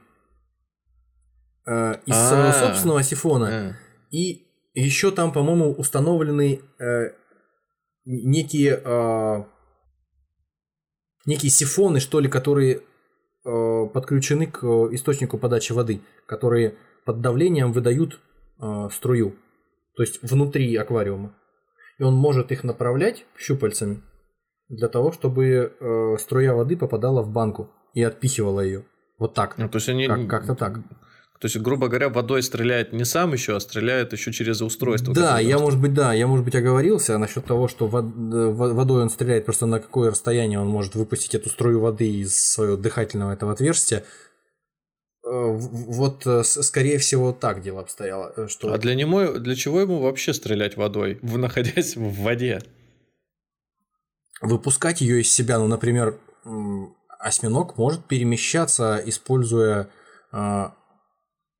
[1.67, 2.29] Э, из А.
[2.29, 3.47] своего собственного сифона.
[3.47, 3.75] А.
[4.11, 7.11] И еще там, по-моему, установлены э,
[8.05, 9.43] некие, э,
[11.25, 12.81] некие сифоны, что ли, которые
[13.45, 14.63] э, подключены к
[14.93, 16.75] источнику подачи воды, которые
[17.05, 18.19] под давлением выдают
[18.61, 19.35] э, струю,
[19.95, 21.35] то есть внутри аквариума.
[21.99, 24.01] И он может их направлять щупальцами
[24.69, 28.83] для того, чтобы э, струя воды попадала в банку и отпихивала ее.
[29.19, 29.57] Вот так.
[29.57, 30.07] Ну, то есть они...
[30.07, 30.79] Как- как-то так.
[31.39, 35.13] То есть, грубо говоря, водой стреляет не сам еще, а стреляет еще через устройство.
[35.13, 38.73] Да, я, может быть, да, я, может быть, оговорился насчет того, что вод- э, во-
[38.73, 42.77] водой он стреляет просто на какое расстояние он может выпустить эту струю воды из своего
[42.77, 44.03] дыхательного этого отверстия.
[45.25, 48.31] Э, Вот, э, скорее всего, так дело обстояло.
[48.37, 48.71] э, Что...
[48.73, 52.61] А для, него, для чего ему вообще стрелять водой, находясь в воде?
[54.41, 55.57] выпускать ее из себя.
[55.57, 56.19] Ну, например,
[57.19, 59.89] осьминог может перемещаться, используя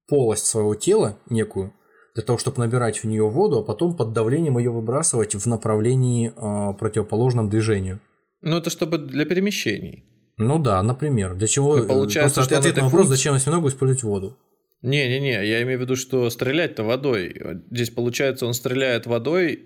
[0.08, 1.74] полость своего тела некую,
[2.14, 6.34] для того, чтобы набирать в нее воду, а потом под давлением ее выбрасывать в направлении
[6.78, 8.02] противоположном движению.
[8.42, 10.04] Ну, это чтобы для перемещений.
[10.38, 11.36] Ну да, например.
[11.36, 11.78] Для чего?
[11.78, 14.38] И получается, Просто ответ на вопрос, функции- зачем осьминогу использовать воду?
[14.82, 17.36] Не-не-не, я имею в виду, что стрелять-то водой.
[17.72, 19.64] Здесь, получается, он стреляет водой,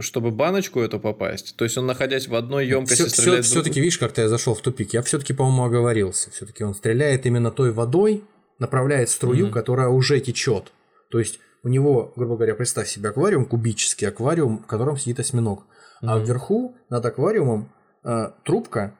[0.00, 1.56] чтобы баночку эту попасть.
[1.56, 4.60] То есть он, находясь в одной емкости, стреляет в Все-таки, видишь, как-то я зашел в
[4.60, 4.92] тупик.
[4.92, 6.30] Я все-таки, по-моему, оговорился.
[6.30, 8.22] Все-таки он стреляет именно той водой,
[8.58, 9.52] направляет струю, Мгм.
[9.54, 10.72] которая уже течет.
[11.10, 15.64] То есть у него, грубо говоря, представь себе аквариум, кубический аквариум, в котором сидит осьминог.
[16.02, 16.24] А Мгм.
[16.24, 17.72] вверху над аквариумом
[18.04, 18.94] э, трубка,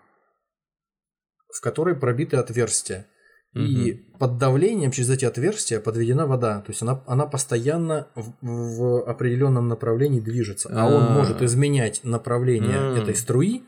[1.57, 3.07] в которой пробиты отверстия.
[3.55, 6.61] И под давлением через эти отверстия подведена вода.
[6.61, 10.69] То есть она, она постоянно в, в определенном направлении движется.
[10.71, 11.09] А, он А.
[11.09, 13.63] может изменять направление этой струи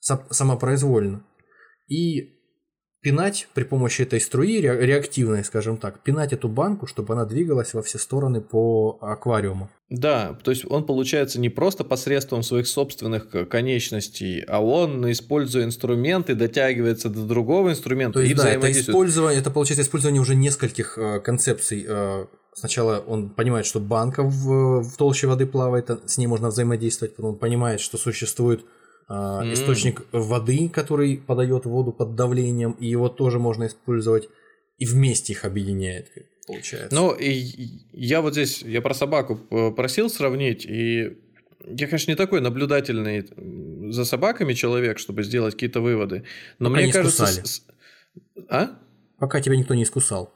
[0.00, 1.24] са- самопроизвольно.
[1.86, 2.37] И
[3.00, 7.74] пинать при помощи этой струи, ре- реактивной, скажем так, пинать эту банку, чтобы она двигалась
[7.74, 9.70] во все стороны по аквариуму.
[9.88, 15.64] Да, то есть он получается не просто посредством своих собственных к- конечностей, а он, используя
[15.64, 20.34] инструменты, дотягивается до другого инструмента То есть, и да, это использование, это получается использование уже
[20.34, 21.86] нескольких э, концепций.
[21.88, 26.48] Э, сначала он понимает, что банка в, в толще воды плавает, а с ней можно
[26.48, 27.16] взаимодействовать.
[27.16, 28.66] Потом он понимает, что существует
[29.08, 29.52] М.
[29.54, 34.28] источник воды, который подает воду под давлением, и его тоже можно использовать,
[34.78, 36.10] и вместе их объединяет,
[36.46, 36.94] получается.
[36.94, 37.42] Ну, и
[37.92, 41.16] я вот здесь, я про собаку э, просил сравнить, и
[41.66, 43.26] я, конечно, не такой наблюдательный
[43.92, 46.24] за собаками человек, чтобы сделать какие-то выводы,
[46.58, 47.24] но Пока мне не кажется...
[47.24, 47.44] искусали.
[47.46, 47.64] с- с-
[48.48, 48.78] А?
[49.18, 50.32] Пока тебя никто не искусал.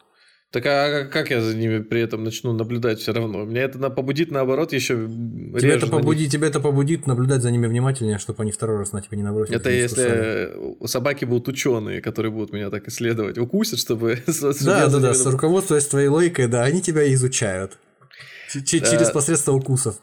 [0.52, 3.44] Так а как я за ними при этом начну наблюдать все равно?
[3.46, 5.08] Меня это побудит, наоборот, еще
[5.58, 9.00] Тебя это, побудит, тебя это побудит наблюдать за ними внимательнее, чтобы они второй раз на
[9.00, 9.58] тебя не набросились.
[9.58, 14.18] Это если э, собаки будут ученые, которые будут меня так исследовать, укусят, чтобы...
[14.62, 17.78] Да, да, да, с руководствуясь твоей логикой, да, они тебя изучают.
[18.54, 18.60] Да.
[18.62, 19.96] Через посредство укусов.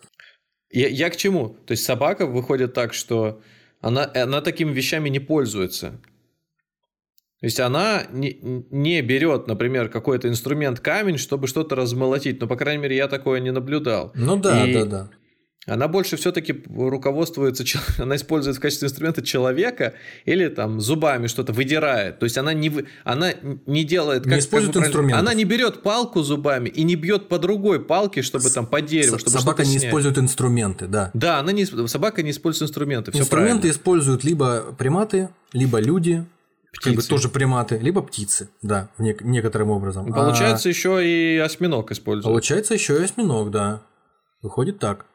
[0.72, 1.58] Я, я к чему?
[1.68, 3.42] То есть собака выходит так, что
[3.82, 6.00] она, она такими вещами не пользуется.
[7.42, 8.38] То есть она не,
[8.70, 12.42] не берет, например, какой-то инструмент камень, чтобы что-то размолотить.
[12.42, 14.12] Но, по крайней мере, я такое не наблюдал.
[14.14, 15.10] Ну да, И- да, да.
[15.66, 17.64] она больше все-таки руководствуется,
[17.98, 19.94] она использует в качестве инструмента человека
[20.26, 22.20] или там зубами что-то выдирает.
[22.20, 22.74] То есть она не,
[23.06, 23.32] она
[23.66, 24.24] не делает...
[24.24, 25.18] Как, не использует как инструмент.
[25.18, 29.18] Она не берет палку зубами и не бьет по другой палке, чтобы там по дереву,
[29.18, 29.86] чтобы Собака не снять.
[29.86, 31.12] использует инструменты, да.
[31.14, 33.12] Да, она не, собака не использует инструменты.
[33.18, 33.72] Инструменты правильно.
[33.72, 36.26] используют либо приматы, либо люди,
[36.72, 36.90] Птицы.
[36.90, 40.14] Как бы тоже приматы, либо птицы, да, не, некоторым образом.
[40.14, 40.72] Получается, а...
[40.72, 42.26] еще и осьминог используют.
[42.26, 43.82] Получается, еще и осьминог, да.
[44.42, 45.06] Выходит так.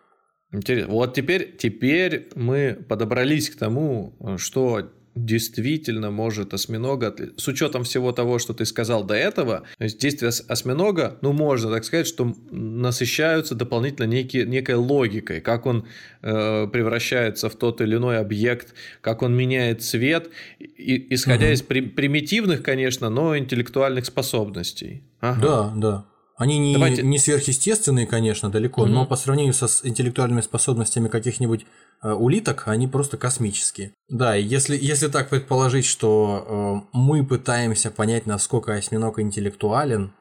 [0.50, 0.92] Интересно.
[0.92, 8.38] Вот теперь, теперь мы подобрались к тому, что действительно может осьминога, с учетом всего того,
[8.38, 13.54] что ты сказал до этого, то есть действия осьминога, ну, можно так сказать, что насыщаются
[13.54, 15.86] дополнительно некие, некой логикой, как он
[16.22, 21.54] э, превращается в тот или иной объект, как он меняет цвет, и, исходя угу.
[21.54, 25.04] из при, примитивных, конечно, но интеллектуальных способностей.
[25.20, 25.40] Ага.
[25.40, 26.04] Да, да.
[26.36, 27.02] Они не, Давайте...
[27.02, 28.90] не сверхъестественные, конечно, далеко, угу.
[28.90, 31.64] но по сравнению со интеллектуальными способностями каких-нибудь
[32.02, 33.92] э, улиток, они просто космические.
[34.08, 40.12] Да, если, если так предположить, что э, мы пытаемся понять, насколько осьминог интеллектуален,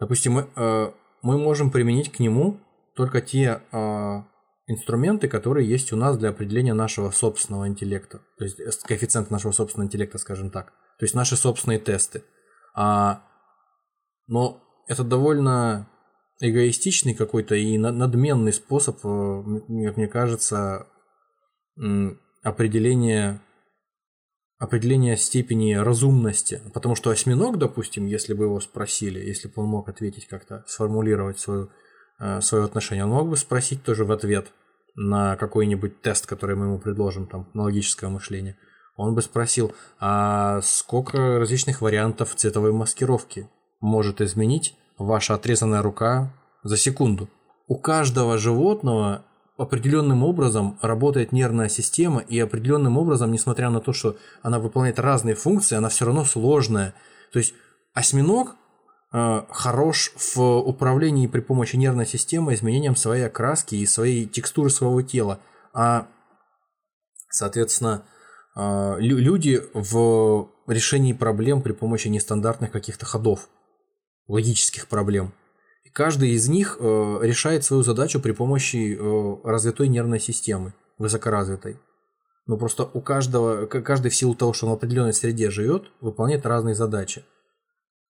[0.00, 2.60] допустим, мы, э, мы можем применить к нему
[2.96, 4.22] только те э,
[4.66, 8.20] инструменты, которые есть у нас для определения нашего собственного интеллекта.
[8.38, 10.72] То есть э, коэффициент нашего собственного интеллекта, скажем так.
[10.98, 12.24] То есть наши собственные тесты.
[12.74, 13.22] А,
[14.26, 15.88] но это довольно
[16.40, 20.86] эгоистичный какой-то и надменный способ, как э, мне кажется,
[22.42, 23.40] определения
[24.58, 26.60] определения степени разумности.
[26.74, 31.38] Потому что осьминог, допустим, если бы его спросили, если бы он мог ответить как-то, сформулировать
[31.38, 31.70] свою,
[32.18, 34.52] э, свое отношение, он мог бы спросить тоже в ответ
[34.96, 38.58] на какой-нибудь тест, который мы ему предложим, там, на логическое мышление.
[38.96, 43.48] Он бы спросил, а сколько различных вариантов цветовой маскировки
[43.80, 46.32] может изменить ваша отрезанная рука
[46.62, 47.28] за секунду.
[47.66, 49.24] У каждого животного
[49.58, 55.34] определенным образом работает нервная система, и определенным образом, несмотря на то, что она выполняет разные
[55.34, 56.94] функции, она все равно сложная.
[57.32, 57.54] То есть
[57.92, 58.54] осьминог
[59.12, 65.02] э, хорош в управлении при помощи нервной системы изменением своей окраски и своей текстуры своего
[65.02, 65.40] тела.
[65.74, 66.06] А,
[67.28, 68.04] соответственно,
[68.56, 73.48] э, люди в решении проблем при помощи нестандартных каких-то ходов
[74.28, 75.32] логических проблем.
[75.84, 81.78] И каждый из них э, решает свою задачу при помощи э, развитой нервной системы, высокоразвитой.
[82.46, 86.46] Но просто у каждого, каждый в силу того, что он в определенной среде живет, выполняет
[86.46, 87.24] разные задачи.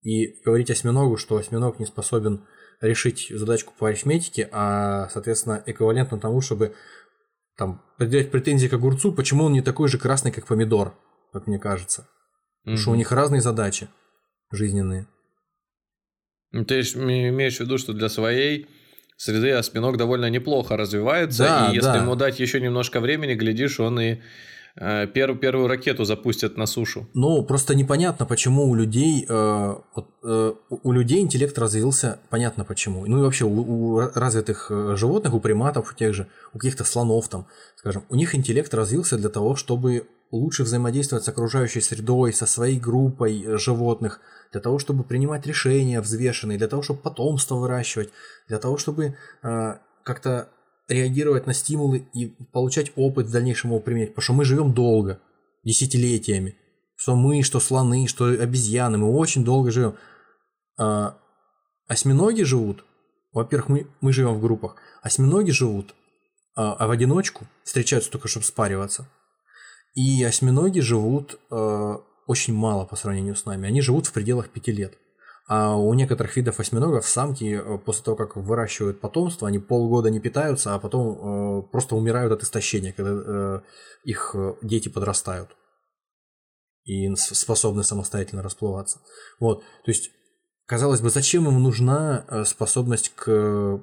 [0.03, 2.45] И говорить осьминогу, что осьминог не способен
[2.81, 6.75] решить задачку по арифметике, а, соответственно, эквивалентно тому, чтобы
[7.57, 10.95] там, предъявить претензии к огурцу, почему он не такой же красный, как помидор,
[11.33, 12.03] как мне кажется.
[12.03, 12.61] Mm-hmm.
[12.65, 13.89] Потому что у них разные задачи
[14.51, 15.07] жизненные.
[16.55, 18.69] Ну, ты имеешь в виду, что для своей
[19.17, 21.97] среды осьминог довольно неплохо развивается, да, и если да.
[21.97, 24.19] ему дать еще немножко времени, глядишь, он и
[24.77, 27.09] э, первую, первую ракету запустит на сушу.
[27.15, 29.75] Ну, просто непонятно, почему у людей, э,
[30.23, 33.07] э, у людей интеллект развился, понятно почему.
[33.07, 36.85] Ну и вообще у, у развитых э, животных, у приматов, у тех же, у каких-то
[36.85, 37.47] слонов там,
[37.77, 42.79] скажем, у них интеллект развился для того, чтобы лучше взаимодействовать с окружающей средой, со своей
[42.79, 44.21] группой э, животных,
[44.53, 48.11] для того, чтобы принимать решения взвешенные, для того, чтобы потомство выращивать,
[48.49, 50.49] для того, чтобы э, как-то
[50.89, 54.11] реагировать на стимулы и получать опыт в дальнейшем его применять.
[54.11, 55.21] Потому что мы живем долго,
[55.65, 56.57] десятилетиями.
[56.97, 59.95] Что мы, что слоны, что обезьяны, мы очень долго живем.
[60.79, 61.19] А,
[61.87, 62.85] осьминоги живут,
[63.33, 65.95] во-первых, мы, мы живем в группах, осьминоги живут
[66.57, 69.09] а, а в одиночку, встречаются только, чтобы спариваться.
[69.95, 71.95] И осьминоги живут э,
[72.27, 73.69] очень мало по сравнению с нами.
[73.69, 74.99] Они живут в пределах пяти лет.
[75.47, 80.19] А у некоторых видов осьминогов самки э, после того, как выращивают потомство, они полгода не
[80.19, 83.61] питаются, а потом э, просто умирают от истощения, когда э,
[84.05, 85.51] их э, дети подрастают
[86.85, 89.01] и способны самостоятельно расплываться.
[89.39, 90.11] Вот, то есть,
[90.67, 93.83] казалось бы, зачем им нужна э, способность к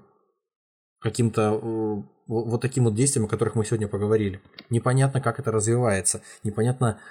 [0.99, 4.39] каким-то вот таким вот действиям, о которых мы сегодня поговорили.
[4.69, 6.21] Непонятно, как это развивается.
[6.43, 7.01] Непонятно,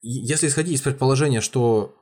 [0.00, 1.92] если исходить из предположения, что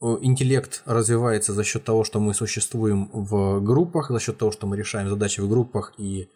[0.00, 4.76] интеллект развивается за счет того, что мы существуем в группах, за счет того, что мы
[4.76, 6.30] решаем задачи в группах, и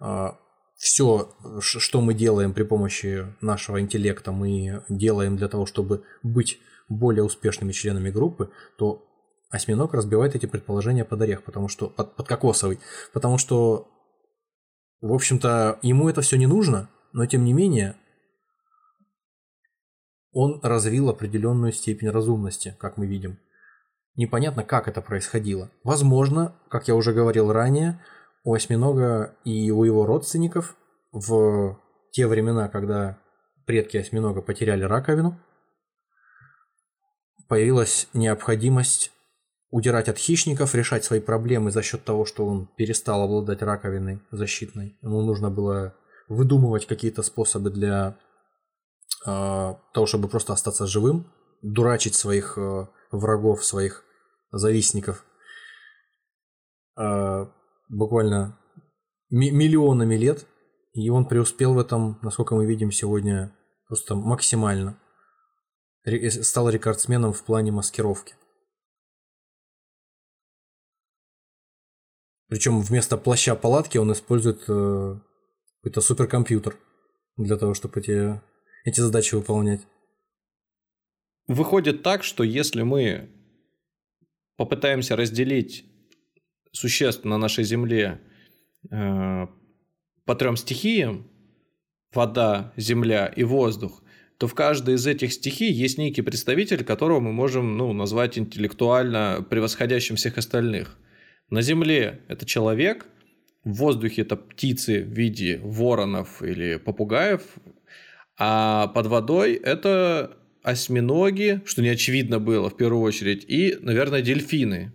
[0.00, 0.28] э,
[0.76, 6.58] все, что мы делаем при помощи нашего интеллекта, мы делаем для того, чтобы быть
[6.88, 9.04] более успешными членами группы, то
[9.50, 12.78] осьминог разбивает эти предположения под орех, потому что под, под кокосовый,
[13.12, 13.88] потому что,
[15.00, 17.96] в общем-то, ему это все не нужно, но тем не менее
[20.32, 23.38] он развил определенную степень разумности, как мы видим.
[24.16, 25.70] Непонятно, как это происходило.
[25.82, 28.00] Возможно, как я уже говорил ранее,
[28.44, 30.76] у осьминога и у его родственников
[31.12, 31.78] в
[32.12, 33.18] те времена, когда
[33.66, 35.38] предки осьминога потеряли раковину,
[37.48, 39.12] появилась необходимость
[39.70, 44.96] удирать от хищников, решать свои проблемы за счет того, что он перестал обладать раковиной защитной.
[45.02, 45.94] Ему нужно было
[46.28, 48.16] выдумывать какие-то способы для
[49.24, 51.30] того, чтобы просто остаться живым,
[51.62, 54.04] дурачить своих э, врагов, своих
[54.50, 55.24] завистников.
[56.96, 57.46] Э,
[57.88, 58.58] буквально
[59.30, 60.46] миллионами лет.
[60.92, 63.56] И он преуспел в этом, насколько мы видим сегодня,
[63.86, 64.98] просто максимально.
[66.42, 68.34] Стал рекордсменом в плане маскировки.
[72.48, 75.20] Причем вместо плаща палатки он использует э,
[75.76, 76.76] какой-то суперкомпьютер
[77.36, 78.40] для того, чтобы эти,
[78.84, 79.80] эти задачи выполнять.
[81.46, 83.28] Выходит так, что если мы
[84.56, 85.84] попытаемся разделить
[86.72, 88.20] существ на нашей Земле
[88.90, 89.46] э,
[90.24, 91.28] по трем стихиям,
[92.12, 94.02] вода, земля и воздух,
[94.38, 99.44] то в каждой из этих стихий есть некий представитель, которого мы можем ну, назвать интеллектуально
[99.48, 100.98] превосходящим всех остальных.
[101.50, 103.06] На Земле это человек,
[103.64, 107.42] в воздухе это птицы в виде воронов или попугаев,
[108.42, 114.94] а под водой это осьминоги, что не очевидно было в первую очередь, и, наверное, дельфины.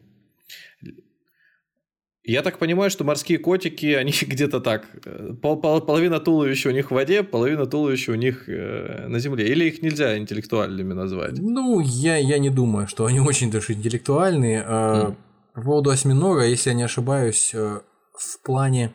[2.23, 6.71] Я так понимаю, что морские котики, они где-то так, э, пол, пол, половина туловища у
[6.71, 9.47] них в воде, половина туловища у них э, на земле.
[9.47, 11.37] Или их нельзя интеллектуальными назвать?
[11.37, 14.65] Ну, я, я не думаю, что они очень даже интеллектуальные.
[14.67, 15.15] Mm.
[15.53, 17.79] По поводу осьминога, если я не ошибаюсь, э,
[18.17, 18.91] в плане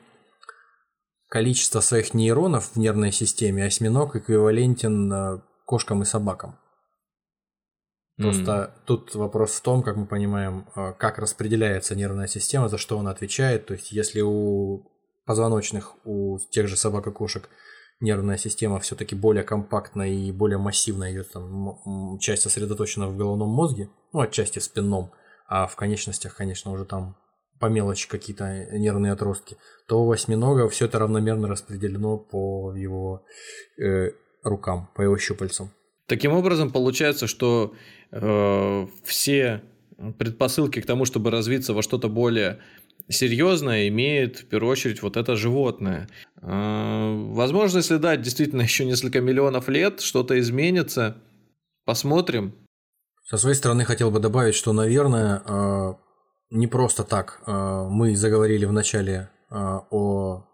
[1.31, 6.59] количества своих нейронов в нервной системе осьминог эквивалентен э, кошкам и собакам.
[8.19, 8.70] Просто mm.
[8.85, 13.12] тут вопрос в том, как мы понимаем, э, как распределяется нервная система, за что она
[13.12, 13.66] отвечает.
[13.66, 14.90] То есть, если у
[15.24, 17.48] позвоночных, у тех же собак и кошек
[18.01, 23.89] нервная система все-таки более компактная и более массивная, ее там часть сосредоточена в головном мозге,
[24.12, 25.12] ну, отчасти в спинном,
[25.47, 27.16] а в конечностях, конечно, уже там
[27.60, 29.56] по мелочи какие-то нервные отростки,
[29.86, 33.24] то у осьминога все это равномерно распределено по его
[33.78, 34.12] э,
[34.42, 35.70] рукам, по его щупальцам.
[36.06, 37.74] Таким образом, получается, что
[38.10, 39.62] э, все
[40.18, 42.60] предпосылки к тому, чтобы развиться во что-то более
[43.08, 46.08] серьезное, имеет в первую очередь вот это животное.
[46.40, 51.18] Э, возможно, если дать действительно еще несколько миллионов лет, что-то изменится.
[51.84, 52.54] Посмотрим.
[53.24, 55.94] Со своей стороны хотел бы добавить, что, наверное, э,
[56.51, 57.52] не просто так э,
[57.89, 60.47] мы заговорили в начале э, о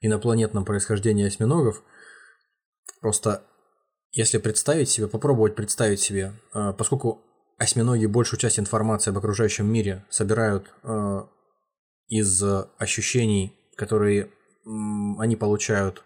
[0.00, 1.82] инопланетном происхождении осьминогов.
[3.00, 3.44] Просто
[4.12, 7.22] если представить себе, попробовать представить себе, поскольку
[7.56, 10.70] осьминоги большую часть информации об окружающем мире собирают
[12.08, 12.42] из
[12.78, 14.30] ощущений, которые
[15.18, 16.02] они получают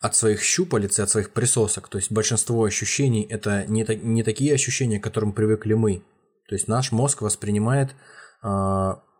[0.00, 1.88] от своих щупалец и от своих присосок.
[1.88, 6.02] То есть большинство ощущений это не, не такие ощущения, к которым привыкли мы.
[6.46, 7.94] То есть наш мозг воспринимает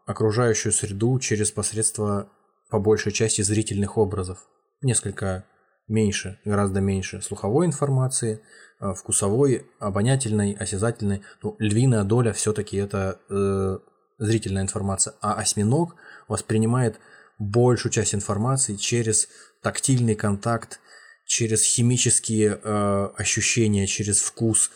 [0.06, 2.28] окружающую среду через посредство
[2.70, 4.46] по большей части зрительных образов.
[4.82, 5.44] Несколько
[5.88, 8.42] меньше, гораздо меньше слуховой информации,
[8.80, 11.22] э, вкусовой, обонятельной, осязательной.
[11.42, 13.78] Ну, львиная доля все-таки это э,
[14.18, 15.14] зрительная информация.
[15.20, 15.96] А осьминог
[16.28, 16.98] воспринимает
[17.38, 19.28] большую часть информации через
[19.62, 20.80] тактильный контакт,
[21.26, 24.70] через химические э, ощущения, через вкус.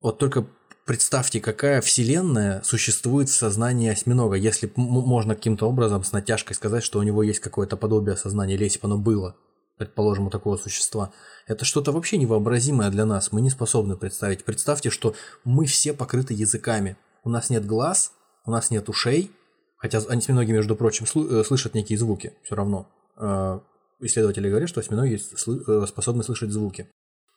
[0.00, 0.46] Вот только
[0.90, 6.98] представьте, какая вселенная существует в сознании осьминога, если можно каким-то образом с натяжкой сказать, что
[6.98, 9.36] у него есть какое-то подобие сознания, или если бы оно было,
[9.78, 11.12] предположим, у такого существа.
[11.46, 14.42] Это что-то вообще невообразимое для нас, мы не способны представить.
[14.42, 15.14] Представьте, что
[15.44, 16.96] мы все покрыты языками.
[17.22, 18.10] У нас нет глаз,
[18.44, 19.30] у нас нет ушей,
[19.76, 22.88] хотя осьминоги, между прочим, э, слышат некие звуки все равно.
[23.16, 23.60] Э,
[24.00, 26.90] исследователи говорят, что осьминоги э, способны слышать звуки.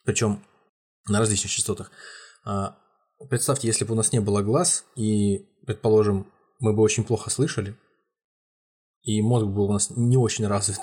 [0.06, 0.42] Причем
[1.08, 1.92] на различных частотах.
[3.30, 6.28] Представьте, если бы у нас не было глаз, и, предположим,
[6.60, 7.76] мы бы очень плохо слышали,
[9.04, 10.80] и мозг был у нас не очень развит,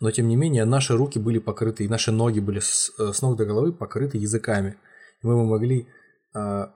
[0.00, 3.22] но тем не менее наши руки были покрыты, и наши ноги были с, э, с
[3.22, 4.76] ног до головы покрыты языками.
[5.22, 5.88] И мы бы могли
[6.34, 6.66] э,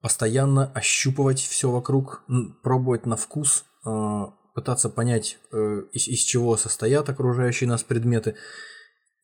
[0.00, 2.24] постоянно ощупывать все вокруг,
[2.62, 4.24] пробовать на вкус, э,
[4.54, 8.36] пытаться понять, э, из, из чего состоят окружающие нас предметы,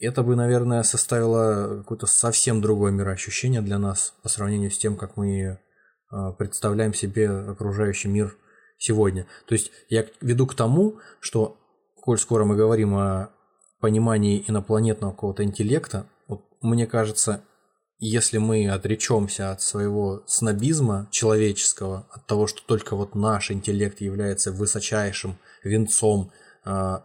[0.00, 5.16] это бы, наверное, составило какое-то совсем другое мироощущение для нас по сравнению с тем, как
[5.16, 5.58] мы э,
[6.38, 8.36] представляем себе окружающий мир
[8.78, 9.26] сегодня.
[9.46, 11.58] То есть я веду к тому, что,
[11.96, 13.30] коль скоро мы говорим о
[13.80, 17.42] понимании инопланетного какого-то интеллекта, вот мне кажется,
[17.98, 24.52] если мы отречемся от своего снобизма человеческого, от того, что только вот наш интеллект является
[24.52, 26.47] высочайшим венцом а,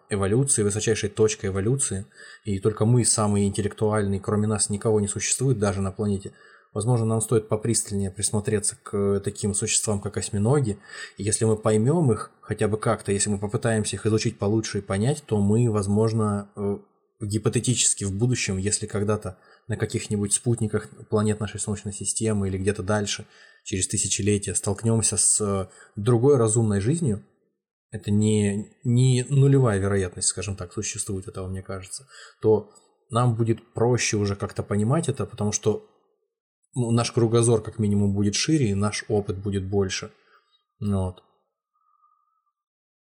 [0.09, 2.05] эволюции, высочайшей точкой эволюции,
[2.43, 6.33] и только мы самые интеллектуальные, кроме нас никого не существует даже на планете,
[6.73, 10.77] возможно, нам стоит попристальнее присмотреться к таким существам, как осьминоги,
[11.17, 14.81] и если мы поймем их хотя бы как-то, если мы попытаемся их изучить получше и
[14.81, 16.77] понять, то мы, возможно, э,
[17.21, 19.37] гипотетически в будущем, если когда-то
[19.67, 23.25] на каких-нибудь спутниках планет нашей Солнечной системы или где-то дальше,
[23.63, 27.23] через тысячелетия, столкнемся с э, другой разумной жизнью,
[27.93, 32.07] это не, не нулевая вероятность, скажем так, существует этого, мне кажется,
[32.41, 32.71] то
[33.11, 35.87] нам будет проще уже как-то понимать это, потому что
[36.73, 40.11] ну, наш кругозор как минимум будет шире, и наш опыт будет больше.
[40.79, 41.21] Вот.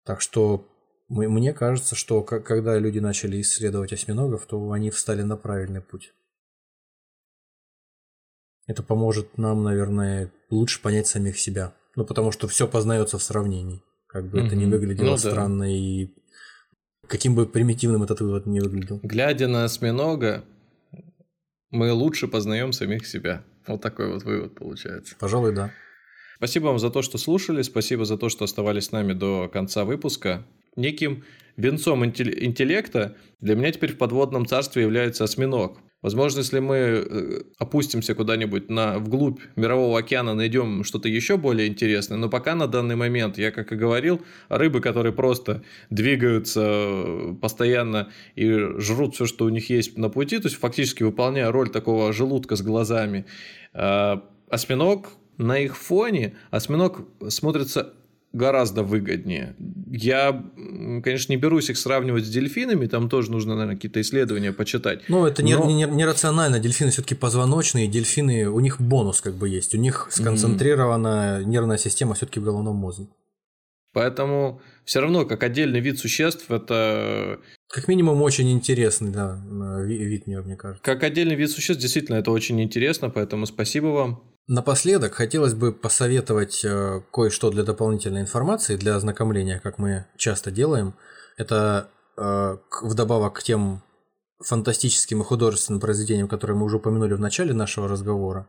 [0.05, 0.67] Так что
[1.07, 6.13] мне кажется, что когда люди начали исследовать осьминогов, то они встали на правильный путь.
[8.65, 11.75] Это поможет нам, наверное, лучше понять самих себя.
[11.95, 13.83] Ну, потому что все познается в сравнении.
[14.09, 14.47] Как бы mm-hmm.
[14.47, 15.71] это не выглядело ну, странно да.
[15.71, 16.07] и
[17.07, 18.99] каким бы примитивным этот вывод не выглядел.
[19.03, 20.43] Глядя на осьминога,
[21.69, 23.43] мы лучше познаем самих себя.
[23.67, 25.15] Вот такой вот вывод получается.
[25.19, 25.71] Пожалуй, да.
[26.37, 29.85] Спасибо вам за то, что слушали, спасибо за то, что оставались с нами до конца
[29.85, 30.43] выпуска.
[30.75, 31.23] Неким
[31.55, 35.77] венцом интеллекта для меня теперь в подводном царстве является осьминог.
[36.01, 42.17] Возможно, если мы э, опустимся куда-нибудь на вглубь мирового океана, найдем что-то еще более интересное.
[42.17, 48.11] Но пока на данный момент, я как и говорил, рыбы, которые просто двигаются э, постоянно
[48.35, 52.13] и жрут все, что у них есть на пути, то есть фактически выполняя роль такого
[52.13, 53.25] желудка с глазами.
[53.73, 57.93] А осьминог на их фоне, осьминог смотрится
[58.31, 59.55] гораздо выгоднее.
[59.91, 60.43] Я,
[61.03, 65.01] конечно, не берусь их сравнивать с дельфинами, там тоже нужно, наверное, какие-то исследования почитать.
[65.07, 65.69] Ну, это но...
[65.69, 66.55] нерационально.
[66.55, 69.73] Не, не дельфины все-таки позвоночные, дельфины, у них бонус как бы есть.
[69.73, 71.45] У них сконцентрирована mm-hmm.
[71.45, 73.07] нервная система все-таки в головном мозге.
[73.91, 77.39] Поэтому все равно, как отдельный вид существ, это...
[77.67, 79.43] Как минимум, очень интересный, да,
[79.83, 80.83] вид, мне кажется.
[80.83, 84.23] Как отдельный вид существ, действительно, это очень интересно, поэтому спасибо вам.
[84.49, 90.95] Напоследок хотелось бы посоветовать э, кое-что для дополнительной информации, для ознакомления, как мы часто делаем.
[91.37, 93.83] Это э, вдобавок к тем
[94.39, 98.47] фантастическим и художественным произведениям, которые мы уже упомянули в начале нашего разговора.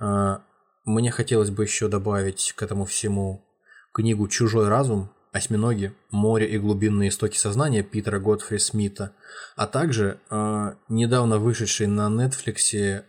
[0.00, 0.38] Э,
[0.86, 3.44] мне хотелось бы еще добавить к этому всему
[3.92, 9.12] книгу «Чужой разум», «Осьминоги», «Море и глубинные истоки сознания» Питера Готфри Смита,
[9.56, 10.18] а также
[10.88, 13.04] недавно вышедший на Netflix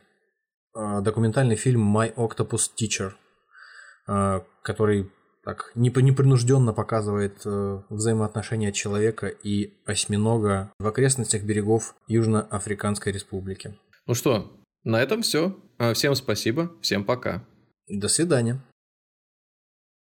[0.75, 3.11] документальный фильм My Octopus Teacher,
[4.07, 5.11] э, который
[5.43, 13.77] так непринужденно показывает э, взаимоотношения человека и осьминога в окрестностях берегов Южноафриканской Республики.
[14.07, 14.51] Ну что,
[14.83, 15.57] на этом все.
[15.93, 17.43] Всем спасибо, всем пока.
[17.89, 18.61] До свидания.